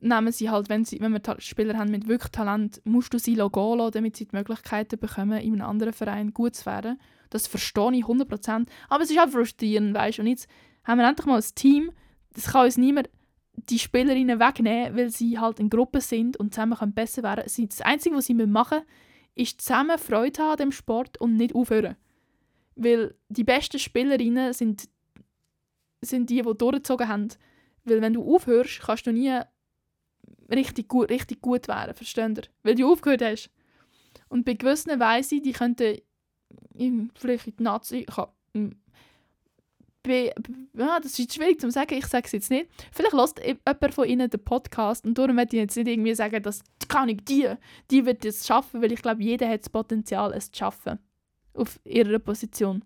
nehmen 0.00 0.32
sie 0.32 0.50
halt, 0.50 0.68
wenn, 0.68 0.84
sie, 0.84 1.00
wenn 1.00 1.12
wir 1.12 1.20
Spieler 1.38 1.76
haben 1.76 1.90
mit 1.90 2.06
wirklich 2.06 2.30
Talent, 2.30 2.80
musst 2.84 3.12
du 3.12 3.18
sie 3.18 3.34
gehen 3.34 3.50
lassen, 3.78 3.92
damit 3.92 4.16
sie 4.16 4.26
die 4.26 4.36
Möglichkeiten 4.36 4.98
bekommen, 4.98 5.40
in 5.40 5.54
einem 5.54 5.68
anderen 5.68 5.92
Verein 5.92 6.32
gut 6.32 6.54
zu 6.54 6.66
werden. 6.66 7.00
Das 7.30 7.46
verstehe 7.46 7.92
ich 7.94 8.04
100%. 8.04 8.66
Aber 8.88 9.02
es 9.02 9.10
ist 9.10 9.18
halt 9.18 9.32
frustrierend, 9.32 9.94
weißt 9.94 10.18
du. 10.18 10.22
Und 10.22 10.28
jetzt 10.28 10.48
haben 10.84 10.98
wir 10.98 11.08
endlich 11.08 11.26
mal 11.26 11.38
ein 11.38 11.54
Team, 11.54 11.90
das 12.34 12.52
kann 12.52 12.64
uns 12.64 12.76
niemand 12.76 13.10
die 13.66 13.78
Spielerinnen 13.78 14.38
wegnehmen, 14.40 14.96
weil 14.96 15.10
sie 15.10 15.38
halt 15.38 15.60
in 15.60 15.70
Gruppen 15.70 16.00
sind 16.00 16.36
und 16.36 16.54
zusammen 16.54 16.78
können 16.78 16.94
besser 16.94 17.22
werden 17.22 17.44
können. 17.44 17.68
Das 17.68 17.80
Einzige, 17.80 18.16
was 18.16 18.26
sie 18.26 18.34
machen 18.34 18.78
müssen, 18.78 18.88
ist 19.34 19.60
zusammen 19.60 19.98
Freude 19.98 20.42
haben 20.42 20.50
an 20.50 20.56
dem 20.56 20.72
Sport 20.72 21.20
und 21.20 21.36
nicht 21.36 21.54
aufhören. 21.54 21.96
Weil 22.76 23.14
die 23.28 23.44
besten 23.44 23.78
Spielerinnen 23.78 24.52
sind, 24.52 24.88
sind 26.00 26.30
die, 26.30 26.42
die 26.42 26.54
durchgezogen 26.56 27.08
haben. 27.08 27.28
Weil 27.84 28.00
wenn 28.00 28.14
du 28.14 28.34
aufhörst, 28.34 28.80
kannst 28.80 29.06
du 29.06 29.12
nie 29.12 29.38
richtig 30.50 30.88
gut, 30.88 31.10
richtig 31.10 31.40
gut 31.40 31.68
werden, 31.68 31.94
versteht 31.94 32.38
ihr? 32.38 32.44
Weil 32.62 32.74
du 32.74 32.90
aufgehört 32.90 33.22
hast. 33.22 33.50
Und 34.28 34.44
bei 34.44 34.54
gewissen 34.54 34.98
weiss 35.00 35.32
ich, 35.32 35.42
die 35.42 35.52
könnten 35.52 35.98
vielleicht 37.14 37.46
in 37.46 37.56
die 37.56 37.62
Nazi... 37.62 38.06
Ja, 40.06 41.00
das 41.00 41.18
ist 41.18 41.34
schwierig 41.34 41.60
zu 41.60 41.70
sagen, 41.70 41.94
ich 41.94 42.06
sage 42.06 42.24
es 42.26 42.32
jetzt 42.32 42.50
nicht. 42.50 42.70
Vielleicht 42.92 43.12
lässt 43.12 43.40
jemand 43.44 43.94
von 43.94 44.08
ihnen 44.08 44.30
den 44.30 44.42
Podcast 44.42 45.04
und 45.04 45.18
darum 45.18 45.36
möchte 45.36 45.56
ich 45.56 45.62
jetzt 45.62 45.76
nicht 45.76 45.88
irgendwie 45.88 46.14
sagen, 46.14 46.42
dass 46.42 46.62
kann 46.88 47.08
ich 47.08 47.24
die, 47.24 47.48
die 47.90 48.06
wird 48.06 48.24
es 48.24 48.46
schaffen, 48.46 48.80
weil 48.80 48.92
ich 48.92 49.02
glaube, 49.02 49.22
jeder 49.22 49.48
hat 49.48 49.60
das 49.60 49.68
Potenzial, 49.68 50.32
es 50.32 50.50
zu 50.50 50.58
schaffen. 50.58 50.98
Auf 51.52 51.78
ihrer 51.84 52.18
Position. 52.18 52.84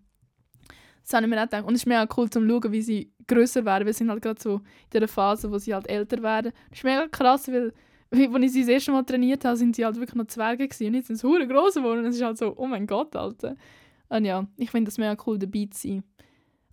Das 1.03 1.15
habe 1.15 1.25
ich 1.25 1.31
mir 1.31 1.39
auch 1.39 1.45
gedacht. 1.45 1.65
Und 1.65 1.75
es 1.75 1.83
ist 1.83 1.87
mega 1.87 2.07
cool 2.17 2.31
zu 2.31 2.47
schauen, 2.47 2.73
wie 2.73 2.83
sie 2.83 3.13
grösser 3.27 3.65
werden. 3.65 3.87
Wir 3.87 3.93
sind 3.93 4.11
halt 4.11 4.23
gerade 4.23 4.41
so 4.41 4.61
in 4.93 5.01
der 5.01 5.09
Phase, 5.09 5.51
wo 5.51 5.59
sie 5.59 5.75
halt 5.75 5.89
älter 5.89 6.23
werden. 6.23 6.53
Das 6.71 6.79
ist 6.79 6.85
mega 6.85 7.07
krass, 7.09 7.49
weil 7.49 7.73
als 8.11 8.45
ich 8.45 8.53
sie 8.53 8.61
das 8.61 8.69
erste 8.69 8.93
Mal 8.93 9.05
trainiert 9.05 9.45
habe, 9.45 9.57
sind 9.57 9.75
sie 9.75 9.85
halt 9.85 9.97
wirklich 9.97 10.15
noch 10.15 10.27
Zwerge 10.27 10.69
gewesen. 10.69 10.89
Und 10.89 10.95
jetzt 10.95 11.07
sind 11.09 11.17
sie 11.17 11.27
hure 11.27 11.47
groß 11.47 11.75
geworden. 11.75 12.05
Es 12.05 12.17
ist 12.17 12.23
halt 12.23 12.39
so, 12.39 12.55
oh 12.57 12.67
mein 12.67 12.87
Gott, 12.87 13.15
Alter. 13.17 13.57
Und 14.09 14.25
ja, 14.25 14.47
ich 14.57 14.71
finde 14.71 14.89
das 14.91 14.99
mega 14.99 15.17
cool, 15.27 15.39
dabei 15.39 15.69
zu 15.71 15.89
sein. 15.89 16.05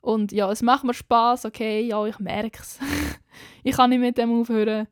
Und 0.01 0.31
ja, 0.31 0.51
es 0.51 0.61
macht 0.61 0.83
mir 0.83 0.93
Spaß, 0.93 1.45
okay, 1.45 1.81
ja, 1.81 2.05
ich 2.05 2.19
merke 2.19 2.59
es. 2.61 2.79
ich 3.63 3.75
kann 3.75 3.89
nicht 3.89 3.99
mit 3.99 4.17
dem 4.17 4.39
aufhören. 4.39 4.87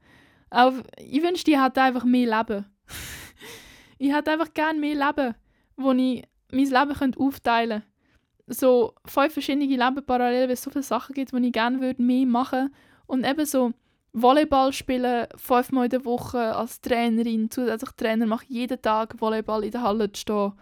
Auch, 0.49 0.74
ich 0.97 1.22
wünschte, 1.22 1.51
ich 1.51 1.62
hätte 1.62 1.82
einfach 1.82 2.03
mehr 2.03 2.38
Leben. 2.38 2.66
ich 3.97 4.14
hätte 4.14 4.32
einfach 4.32 4.53
gerne 4.53 4.80
mehr 4.80 4.95
Leben, 4.95 5.36
wo 5.76 5.91
ich 5.91 6.24
mein 6.51 6.66
Leben 6.66 6.93
könnte 6.93 7.20
aufteilen 7.20 7.82
könnte. 7.82 8.60
So 8.60 8.93
fünf 9.05 9.34
verschiedene 9.34 9.66
Leben 9.66 10.05
parallel, 10.05 10.47
weil 10.47 10.53
es 10.53 10.62
so 10.62 10.70
viele 10.70 10.84
Sachen 10.84 11.14
gibt, 11.14 11.32
die 11.32 11.45
ich 11.45 11.51
gerne 11.51 11.82
würde 11.82 12.01
mehr 12.01 12.26
machen 12.26 12.74
Und 13.05 13.26
eben 13.26 13.45
so 13.45 13.74
Volleyball 14.14 14.72
spielen, 14.74 15.28
fünfmal 15.36 15.86
in 15.86 15.91
der 15.91 16.05
Woche 16.05 16.55
als 16.55 16.82
Trainerin, 16.82 17.51
zusätzlich 17.51 17.91
Trainer 17.91 18.26
mache 18.26 18.45
jeden 18.47 18.82
Tag 18.82 19.20
Volleyball 19.20 19.64
in 19.64 19.72
der 19.72 19.84
Halle 19.84 20.12
zu 20.12 20.22
stehen 20.22 20.53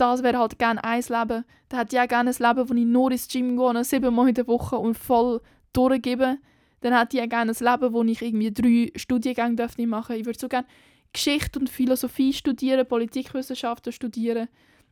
das 0.00 0.22
wäre 0.22 0.38
halt 0.38 0.58
gerne 0.58 0.82
ein 0.82 1.02
Leben. 1.02 1.44
Da 1.68 1.78
hätte 1.78 1.96
ich 1.96 2.02
auch 2.02 2.08
gerne 2.08 2.30
ein 2.30 2.36
Leben, 2.38 2.68
wo 2.68 2.74
ich 2.74 2.86
nur 2.86 3.10
ins 3.12 3.28
Gym 3.28 3.56
gehe, 3.56 3.84
siebenmal 3.84 4.28
in 4.28 4.34
der 4.34 4.46
Woche 4.46 4.76
und 4.76 4.96
voll 4.96 5.40
durchgebe. 5.72 6.38
Dann 6.80 6.98
hätte 6.98 7.18
ich 7.18 7.22
auch 7.22 7.28
gerne 7.28 7.52
ein 7.52 7.64
Leben, 7.64 7.92
wo 7.92 8.02
ich 8.02 8.22
irgendwie 8.22 8.52
drei 8.52 8.98
Studiengänge 8.98 9.56
dürfte 9.56 9.86
machen 9.86 10.16
Ich 10.16 10.24
würde 10.24 10.38
so 10.38 10.48
gerne 10.48 10.66
Geschichte 11.12 11.58
und 11.58 11.68
Philosophie 11.68 12.32
studieren, 12.32 12.86
Politikwissenschaften 12.86 13.92
studieren. 13.92 14.48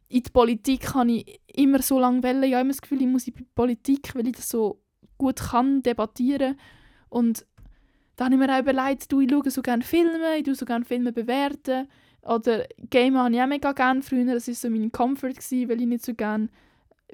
In 0.09 0.23
die 0.23 0.31
Politik 0.31 0.81
kann 0.83 1.09
ich 1.09 1.41
immer 1.47 1.81
so 1.81 1.99
lange 1.99 2.23
wählen. 2.23 2.43
Ich 2.43 2.53
habe 2.53 2.63
immer 2.63 2.73
das 2.73 2.83
Gefühl, 2.83 3.01
ich 3.01 3.09
muss 3.09 3.27
in 3.27 3.35
die 3.35 3.45
Politik, 3.55 4.15
weil 4.15 4.27
ich 4.27 4.37
das 4.37 4.49
so 4.49 4.83
gut 5.17 5.41
kann, 5.41 5.83
debattieren. 5.83 6.59
Und 7.09 7.47
da 8.17 8.25
habe 8.25 8.35
ich 8.35 8.41
mir 8.41 8.55
auch 8.55 8.61
überlegt, 8.61 9.11
du, 9.13 9.21
ich 9.21 9.31
schaue 9.31 9.51
so 9.51 9.63
gerne 9.63 9.83
Filme, 9.83 10.39
ich 10.39 10.45
schaue 10.45 10.55
so 10.55 10.67
gerne 10.67 10.85
Filme 10.85 11.13
bewerten. 11.13 11.89
Oder 12.23 12.66
Game 12.91 13.16
habe 13.16 13.35
ich 13.35 13.41
auch 13.41 13.47
mega 13.47 13.73
gerne 13.73 14.03
früher. 14.03 14.35
Das 14.35 14.49
war 14.49 14.55
so 14.55 14.71
mein 14.71 14.93
Comfort, 14.93 15.31
gewesen, 15.31 15.69
weil 15.69 15.81
ich 15.81 15.87
nicht 15.87 16.05
so 16.05 16.14
gerne, 16.14 16.49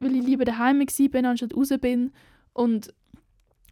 weil 0.00 0.16
ich 0.16 0.24
lieber 0.24 0.44
daheim 0.44 0.80
war, 0.80 1.24
anstatt 1.24 1.56
raus 1.56 1.72
bin. 1.80 2.12
Und 2.52 2.92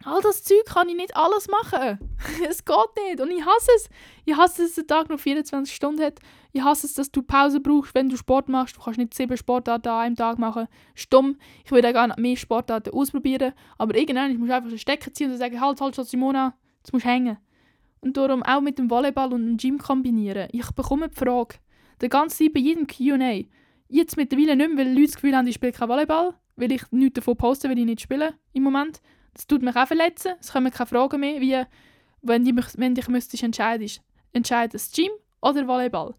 all 0.05 0.21
das 0.21 0.43
Zeug 0.43 0.65
kann 0.65 0.89
ich 0.89 0.95
nicht 0.95 1.15
alles 1.15 1.47
machen. 1.47 1.99
es 2.49 2.63
geht 2.63 2.75
nicht. 3.07 3.21
Und 3.21 3.31
ich 3.31 3.45
hasse 3.45 3.71
es. 3.75 3.89
Ich 4.25 4.35
hasse 4.35 4.63
es, 4.63 4.75
dass 4.75 4.85
der 4.85 4.97
Tag 4.97 5.09
noch 5.09 5.19
24 5.19 5.73
Stunden 5.73 6.01
hat. 6.03 6.19
Ich 6.51 6.63
hasse 6.63 6.85
es, 6.85 6.93
dass 6.93 7.11
du 7.11 7.23
Pause 7.23 7.59
brauchst, 7.59 7.95
wenn 7.95 8.09
du 8.09 8.17
Sport 8.17 8.47
machst. 8.47 8.77
Du 8.77 8.81
kannst 8.81 8.99
nicht 8.99 9.13
sieben 9.13 9.35
Sportarten 9.35 9.89
an 9.89 9.99
einem 9.99 10.15
Tag 10.15 10.37
machen. 10.37 10.67
Stumm. 10.93 11.37
Ich 11.65 11.71
würde 11.71 11.89
auch 11.89 11.93
gerne 11.93 12.13
mehr 12.17 12.37
Sportarten 12.37 12.93
ausprobieren. 12.93 13.53
Aber 13.77 13.95
irgendwann 13.95 14.31
ich 14.31 14.37
muss 14.37 14.49
einfach 14.49 14.69
den 14.69 14.77
Stecker 14.77 15.11
ziehen 15.11 15.31
und 15.31 15.37
sagen, 15.37 15.59
halt, 15.59 15.81
halt, 15.81 15.95
Simona, 15.95 16.53
jetzt 16.77 16.93
musst 16.93 17.05
du 17.05 17.09
hängen 17.09 17.37
und 18.03 18.17
darum 18.17 18.43
auch 18.43 18.61
mit 18.61 18.77
dem 18.77 18.89
Volleyball 18.89 19.33
und 19.33 19.45
dem 19.45 19.57
Gym 19.57 19.77
kombinieren. 19.77 20.49
Ich 20.51 20.69
bekomme 20.71 21.09
die 21.09 21.15
Frage, 21.15 21.55
der 22.01 22.09
ganze 22.09 22.43
Zeit 22.43 22.53
bei 22.53 22.59
jedem 22.59 22.85
Q&A, 22.85 23.43
jetzt 23.87 24.17
mittlerweile 24.17 24.55
nicht 24.55 24.69
mehr, 24.69 24.85
weil 24.85 24.93
Leute 24.93 25.05
das 25.05 25.15
Gefühl 25.15 25.35
haben, 25.35 25.47
ich 25.47 25.55
spiele 25.55 25.71
kein 25.71 25.89
Volleyball, 25.89 26.33
weil 26.55 26.71
ich 26.71 26.83
nichts 26.91 27.15
davon 27.15 27.37
poste, 27.37 27.69
weil 27.69 27.79
ich 27.79 27.85
nicht 27.85 28.01
spiele 28.01 28.33
im 28.51 28.63
Moment. 28.63 29.01
Das 29.33 29.47
tut 29.47 29.61
mich 29.61 29.75
auch 29.75 29.87
verletzen. 29.87 30.33
Es 30.39 30.51
kommen 30.51 30.71
keine 30.71 30.87
Fragen 30.87 31.19
mehr, 31.19 31.39
wie 31.41 31.63
wenn, 32.21 32.43
die, 32.43 32.55
wenn 32.77 32.95
dich 32.95 33.07
müsstest 33.07 33.43
entscheiden 33.43 33.89
das 34.71 34.91
Gym 34.91 35.11
oder 35.41 35.67
Volleyball. 35.67 36.15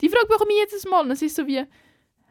Die 0.00 0.08
Frage 0.08 0.26
bekomme 0.28 0.52
ich 0.52 0.58
jedes 0.58 0.84
Mal. 0.86 1.10
Es 1.10 1.22
ist 1.22 1.36
so 1.36 1.46
wie, 1.46 1.62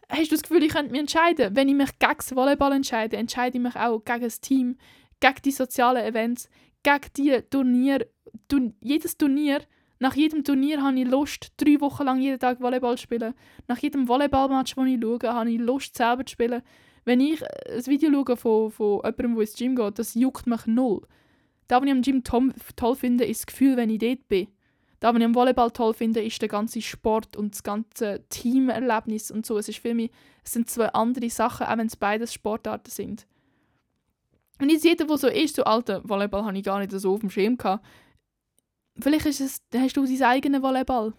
hast 0.10 0.32
du 0.32 0.36
das 0.36 0.44
Gefühl, 0.44 0.64
ich 0.64 0.74
könnte 0.74 0.92
mich 0.92 1.02
entscheiden? 1.02 1.56
Wenn 1.56 1.70
ich 1.70 1.76
mich 1.76 2.00
gegen 2.00 2.18
das 2.18 2.36
Volleyball 2.36 2.74
entscheide, 2.74 3.18
entscheide 3.18 3.58
ich 3.58 3.64
mich 3.64 3.76
auch 3.76 4.04
gegen 4.04 4.22
das 4.22 4.42
Team, 4.42 4.78
gegen 5.20 5.42
die 5.44 5.52
sozialen 5.52 6.04
Events, 6.04 6.50
gegen 6.84 7.14
die 7.18 7.42
Turniere 7.50 8.08
jedes 8.82 9.18
Turnier, 9.18 9.62
nach 10.00 10.16
jedem 10.16 10.46
Turnier 10.46 10.82
habe 10.82 10.98
ich 10.98 11.08
Lust, 11.08 11.52
drei 11.58 11.80
Wochen 11.82 12.04
lang 12.04 12.22
jeden 12.22 12.40
Tag 12.40 12.62
Volleyball 12.62 12.98
zu 12.98 13.04
spielen. 13.04 13.34
Nach 13.68 13.78
jedem 13.78 14.08
Volleyballmatch, 14.08 14.76
das 14.76 14.86
ich 14.86 15.02
schaue, 15.02 15.34
habe 15.34 15.52
ich 15.52 15.60
Lust, 15.60 15.98
selber 15.98 16.26
zu 16.26 16.32
spielen. 16.34 16.62
Wenn 17.04 17.20
ich 17.20 17.44
ein 17.44 17.86
Video 17.86 18.10
schaue 18.12 18.38
von, 18.38 18.72
von 18.72 19.02
jemandem, 19.04 19.36
der 19.36 19.42
ins 19.42 19.56
Gym 19.56 19.76
geht, 19.76 20.00
das 20.00 20.16
juckt 20.16 20.48
mich 20.48 20.66
null. 20.68 21.02
Das, 21.68 21.82
was 21.82 21.86
ich 21.86 21.92
am 21.92 22.02
Gym 22.02 22.24
toll, 22.24 22.96
finde, 22.96 23.26
ist 23.26 23.42
das 23.42 23.48
Gefühl, 23.48 23.76
wenn 23.76 23.90
ich 23.90 24.00
dort 24.00 24.28
bin. 24.30 24.48
Das, 25.02 25.14
was 25.14 25.20
ich 25.20 25.26
am 25.26 25.36
Volleyball 25.36 25.72
toll 25.72 25.94
finde, 25.94 26.24
ist 26.24 26.42
der 26.42 26.50
ganze 26.50 26.82
Sport 26.82 27.36
und 27.36 27.54
das 27.54 27.64
ganze 27.64 28.24
Teamerlebnis 28.30 29.32
und 29.32 29.46
so. 29.46 29.58
Es 29.58 29.68
ist 29.68 29.80
für 29.80 29.94
mich, 29.94 30.12
es 30.46 30.54
sind 30.54 30.70
zwei 30.70 30.88
andere 30.88 31.30
Sachen, 31.30 31.68
auch 31.68 31.78
wenn 31.78 31.88
es 31.88 31.98
beides 31.98 32.34
Sportarten 32.34 32.90
sind. 32.90 33.28
Und 34.62 34.70
jetzt 34.70 34.84
jeder, 34.84 35.06
der 35.06 35.18
so 35.18 35.28
ist, 35.28 35.56
so 35.56 35.64
alter 35.64 36.02
Volleyball 36.08 36.44
habe 36.44 36.58
ich 36.58 36.64
gar 36.64 36.80
nicht 36.80 36.92
so 36.92 37.14
auf 37.14 37.20
dem 37.20 37.30
Schirm 37.30 37.58
gehabt. 37.58 37.86
Vielleicht 39.02 39.26
ist 39.26 39.42
es, 39.42 39.62
hast 39.74 39.98
du 39.98 40.06
deinen 40.06 40.24
eigenen 40.24 40.62
Volleyball. 40.62 41.14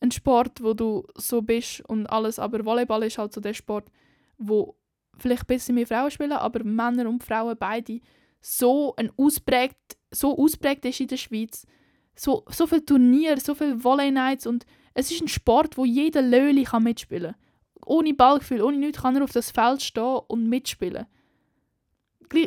Ein 0.00 0.10
Sport, 0.10 0.62
wo 0.62 0.74
du 0.74 1.06
so 1.14 1.42
bist 1.42 1.80
und 1.88 2.06
alles, 2.06 2.38
aber 2.38 2.64
Volleyball 2.64 3.04
ist 3.04 3.18
halt 3.18 3.32
so 3.32 3.40
der 3.40 3.54
Sport, 3.54 3.90
wo 4.38 4.76
vielleicht 5.16 5.42
ein 5.42 5.46
bisschen 5.46 5.74
mehr 5.74 5.86
Frauen 5.86 6.10
spielen, 6.10 6.32
aber 6.32 6.64
Männer 6.64 7.08
und 7.08 7.22
Frauen 7.22 7.56
beide 7.58 8.00
so 8.40 8.94
ein 8.96 9.10
ausprägt, 9.16 9.96
so 10.10 10.36
ausprägt 10.36 10.84
ist 10.84 11.00
in 11.00 11.08
der 11.08 11.16
Schweiz. 11.16 11.66
So, 12.14 12.44
so 12.48 12.66
viele 12.66 12.84
Turniere, 12.84 13.40
so 13.40 13.54
viele 13.54 13.82
Volley-Nights 13.82 14.46
und 14.46 14.66
es 14.92 15.10
ist 15.10 15.22
ein 15.22 15.28
Sport, 15.28 15.76
wo 15.76 15.84
jeder 15.84 16.22
Löli 16.22 16.64
kann 16.64 16.84
mitspielen 16.84 17.32
kann. 17.32 17.86
Ohne 17.86 18.14
Ballgefühl, 18.14 18.62
ohne 18.62 18.78
nichts 18.78 19.02
kann 19.02 19.16
er 19.16 19.24
auf 19.24 19.32
das 19.32 19.50
Feld 19.50 19.82
stehen 19.82 20.20
und 20.28 20.48
mitspielen. 20.48 21.06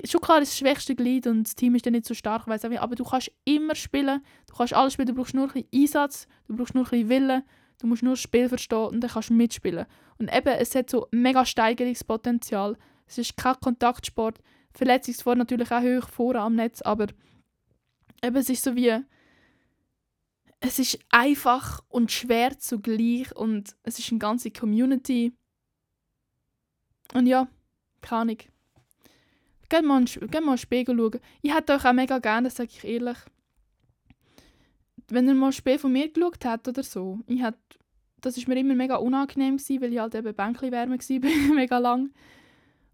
Schon 0.06 0.22
klar 0.22 0.42
ist 0.42 0.52
das 0.52 0.58
schwächste 0.58 0.96
Glied 0.96 1.28
und 1.28 1.44
das 1.44 1.56
Team 1.56 1.76
ist 1.76 1.86
dann 1.86 1.94
nicht 1.94 2.06
so 2.06 2.14
stark, 2.14 2.48
weiss 2.48 2.66
aber 2.66 2.96
du 2.96 3.04
kannst 3.04 3.32
immer 3.46 3.76
spielen, 3.76 4.24
du 4.48 4.56
kannst 4.56 4.74
alles 4.74 4.94
spielen, 4.94 5.08
du 5.08 5.14
brauchst 5.14 5.34
nur 5.34 5.46
ein 5.46 5.54
bisschen 5.54 5.70
Einsatz, 5.74 6.28
du 6.48 6.56
brauchst 6.56 6.76
nur 6.76 6.86
ein 6.86 6.90
bisschen 6.90 7.10
Willen, 7.10 7.44
du 7.80 7.88
musst 7.88 8.04
nur 8.04 8.14
das 8.14 8.22
Spiel 8.22 8.50
verstehen 8.50 8.88
und 8.88 9.02
dann 9.02 9.12
kannst 9.12 9.30
du 9.30 9.34
mitspielen. 9.34 9.86
Und 10.18 10.34
eben, 10.36 10.50
es 10.50 10.76
hat 10.76 10.90
so 10.90 11.08
mega 11.12 11.46
Steigerungspotenzial. 11.46 12.78
Es 13.06 13.18
ist 13.18 13.38
kein 13.38 13.56
Kontaktsport. 13.60 14.40
Verletzungsgefahr 14.74 15.36
natürlich 15.36 15.72
auch 15.72 15.82
hoch 15.82 16.10
vor 16.10 16.36
am 16.36 16.56
Netz, 16.56 16.82
aber 16.82 17.08
eben, 18.24 18.36
es 18.36 18.50
ist 18.50 18.64
so 18.64 18.76
wie 18.76 19.00
es 20.60 20.80
ist 20.80 21.00
einfach 21.10 21.84
und 21.88 22.12
schwer 22.12 22.58
zugleich 22.58 23.36
und 23.36 23.76
es 23.84 24.00
ist 24.00 24.10
eine 24.12 24.20
ganze 24.20 24.52
Community. 24.52 25.34
Und 27.14 27.28
ja, 27.28 27.48
keine 28.02 28.22
Ahnung. 28.22 28.38
Geht 29.70 29.84
mal, 29.84 30.04
geht 30.06 30.32
mal 30.32 30.40
in 30.40 30.46
den 30.46 30.58
Spiegel 30.58 30.98
schauen. 30.98 31.20
Ich 31.42 31.54
hätte 31.54 31.74
euch 31.74 31.86
auch 31.86 31.94
mega 31.94 32.20
gerne, 32.20 32.48
das 32.48 32.56
sage 32.56 32.70
ich 32.72 32.84
ehrlich. 32.84 33.18
Wenn 35.10 35.28
ihr 35.28 35.34
mal 35.34 35.48
ein 35.48 35.54
Spiel 35.54 35.78
von 35.78 35.92
mir 35.92 36.10
geschaut 36.10 36.46
habt 36.46 36.68
oder 36.68 36.84
so, 36.84 37.20
ich 37.28 37.42
hätte, 37.42 37.58
das 38.22 38.38
ist 38.38 38.48
mir 38.48 38.58
immer 38.58 38.76
mega 38.76 38.96
unangenehm 38.96 39.58
gewesen, 39.58 39.82
weil 39.82 39.94
ich 39.94 40.00
halt 40.00 40.16
eben 40.16 40.34
Bänkli-Wärme 40.34 40.98
war, 41.00 41.56
mega 41.56 41.78
lang. 41.78 42.12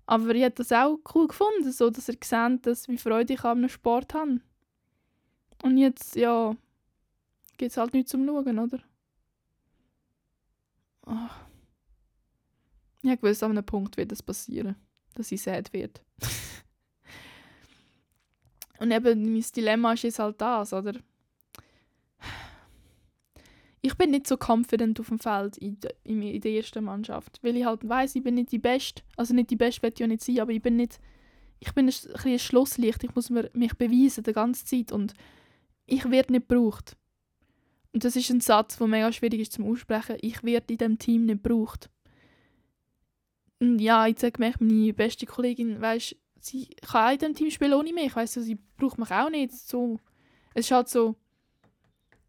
Aber 0.05 0.35
ich 0.35 0.43
hätte 0.43 0.63
das 0.63 0.71
auch 0.71 0.99
cool 1.15 1.27
gefunden, 1.27 1.71
so 1.71 1.89
dass 1.89 2.09
ihr 2.09 2.17
seht, 2.21 2.65
dass, 2.65 2.87
wie 2.87 2.97
Freude 2.97 3.33
ich 3.33 3.43
an 3.43 3.59
einem 3.59 3.69
Sport 3.69 4.13
habe. 4.13 4.41
Und 5.63 5.77
jetzt, 5.77 6.15
ja, 6.15 6.55
gibt 7.57 7.71
es 7.71 7.77
halt 7.77 7.93
nichts 7.93 8.11
zum 8.11 8.27
Schauen, 8.27 8.59
oder? 8.59 8.79
Oh. 11.05 11.29
Ich 13.03 13.21
wusste, 13.21 13.45
an 13.45 13.51
einem 13.51 13.65
Punkt 13.65 13.97
wird 13.97 14.11
das 14.11 14.23
passieren, 14.23 14.75
dass 15.15 15.31
ich 15.31 15.41
sad 15.41 15.71
wird. 15.73 16.01
Und 18.79 18.91
eben, 18.91 19.33
mein 19.33 19.45
Dilemma 19.55 19.93
ist 19.93 20.03
jetzt 20.03 20.19
halt 20.19 20.41
das, 20.41 20.73
oder? 20.73 20.93
Ich 23.81 23.95
bin 23.95 24.11
nicht 24.11 24.27
so 24.27 24.37
confident 24.37 24.99
auf 24.99 25.09
dem 25.09 25.19
Feld 25.19 25.57
in, 25.57 25.79
de, 25.79 25.91
in, 26.03 26.21
in 26.21 26.39
der 26.39 26.53
ersten 26.53 26.83
Mannschaft, 26.85 27.39
weil 27.43 27.57
ich 27.57 27.65
halt 27.65 27.87
weiß, 27.87 28.15
ich 28.15 28.23
bin 28.23 28.35
nicht 28.35 28.51
die 28.51 28.59
Beste. 28.59 29.03
Also 29.17 29.33
nicht 29.33 29.49
die 29.49 29.57
Beste 29.57 29.85
ich 29.87 29.99
ja 29.99 30.07
nicht 30.07 30.23
sein, 30.23 30.39
aber 30.39 30.51
ich 30.51 30.61
bin 30.61 30.75
nicht... 30.77 30.99
Ich 31.59 31.73
bin 31.73 31.87
ein, 31.87 31.93
ein, 32.13 32.31
ein 32.31 32.39
Schlusslicht, 32.39 33.03
ich 33.03 33.15
muss 33.15 33.29
mich 33.29 33.73
beweisen 33.75 34.23
die 34.23 34.33
ganze 34.33 34.65
Zeit 34.65 34.91
und 34.91 35.13
ich 35.85 36.09
werde 36.09 36.33
nicht 36.33 36.49
gebraucht. 36.49 36.97
Und 37.93 38.03
das 38.03 38.15
ist 38.15 38.29
ein 38.31 38.41
Satz, 38.41 38.77
der 38.77 38.87
mega 38.87 39.11
schwierig 39.11 39.41
ist 39.41 39.53
zum 39.53 39.69
Aussprechen. 39.69 40.17
Ich 40.21 40.43
werde 40.43 40.73
in 40.73 40.77
diesem 40.77 40.99
Team 40.99 41.25
nicht 41.25 41.43
gebraucht. 41.43 41.89
Und 43.59 43.79
ja, 43.79 44.05
jetzt 44.07 44.21
sagt 44.21 44.39
mir 44.39 44.53
meine 44.59 44.93
beste 44.93 45.25
Kollegin, 45.25 45.79
weißt, 45.79 46.15
sie 46.45 46.67
kann 46.81 47.07
auch 47.07 47.13
in 47.13 47.19
diesem 47.19 47.35
Team 47.35 47.49
spielen 47.49 47.73
ohne 47.73 47.93
mich. 47.93 48.15
Weißt 48.15 48.35
du, 48.35 48.41
sie 48.41 48.57
braucht 48.77 48.97
mich 48.97 49.11
auch 49.11 49.29
nicht. 49.29 49.53
So, 49.53 49.99
es 50.53 50.65
ist 50.65 50.71
halt 50.71 50.89
so, 50.89 51.15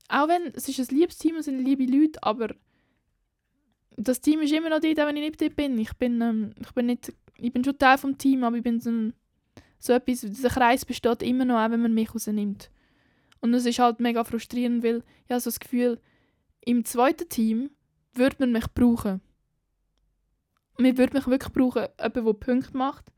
auch 0.09 0.29
wenn 0.29 0.53
es 0.55 0.69
ist 0.69 0.79
ein 0.79 0.97
liebes 0.97 1.19
Team, 1.19 1.37
es 1.37 1.47
sind 1.47 1.59
liebe 1.59 1.85
Leute, 1.85 2.23
aber 2.23 2.55
das 3.97 4.21
Team 4.21 4.41
ist 4.41 4.53
immer 4.53 4.71
noch 4.71 4.81
dort, 4.81 4.97
wenn 4.97 5.17
ich 5.17 5.31
nicht 5.31 5.41
dort 5.41 5.57
bin. 5.57 5.79
Ich 5.79 5.93
bin, 5.95 6.21
ähm, 6.21 6.55
ich 6.61 6.73
bin 6.73 6.87
nicht, 6.87 7.13
ich 7.39 7.53
bin 7.53 7.65
schon 7.65 7.79
Teil 7.79 7.99
vom 7.99 8.17
Team, 8.19 8.45
aber 8.45 8.57
ich 8.57 8.63
bin 8.63 8.81
so, 8.81 8.91
ein, 8.91 9.15
so 9.79 9.93
etwas, 9.93 10.21
dieser 10.21 10.49
Kreis 10.49 10.85
besteht 10.85 11.23
immer 11.23 11.45
noch, 11.45 11.59
auch 11.59 11.71
wenn 11.71 11.83
man 11.83 11.95
mich 11.95 12.15
rausnimmt. 12.15 12.71
Und 13.41 13.55
es 13.55 13.67
ist 13.67 13.79
halt 13.79 14.01
mega 14.01 14.25
frustrierend, 14.25 14.83
weil 14.83 15.03
ich 15.25 15.31
habe 15.31 15.41
so 15.41 15.51
das 15.51 15.61
Gefühl, 15.61 16.01
im 16.61 16.85
zweiten 16.85 17.29
Team 17.29 17.71
würde 18.15 18.37
man 18.39 18.53
mich 18.53 18.67
brauchen. 18.75 19.21
Man 20.79 20.99
würde 20.99 21.17
mich 21.17 21.27
wirklich 21.27 21.53
brauchen, 21.53 21.87
jemand, 21.99 22.17
der 22.17 22.33
Punkte 22.33 22.77
macht. 22.77 23.13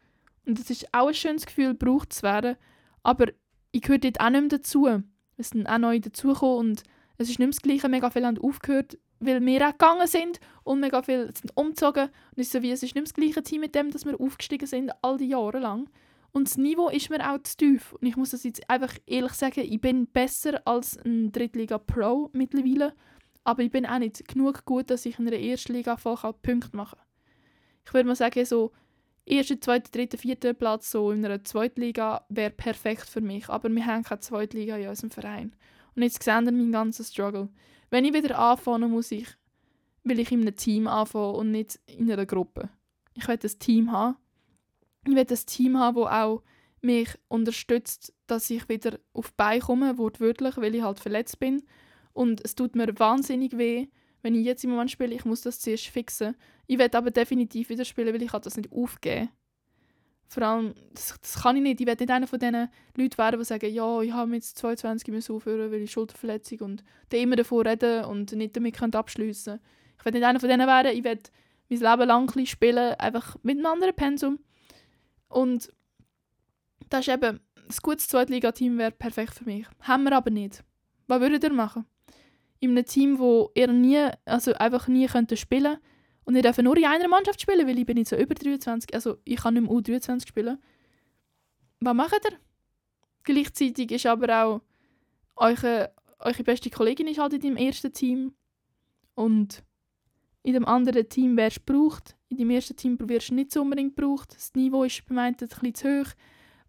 Und 0.47 0.59
es 0.59 0.71
ist 0.71 0.87
auch 0.93 1.09
ein 1.09 1.15
schönes 1.15 1.45
Gefühl, 1.45 1.75
gebraucht 1.77 2.13
zu 2.13 2.23
werden. 2.23 2.57
Aber 3.03 3.27
ich 3.73 3.83
gehöre 3.83 3.99
dort 3.99 4.21
auch 4.21 4.31
nicht 4.31 4.41
mehr 4.41 4.59
dazu. 4.59 5.03
Es 5.37 5.51
sind 5.51 5.67
auch 5.67 5.79
neue 5.79 6.01
dazugekommen 6.01 6.59
und 6.59 6.83
es 7.19 7.29
ist 7.29 7.39
nicht 7.39 7.41
mehr 7.41 7.49
das 7.49 7.63
Gleiche. 7.63 7.89
Mega 7.89 8.11
viele 8.11 8.27
haben 8.27 8.39
aufgehört, 8.39 8.99
weil 9.21 9.45
wir 9.45 9.69
auch 9.69 9.73
gegangen 9.73 10.07
sind 10.07 10.41
und 10.65 10.81
mega 10.81 11.03
viele 11.03 11.27
sind 11.27 11.57
umgezogen. 11.57 12.05
Und 12.05 12.39
es 12.39 12.47
ist 12.47 12.53
so 12.53 12.63
wie, 12.63 12.71
es 12.71 12.83
ist 12.83 12.95
nicht 12.95 12.97
mehr 12.97 13.03
das 13.05 13.15
gleiche 13.15 13.43
Team 13.43 13.61
mit 13.61 13.75
dem, 13.75 13.91
dass 13.91 14.05
wir 14.05 14.21
aufgestiegen 14.21 14.67
sind, 14.67 14.93
all 15.03 15.19
die 15.19 15.29
Jahre 15.29 15.59
lang. 15.59 15.91
Und 16.33 16.49
das 16.49 16.59
Niveau 16.59 16.89
ist 16.91 17.11
mir 17.11 17.31
auch 17.31 17.43
zu 17.43 17.57
tief. 17.57 17.93
Und 17.95 18.07
ich 18.07 18.17
muss 18.17 18.31
das 18.31 18.45
jetzt 18.45 18.69
einfach 18.69 18.95
ehrlich 19.07 19.33
sagen, 19.33 19.61
ich 19.61 19.81
bin 19.81 20.07
besser 20.07 20.61
als 20.67 20.99
ein 21.05 21.33
Drittliga-Pro 21.33 22.31
mittlerweile. 22.35 22.95
Aber 23.43 23.63
ich 23.63 23.71
bin 23.71 23.87
auch 23.87 23.99
nicht 23.99 24.27
genug 24.29 24.65
gut, 24.65 24.91
dass 24.91 25.07
ich 25.07 25.19
in 25.19 25.27
einer 25.27 25.37
Erstliga 25.37 25.97
voll 25.97 26.17
Punkte 26.43 26.77
machen 26.77 26.99
kann. 26.99 27.07
Ich 27.87 27.95
würde 27.95 28.09
mal 28.09 28.17
sagen, 28.17 28.45
so 28.45 28.73
erster, 29.27 29.61
zweiter, 29.61 29.91
dritter, 29.91 30.19
vierter 30.19 30.55
Platz 30.55 30.91
so 30.91 31.11
in 31.11 31.25
einer 31.25 31.45
Zweitliga 31.45 32.25
wäre 32.29 32.51
perfekt 32.51 33.09
für 33.09 33.21
mich. 33.21 33.49
Aber 33.49 33.69
wir 33.69 33.85
haben 33.85 34.05
keine 34.05 34.21
Zweitliga 34.21 34.77
in 34.77 34.89
unserem 34.89 35.11
Verein. 35.11 35.55
Und 35.95 36.03
jetzt 36.03 36.23
sehen 36.23 36.45
wir 36.45 36.53
meinen 36.53 36.73
ganzen 36.73 37.05
Struggle. 37.05 37.49
Wenn 37.91 38.05
ich 38.05 38.15
wieder 38.15 38.39
anfange, 38.39 38.89
muss 38.89 39.11
ich, 39.11 39.29
will 40.05 40.21
ich 40.21 40.31
in 40.31 40.43
einem 40.43 40.57
Team 40.57 40.87
anfangen 40.87 41.35
und 41.35 41.51
nicht 41.51 41.81
in 41.87 42.11
einer 42.11 42.27
Gruppe. 42.27 42.71
Ich 43.15 43.27
will 43.27 43.39
ein 43.43 43.59
Team 43.59 43.93
haben, 43.93 44.17
ich 45.05 45.15
will 45.15 45.19
ein 45.19 45.47
Team 45.47 45.79
haben, 45.79 45.97
das 45.97 46.13
auch 46.13 46.43
mich 46.83 47.09
unterstützt, 47.29 48.15
dass 48.27 48.51
ich 48.51 48.69
wieder 48.69 48.99
auf 49.13 49.29
die 49.29 49.35
Beine 49.37 49.61
komme, 49.61 49.99
wortwörtlich, 49.99 50.57
weil 50.57 50.75
ich 50.75 50.83
halt 50.83 51.01
verletzt 51.01 51.39
bin. 51.39 51.63
Und 52.13 52.45
es 52.45 52.55
tut 52.55 52.77
mir 52.77 52.99
wahnsinnig 52.99 53.57
weh, 53.57 53.89
wenn 54.27 54.35
ich 54.35 54.45
jetzt 54.45 54.65
im 54.65 54.71
Moment 54.71 54.91
spiele, 54.91 55.15
ich 55.15 55.25
muss 55.25 55.43
das 55.43 55.61
zuerst 55.61 55.87
fixen. 55.87 56.35
Ich 56.67 56.79
werde 56.79 56.99
aber 56.99 57.13
definitiv 57.13 57.69
wieder 57.69 57.85
spielen, 57.85 58.13
weil 58.13 58.21
ich 58.21 58.33
das 58.33 58.57
nicht 58.57 58.73
aufgeben 58.73 59.29
Vor 60.27 60.43
allem, 60.43 60.75
das, 60.93 61.15
das 61.23 61.41
kann 61.41 61.55
ich 61.55 61.63
nicht. 61.63 61.81
Ich 61.81 61.87
werde 61.87 62.03
nicht 62.03 62.13
einer 62.13 62.27
von 62.27 62.41
diesen 62.41 62.69
Leuten 62.97 63.19
werden, 63.19 63.39
die 63.39 63.45
sagen, 63.45 63.73
ja, 63.73 64.01
ich 64.01 64.13
habe 64.13 64.35
jetzt 64.35 64.59
22 64.59 65.15
müssen 65.15 65.37
aufhören, 65.37 65.71
weil 65.71 65.83
ich 65.83 65.93
Schulterverletzung 65.93 66.59
und 66.59 66.83
die 67.13 67.19
immer 67.19 67.37
davor 67.37 67.67
reden 67.67 68.05
und 68.07 68.33
nicht 68.33 68.57
damit 68.57 68.97
abschliessen 68.97 69.61
Ich 69.97 70.05
werde 70.05 70.19
nicht 70.19 70.27
einer 70.27 70.41
von 70.41 70.49
denen 70.49 70.67
werden. 70.67 70.91
Ich 70.97 71.05
werde 71.05 71.31
mein 71.69 71.79
Leben 71.79 72.09
lang 72.09 72.47
spielen, 72.47 72.95
einfach 72.95 73.37
mit 73.45 73.59
einem 73.59 73.67
anderen 73.67 73.95
Pensum. 73.95 74.41
Und 75.29 75.73
das 76.89 77.07
ist 77.07 77.15
eben, 77.15 77.39
ein 77.39 77.77
gutes 77.81 78.09
Zweitligateam 78.09 78.77
wäre 78.77 78.91
perfekt 78.91 79.35
für 79.35 79.45
mich. 79.45 79.69
Haben 79.83 80.03
wir 80.03 80.17
aber 80.17 80.31
nicht. 80.31 80.65
Was 81.07 81.21
würdet 81.21 81.45
ihr 81.45 81.53
machen? 81.53 81.87
In 82.61 82.71
einem 82.71 82.85
Team, 82.85 83.19
wo 83.19 83.51
ihr 83.55 83.69
nie, 83.69 84.09
also 84.25 84.53
einfach 84.55 84.89
nie 84.89 85.07
könnt 85.07 85.37
spielen 85.39 85.79
und 86.25 86.35
ihr 86.35 86.43
dürft 86.43 86.63
nur 86.63 86.77
in 86.77 86.85
einer 86.85 87.09
Mannschaft 87.09 87.41
spielen, 87.41 87.67
weil 87.67 87.79
ich 87.79 87.87
bin 87.87 87.99
jetzt 87.99 88.11
so 88.11 88.17
über 88.17 88.35
23, 88.35 88.95
also 88.95 89.19
ich 89.25 89.37
kann 89.37 89.55
nicht 89.55 89.63
mehr 89.65 89.73
U23 89.73 90.27
spielen. 90.27 90.59
Was 91.81 91.95
macht 91.95 92.21
ihr? 92.25 92.39
Gleichzeitig 93.23 93.91
ist 93.93 94.07
aber 94.07 94.45
auch 94.45 94.61
eure, 95.37 95.93
eure 96.19 96.43
beste 96.45 96.71
Kollegin 96.71 97.09
ist 97.09 97.19
halt 97.19 97.35
in 97.35 97.41
deinem 97.41 97.57
ersten 97.57 97.93
Team 97.93 98.33
und 99.15 99.63
in 100.43 100.53
dem 100.53 100.65
anderen 100.65 101.09
Team 101.09 101.37
wärst 101.37 101.59
du 101.59 101.73
gebraucht. 101.73 102.17
In 102.29 102.39
dem 102.39 102.51
ersten 102.51 102.77
Team 102.77 102.97
wirst 103.01 103.31
du 103.31 103.35
nicht 103.35 103.53
so 103.53 103.63
unbedingt 103.63 103.97
gebraucht. 103.97 104.35
Das 104.35 104.55
Niveau 104.55 104.85
ist 104.85 105.05
bei 105.07 105.15
mir 105.15 105.23
ein 105.23 105.35
bisschen 105.35 105.75
zu 105.75 106.01
hoch. 106.01 106.13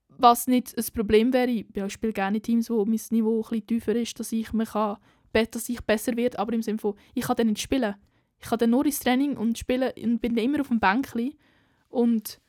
Was 0.10 0.48
nicht 0.48 0.76
ein 0.76 0.86
Problem 0.94 1.32
wäre, 1.32 1.52
ich 1.52 1.94
spiele 1.94 2.14
gerne 2.14 2.42
Teams, 2.42 2.72
wo 2.72 2.84
mein 2.86 3.00
Niveau 3.12 3.38
ein 3.38 3.42
bisschen 3.42 3.68
tiefer 3.68 3.96
ist, 3.96 4.20
dass 4.20 4.32
ich, 4.32 4.52
mich 4.52 4.70
kann, 4.70 4.98
dass 5.46 5.70
ich 5.70 5.82
besser 5.82 6.16
werde, 6.18 6.40
aber 6.40 6.54
im 6.54 6.62
Sinne 6.62 6.80
von, 6.80 6.96
ich 7.14 7.26
kann 7.26 7.36
dann 7.36 7.48
nicht 7.48 7.62
spielen. 7.62 7.96
Ich 8.40 8.50
kann 8.50 8.60
dann 8.60 8.70
nur 8.70 8.86
ins 8.86 9.00
Training 9.00 9.38
und 9.38 9.58
spielen 9.58 9.92
und 10.04 10.20
bin 10.20 10.36
dann 10.36 10.46
immer 10.46 10.62
auf 10.62 10.68
dem 10.68 10.80
Bänkli. 10.80 11.36
Und 11.90 12.40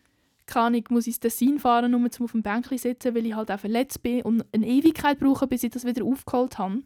kann 0.46 0.74
ich 0.74 0.88
muss 0.90 1.06
ins 1.06 1.20
Tessin 1.20 1.58
fahren, 1.58 1.94
um 1.94 2.06
auf 2.06 2.32
dem 2.32 2.42
Bänkli 2.42 2.76
zu 2.76 2.88
sitzen, 2.88 3.14
weil 3.14 3.26
ich 3.26 3.34
halt 3.34 3.50
auch 3.50 3.60
verletzt 3.60 4.02
bin 4.02 4.22
und 4.22 4.44
eine 4.52 4.66
Ewigkeit 4.66 5.18
brauche, 5.18 5.46
bis 5.46 5.62
ich 5.62 5.70
das 5.70 5.84
wieder 5.84 6.04
aufgeholt 6.04 6.58
habe 6.58 6.82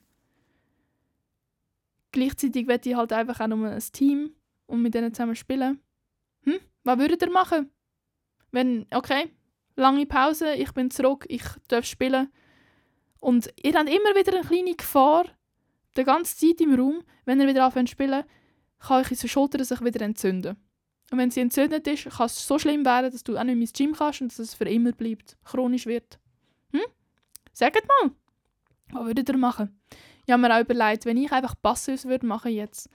gleichzeitig 2.13 2.67
möchte 2.67 2.91
ich 2.91 2.97
halt 2.97 3.13
einfach 3.13 3.41
auch 3.41 3.49
nur 3.49 3.69
ein 3.69 3.83
Team 3.93 4.35
und 4.67 4.83
mit 4.83 4.95
denen 4.95 5.13
zusammen 5.13 5.35
spielen. 5.35 5.81
Hm? 6.45 6.61
Was 6.85 6.99
würdet 6.99 7.23
ihr 7.23 7.31
machen? 7.31 7.71
Wenn, 8.53 8.87
okay, 8.93 9.33
lange 9.77 10.07
Pause, 10.07 10.55
ich 10.55 10.73
bin 10.73 10.91
zurück, 10.91 11.25
ich 11.29 11.43
darf 11.69 11.87
spielen. 11.87 12.31
Und 13.21 13.53
ihr 13.63 13.73
habt 13.75 13.89
immer 13.89 14.15
wieder 14.15 14.37
eine 14.37 14.47
kleine 14.47 14.75
Gefahr, 14.75 15.25
die 15.97 16.05
ganze 16.05 16.37
Zeit 16.37 16.61
im 16.61 16.75
Raum, 16.75 17.03
wenn 17.25 17.41
ihr 17.41 17.49
wieder 17.49 17.65
anfängt 17.65 17.89
zu 17.89 17.93
spielen, 17.93 18.25
kann 18.79 19.05
eure 19.05 19.29
Schulter 19.29 19.65
sich 19.65 19.81
wieder 19.83 20.01
entzünden. 20.03 20.57
Und 21.11 21.19
wenn 21.19 21.31
sie 21.31 21.41
entzündet 21.41 21.87
ist, 21.87 22.09
kann 22.09 22.27
es 22.27 22.47
so 22.47 22.59
schlimm 22.59 22.85
werden, 22.85 23.13
dass 23.13 23.23
du 23.23 23.37
auch 23.37 23.45
nicht 23.45 23.55
mehr 23.55 23.63
ins 23.63 23.73
Gym 23.73 23.93
kannst 23.93 24.23
und 24.23 24.33
dass 24.33 24.39
es 24.39 24.55
für 24.55 24.65
immer 24.65 24.93
bleibt, 24.93 25.37
chronisch 25.45 25.87
wird. 25.87 26.19
Hm? 26.73 26.81
Sagt 27.53 27.87
mal, 27.87 28.13
was 28.93 29.05
würdet 29.07 29.29
ihr 29.29 29.37
machen? 29.37 29.79
Ich 30.25 30.33
habe 30.33 30.41
mir 30.41 30.55
auch 30.55 30.61
überlegt, 30.61 31.05
wenn 31.05 31.19
ich 31.19 31.31
einfach 31.31 31.55
Passus 31.61 32.07
würde 32.07 32.27
machen 32.27 32.53
jetzt, 32.53 32.89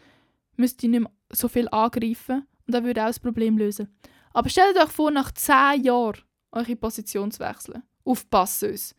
müsste 0.56 0.88
ich 0.88 0.92
nicht 0.92 1.02
mehr 1.02 1.12
so 1.32 1.48
viel 1.48 1.68
angreifen 1.70 2.48
und 2.66 2.74
das 2.74 2.84
würde 2.84 3.04
auch 3.04 3.08
das 3.08 3.20
Problem 3.20 3.58
lösen. 3.58 3.96
Aber 4.34 4.50
stellt 4.50 4.78
euch 4.78 4.90
vor, 4.90 5.12
nach 5.12 5.32
10 5.32 5.84
Jahren 5.84 6.22
eure 6.52 6.76
Position 6.76 7.32
zu 7.32 7.40
wechseln. 7.40 7.84
Auf 8.04 8.30
Passus. 8.30 8.96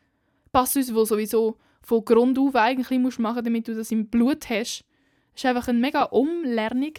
Passus, 0.52 0.94
wo 0.94 1.04
sowieso 1.04 1.58
von 1.82 2.04
Grund 2.04 2.38
auf 2.38 2.54
eigentlich 2.54 2.98
musst 2.98 3.18
machen 3.18 3.44
damit 3.44 3.68
du 3.68 3.74
das 3.74 3.90
im 3.90 4.08
Blut 4.08 4.48
hast. 4.50 4.84
Das 5.32 5.44
ist 5.44 5.46
einfach 5.46 5.68
eine 5.68 5.78
mega 5.78 6.04
Umlernung. 6.04 6.94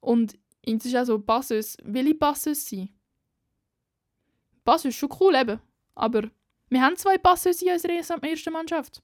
Und 0.00 0.38
es 0.62 0.84
ist 0.84 0.96
auch 0.96 1.04
so, 1.04 1.18
Passus, 1.18 1.76
will 1.82 2.08
ich 2.08 2.18
Passus 2.18 2.68
sein? 2.68 2.90
Passus 4.64 4.86
ist 4.86 4.96
schon 4.96 5.10
cool 5.20 5.34
eben, 5.34 5.60
aber 5.94 6.30
wir 6.68 6.82
haben 6.82 6.96
zwei 6.96 7.18
Passus 7.18 7.60
in 7.62 7.72
unserer 7.72 7.94
ersten 7.94 8.52
Mannschaft. 8.52 9.02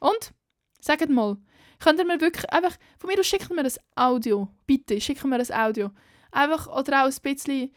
Und? 0.00 0.32
Sagt 0.80 1.08
mal, 1.10 1.36
könnt 1.78 1.98
ihr 1.98 2.06
mir 2.06 2.20
wirklich 2.20 2.50
einfach, 2.50 2.76
von 2.98 3.08
mir 3.08 3.20
aus 3.20 3.26
schickt 3.26 3.50
mir 3.50 3.62
das 3.62 3.78
Audio, 3.94 4.48
bitte, 4.66 5.00
schickt 5.00 5.24
mir 5.24 5.38
das 5.38 5.50
Audio. 5.50 5.90
Einfach, 6.32 6.66
oder 6.66 7.02
auch 7.02 7.06
ein 7.06 7.14
bisschen, 7.22 7.70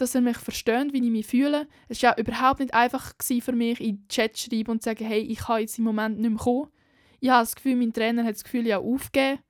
dass 0.00 0.14
ihr 0.14 0.20
mich 0.20 0.38
versteht, 0.38 0.92
wie 0.92 1.04
ich 1.04 1.10
mich 1.10 1.26
fühle. 1.26 1.66
Es 1.88 2.02
war 2.02 2.10
ja 2.10 2.18
überhaupt 2.18 2.60
nicht 2.60 2.74
einfach 2.74 3.12
für 3.18 3.52
mich, 3.52 3.80
in 3.80 3.96
den 3.96 4.08
Chat 4.08 4.36
zu 4.36 4.50
schreiben 4.50 4.72
und 4.72 4.82
zu 4.82 4.90
sagen, 4.90 5.04
hey, 5.04 5.20
ich 5.20 5.38
kann 5.38 5.60
jetzt 5.60 5.78
im 5.78 5.84
Moment 5.84 6.18
nicht 6.18 6.30
mehr 6.30 6.38
kommen. 6.38 6.68
Ich 7.20 7.30
habe 7.30 7.42
das 7.42 7.54
Gefühl, 7.54 7.76
mein 7.76 7.92
Trainer 7.92 8.24
hat 8.24 8.34
das 8.34 8.44
Gefühl, 8.44 8.66
ja 8.66 8.78
aufgeben. 8.78 9.40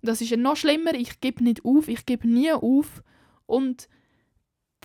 Und 0.00 0.08
das 0.08 0.20
ist 0.20 0.30
ja 0.30 0.36
noch 0.36 0.56
schlimmer, 0.56 0.94
ich 0.94 1.20
gebe 1.20 1.44
nicht 1.44 1.64
auf, 1.64 1.88
ich 1.88 2.06
gebe 2.06 2.28
nie 2.28 2.52
auf. 2.52 3.02
Und 3.46 3.88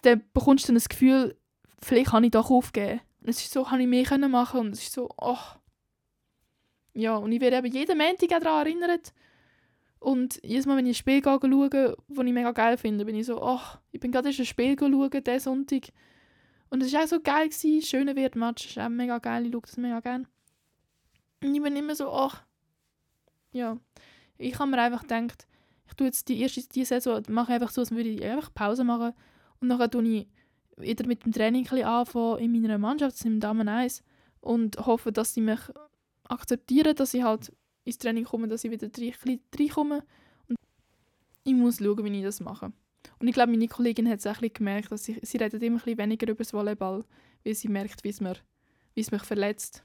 dann 0.02 0.24
bekommst 0.34 0.66
du 0.66 0.68
dann 0.68 0.76
das 0.76 0.90
Gefühl, 0.90 1.38
vielleicht 1.82 2.12
kann 2.12 2.24
ich 2.24 2.32
doch 2.32 2.50
aufgeben. 2.50 3.02
Und 3.22 3.30
es 3.30 3.40
ist 3.40 3.54
so, 3.54 3.64
kann 3.64 3.80
ich 3.80 3.88
mehr 3.88 4.18
machen 4.28 4.60
und 4.60 4.72
es 4.74 4.84
ist 4.84 4.94
so, 4.94 5.10
oh. 5.18 5.38
Ja, 6.94 7.16
und 7.16 7.32
ich 7.32 7.42
werde 7.42 7.58
eben 7.58 7.74
jeden 7.74 7.98
Montag 7.98 8.30
daran 8.42 8.68
erinnert. 8.68 9.14
Und 10.04 10.38
jedes 10.44 10.66
Mal, 10.66 10.76
wenn 10.76 10.86
ich 10.86 10.98
ein 10.98 11.00
Spiel 11.00 11.24
schaue, 11.24 11.70
das 11.70 12.26
ich 12.26 12.34
mega 12.34 12.52
geil 12.52 12.76
finde, 12.76 13.06
bin 13.06 13.16
ich 13.16 13.26
so, 13.26 13.42
oh, 13.42 13.62
ich 13.90 14.02
bin 14.02 14.12
gerade 14.12 14.28
ein 14.28 14.34
Spiel 14.34 14.76
schauen, 14.78 15.10
diesen 15.10 15.40
Sonntag. 15.40 15.84
Und 16.70 16.84
es 16.84 16.92
war 16.92 17.04
auch 17.04 17.08
so 17.08 17.22
geil, 17.22 17.48
gewesen. 17.48 17.82
schöner 17.82 18.14
Wertmatch, 18.14 18.66
ist 18.66 18.78
auch 18.78 18.90
mega 18.90 19.20
geil, 19.20 19.46
ich 19.46 19.54
schaue 19.54 19.62
das 19.62 19.78
mega 19.78 20.02
gerne. 20.02 20.26
Und 21.42 21.56
ich 21.56 21.64
bin 21.64 21.78
immer 21.78 21.96
so, 21.96 22.12
oh, 22.12 22.32
ja. 23.54 23.78
Ich 24.38 24.60
habe 24.60 24.72
mir 24.72 24.82
einfach 24.82 25.04
gedacht, 25.04 25.48
ich 25.88 25.94
tue 25.94 26.08
jetzt 26.08 26.28
die 26.28 26.42
erste 26.42 26.68
die 26.68 26.84
Saison, 26.84 27.24
mache 27.30 27.54
einfach 27.54 27.72
so, 27.72 27.80
als 27.80 27.92
würde 27.92 28.10
ich 28.10 28.26
einfach 28.26 28.54
Pause 28.54 28.84
machen. 28.84 29.14
Und 29.62 29.70
dann 29.70 29.90
tue 29.90 30.04
ich 30.04 30.28
wieder 30.76 31.08
mit 31.08 31.24
dem 31.24 31.32
Training 31.32 31.66
ein 31.66 31.84
anfangen 31.86 32.40
in 32.40 32.52
meiner 32.52 32.78
Mannschaft, 32.78 33.24
im 33.24 33.40
Damen 33.40 33.70
1. 33.70 34.04
Und 34.42 34.76
hoffe, 34.86 35.14
dass 35.14 35.34
sie 35.34 35.40
mich 35.40 35.62
akzeptieren, 36.26 36.94
dass 36.94 37.14
ich 37.14 37.24
halt 37.24 37.54
ins 37.84 37.98
Training 37.98 38.26
komme, 38.26 38.48
dass 38.48 38.64
ich 38.64 38.72
wieder 38.72 38.90
reinkomme. 39.60 40.04
Und 40.48 40.58
ich 41.44 41.54
muss 41.54 41.78
schauen, 41.78 42.04
wie 42.04 42.18
ich 42.18 42.24
das 42.24 42.40
mache. 42.40 42.72
Und 43.20 43.28
ich 43.28 43.34
glaube, 43.34 43.52
meine 43.52 43.68
Kollegin 43.68 44.10
hat 44.10 44.20
es 44.20 44.28
auch 44.28 44.42
ein 44.42 44.54
gemerkt, 44.54 44.92
dass 44.92 45.08
ich, 45.08 45.20
sie 45.22 45.38
redet 45.38 45.62
immer 45.62 45.82
ein 45.86 45.98
weniger 45.98 46.28
über 46.28 46.44
das 46.44 46.54
Volleyball, 46.54 47.04
weil 47.44 47.56
sie 47.56 47.68
merkt, 47.68 48.04
wie 48.04 48.10
es, 48.10 48.22
mir, 48.22 48.36
wie 48.94 49.02
es 49.02 49.12
mich 49.12 49.24
verletzt. 49.24 49.84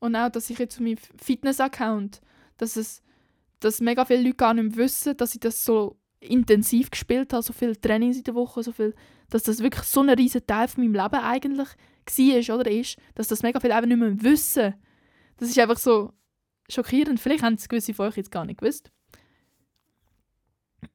Und 0.00 0.16
auch, 0.16 0.30
dass 0.30 0.50
ich 0.50 0.58
jetzt 0.58 0.74
auf 0.74 0.80
meinem 0.80 0.98
Fitness-Account, 1.16 2.20
dass 2.56 2.76
es 2.76 3.02
dass 3.62 3.80
mega 3.80 4.04
viele 4.04 4.22
Leute 4.22 4.34
gar 4.34 4.54
nicht 4.54 4.76
mehr 4.76 4.84
wissen, 4.84 5.16
dass 5.16 5.34
ich 5.34 5.40
das 5.40 5.64
so 5.64 5.96
intensiv 6.20 6.90
gespielt 6.90 7.32
habe, 7.32 7.42
so 7.42 7.52
viele 7.52 7.80
Trainings 7.80 8.16
in 8.16 8.24
der 8.24 8.34
Woche, 8.34 8.62
so 8.62 8.72
viel, 8.72 8.94
dass 9.30 9.42
das 9.44 9.60
wirklich 9.60 9.84
so 9.84 10.00
ein 10.00 10.10
riesiger 10.10 10.46
Teil 10.46 10.68
von 10.68 10.84
meinem 10.84 10.94
Leben 10.94 11.22
eigentlich 11.22 11.68
war 12.46 12.58
oder 12.58 12.70
ist, 12.70 12.96
dass 13.14 13.28
das 13.28 13.42
mega 13.42 13.60
viele 13.60 13.74
einfach 13.74 13.88
nicht 13.88 13.98
mehr 13.98 14.22
wissen. 14.22 14.74
Das 15.36 15.48
ist 15.48 15.58
einfach 15.58 15.78
so 15.78 16.12
schockierend. 16.72 17.20
Vielleicht 17.20 17.42
haben 17.42 17.54
es 17.54 17.68
gewisse 17.68 17.94
von 17.94 18.08
euch 18.08 18.16
jetzt 18.16 18.30
gar 18.30 18.44
nicht 18.44 18.60
gewusst. 18.60 18.90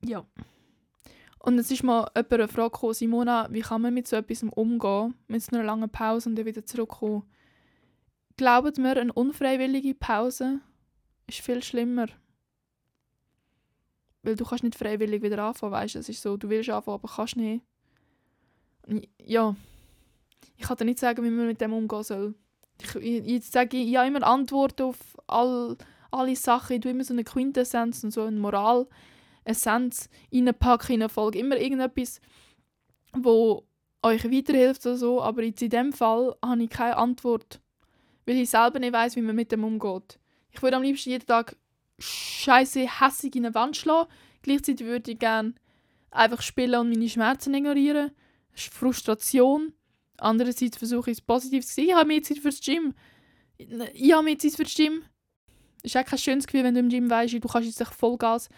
Ja. 0.03 0.25
Und 1.39 1.57
es 1.59 1.71
ist 1.71 1.84
mal 1.84 2.09
jemand 2.15 2.34
eine 2.34 2.47
Frage 2.47 2.71
gekommen, 2.71 2.93
Simona, 2.93 3.47
wie 3.51 3.61
kann 3.61 3.82
man 3.82 3.93
mit 3.93 4.07
so 4.07 4.15
etwas 4.15 4.43
umgehen, 4.43 5.15
mit 5.28 5.41
so 5.41 5.55
einer 5.55 5.65
langen 5.65 5.89
Pause 5.89 6.30
und 6.30 6.36
dann 6.36 6.45
wieder 6.45 6.65
zurückkommen? 6.65 7.23
Glaubt 8.36 8.78
mir, 8.78 8.97
eine 8.97 9.13
unfreiwillige 9.13 9.95
Pause 9.95 10.59
ist 11.25 11.39
viel 11.39 11.63
schlimmer. 11.63 12.07
Weil 14.23 14.36
du 14.36 14.45
kannst 14.45 14.63
nicht 14.63 14.78
freiwillig 14.78 15.21
wieder 15.21 15.41
anfangen, 15.43 15.71
weißt 15.71 15.95
du? 15.95 15.99
Es 15.99 16.09
ist 16.09 16.21
so, 16.21 16.38
du 16.38 16.49
willst 16.49 16.69
anfangen, 16.69 16.95
aber 16.95 17.07
kannst 17.07 17.38
nicht. 17.38 17.63
Ja. 19.23 19.55
Ich 20.57 20.65
kann 20.65 20.78
dir 20.78 20.86
nicht 20.86 20.99
sagen, 20.99 21.23
wie 21.23 21.30
man 21.30 21.47
mit 21.47 21.61
dem 21.61 21.73
umgehen 21.73 22.03
soll. 22.03 22.36
Ich, 22.82 22.95
ich, 22.95 23.28
ich 23.28 23.45
sage, 23.45 23.78
ich 23.78 23.95
habe 23.95 24.07
immer 24.07 24.23
Antworten 24.23 24.84
auf 24.84 24.97
all, 25.28 25.78
alle 26.11 26.36
Sachen. 26.36 26.75
Ich 26.75 26.82
tue 26.82 26.91
immer 26.91 27.03
so 27.03 27.13
eine 27.13 27.23
Quintessenz 27.23 28.03
und 28.03 28.11
so 28.11 28.23
eine 28.23 28.38
Moral-Essenz 28.39 30.09
reinpacken 30.34 30.95
in 30.95 31.01
eine 31.01 31.09
Folge. 31.09 31.39
Immer 31.39 31.57
irgendetwas, 31.57 32.21
wo 33.13 33.63
euch 34.03 34.23
weiterhilft 34.25 34.86
oder 34.86 34.97
so. 34.97 35.21
Aber 35.21 35.43
jetzt 35.43 35.61
in 35.61 35.69
dem 35.69 35.93
Fall 35.93 36.36
habe 36.43 36.63
ich 36.63 36.69
keine 36.69 36.97
Antwort. 36.97 37.59
Weil 38.25 38.38
ich 38.38 38.49
selber 38.49 38.80
nicht 38.80 38.93
weiß, 38.93 39.15
wie 39.15 39.21
man 39.21 39.36
mit 39.36 39.51
dem 39.51 39.63
umgeht. 39.63 40.19
Ich 40.51 40.61
würde 40.61 40.78
am 40.78 40.84
liebsten 40.84 41.11
jeden 41.11 41.25
Tag 41.25 41.55
scheiße 41.99 42.88
hässig 43.01 43.36
in 43.36 43.45
eine 43.45 43.55
Wand 43.55 43.78
schlagen. 43.78 44.09
Gleichzeitig 44.41 44.86
würde 44.86 45.11
ich 45.11 45.19
gerne 45.19 45.53
einfach 46.11 46.41
spielen 46.41 46.80
und 46.80 46.89
meine 46.89 47.09
Schmerzen 47.09 47.53
ignorieren. 47.53 48.11
Das 48.51 48.61
ist 48.61 48.73
Frustration. 48.73 49.73
Andererseits 50.18 50.78
versuche 50.78 51.11
ich 51.11 51.18
es 51.18 51.22
positiv 51.22 51.65
zu 51.65 51.74
sehen. 51.74 51.89
Ich 51.89 51.93
habe 51.93 52.07
mehr 52.07 52.24
Zeit 52.24 52.39
fürs 52.39 52.59
Gym. 52.61 52.93
Ich 53.57 54.13
habe 54.13 54.24
mehr 54.24 54.38
Zeit 54.38 54.53
fürs 54.53 54.74
Gym. 54.74 55.03
Es 55.84 55.93
ist 55.93 55.97
auch 55.97 56.05
kein 56.05 56.20
schönes 56.20 56.47
Gefühl, 56.47 56.63
wenn 56.63 56.74
du 56.74 56.80
im 56.80 56.89
Gym 56.89 57.09
weißt, 57.09 57.34
du 57.34 57.47
kannst 57.47 57.68
jetzt 57.68 57.93
Vollgas 57.93 58.49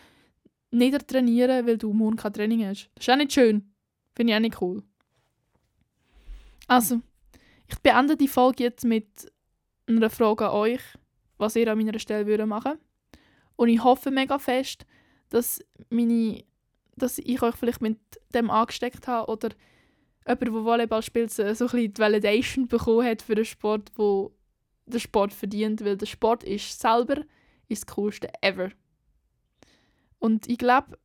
nicht 0.72 1.08
trainieren, 1.08 1.66
weil 1.68 1.78
du 1.78 1.94
morgen 1.94 2.16
kein 2.16 2.34
Training 2.34 2.66
hast. 2.66 2.90
Das 2.96 3.08
ist 3.08 3.14
auch 3.14 3.18
nicht 3.18 3.34
schön. 3.34 3.74
Finde 4.16 4.34
ich 4.34 4.38
auch 4.38 4.42
nicht 4.42 4.62
cool. 4.62 4.84
Also, 6.68 7.02
ich 7.68 7.80
beende 7.80 8.16
die 8.16 8.28
Folge 8.28 8.64
jetzt 8.64 8.86
mit 8.86 9.32
einer 9.88 10.10
Frage 10.10 10.50
an 10.50 10.56
euch, 10.56 10.82
was 11.38 11.56
ihr 11.56 11.72
an 11.72 11.78
meiner 11.78 11.98
Stelle 12.00 12.46
machen 12.46 12.72
würdet. 12.72 12.86
Und 13.56 13.70
ich 13.70 13.84
hoffe 13.84 14.12
mega 14.12 14.40
fest, 14.40 14.86
dass, 15.30 15.60
meine, 15.90 16.44
dass 16.96 17.18
ich 17.18 17.42
euch 17.42 17.56
vielleicht 17.56 17.82
mit 17.82 18.00
dem 18.34 18.50
angesteckt 18.50 19.08
habe 19.08 19.32
oder 19.32 19.50
jemand, 20.30 20.44
der 20.44 20.66
Volleyball 20.66 21.02
spielt, 21.02 21.32
so 21.32 21.44
ein 21.44 21.50
bisschen 21.50 21.94
die 21.94 21.98
Validation 21.98 22.68
bekommen 22.68 23.06
hat 23.06 23.22
für 23.22 23.36
den 23.36 23.46
Sport, 23.46 23.92
wo 23.96 24.32
der 24.86 25.00
Sport 25.00 25.34
verdient, 25.34 25.84
weil 25.84 25.98
der 25.98 26.06
Sport 26.06 26.44
ist 26.44 26.80
selber 26.80 27.24
ist 27.68 27.88
das 27.88 27.96
coolste 27.96 28.30
ever. 28.42 28.72
Und 30.18 30.50
ich 30.50 30.58
glaube, 30.58 30.98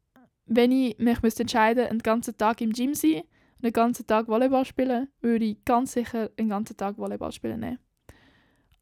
wenn 0.46 0.72
ich 0.72 0.98
mich 0.98 1.22
müsste 1.22 1.42
entscheiden 1.42 1.86
einen 1.86 2.00
ganzen 2.00 2.36
Tag 2.36 2.60
im 2.60 2.72
Gym 2.72 2.94
sein 2.94 3.22
und 3.58 3.64
einen 3.64 3.72
ganzen 3.72 4.06
Tag 4.06 4.28
Volleyball 4.28 4.64
spielen, 4.64 5.08
würde 5.20 5.44
ich 5.44 5.64
ganz 5.64 5.92
sicher 5.92 6.30
einen 6.36 6.48
ganzen 6.48 6.76
Tag 6.76 6.98
Volleyball 6.98 7.32
spielen 7.32 7.60
nehmen. 7.60 7.78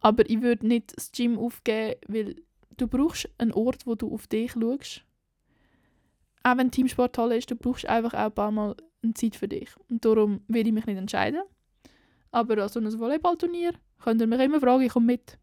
Aber 0.01 0.29
ich 0.29 0.43
würde 0.43 0.67
nicht 0.67 0.97
das 0.97 1.13
Gym 1.13 1.39
aufgeben, 1.39 1.97
weil 2.09 2.37
du 2.77 2.89
brauchst 2.89 3.29
einen 3.39 3.53
Ort, 3.53 3.87
wo 3.87 3.95
du 3.95 4.13
auf 4.13 4.27
dich 4.27 4.53
schaust. 4.53 5.05
Auch 6.43 6.57
wenn 6.57 6.71
Teamsport 6.71 7.15
toll 7.15 7.33
ist, 7.33 7.51
du 7.51 7.57
brauchst 7.57 7.87
einfach 7.87 8.15
auch 8.15 8.27
ein 8.27 8.33
paar 8.33 8.51
Mal 8.51 8.77
eine 9.03 9.15
Zeit 9.15 9.37
für 9.37 9.49
dich. 9.49 9.71
Und 9.89 10.05
darum 10.05 10.41
will 10.49 10.67
ich 10.67 10.73
mich 10.73 10.87
nicht 10.87 10.99
entscheiden. 10.99 11.43
Aber 12.31 12.63
an 12.63 12.69
so 12.69 12.81
einem 12.81 12.99
Volleyballturnier 12.99 13.73
könnt 14.03 14.21
ihr 14.21 14.27
mich 14.27 14.41
immer 14.41 14.61
fragen, 14.61 14.83
ich 14.83 14.93
komme 14.93 15.07
mit. 15.07 15.39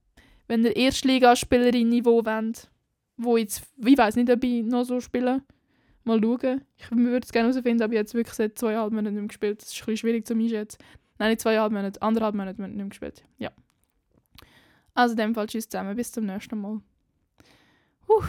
Wenn 0.48 0.64
ihr 0.64 0.76
Erstligaspielerin-Niveau 0.76 2.26
wollt, 2.26 2.70
wo 3.18 3.38
jetzt, 3.38 3.64
ich 3.78 3.98
weiß 3.98 4.16
nicht, 4.16 4.30
ob 4.32 4.44
ich 4.44 4.64
noch 4.64 4.84
so 4.84 5.00
spiele, 5.00 5.44
mal 6.04 6.20
schauen. 6.22 6.62
Ich 6.78 6.92
würde 6.92 7.26
es 7.26 7.32
gerne 7.32 7.50
herausfinden, 7.50 7.84
aber 7.84 7.94
ich 7.94 8.00
jetzt 8.00 8.14
wirklich 8.14 8.36
seit 8.36 8.58
zweieinhalb 8.58 8.92
Monaten 8.92 9.16
nicht 9.16 9.22
mehr 9.22 9.28
gespielt. 9.28 9.62
Das 9.62 9.74
ist 9.74 9.88
ein 9.88 9.98
schwierig 9.98 10.26
zu 10.26 10.34
einschätzen. 10.34 10.80
Nein, 11.20 11.30
nicht 11.30 11.42
zweieinhalb 11.42 11.72
Monate, 11.72 12.02
anderthalb 12.02 12.36
Monate 12.36 12.62
nicht 12.62 12.76
mehr 12.76 12.86
gespielt. 12.88 13.24
Ja. 13.38 13.52
Also 14.94 15.14
in 15.14 15.18
dem 15.18 15.36
Fall 15.36 15.48
tschüss 15.48 15.70
zusammen, 15.70 15.96
bis 15.96 16.12
zum 16.12 16.26
nächsten 16.26 16.60
Mal. 16.60 16.82
Whew. 18.08 18.24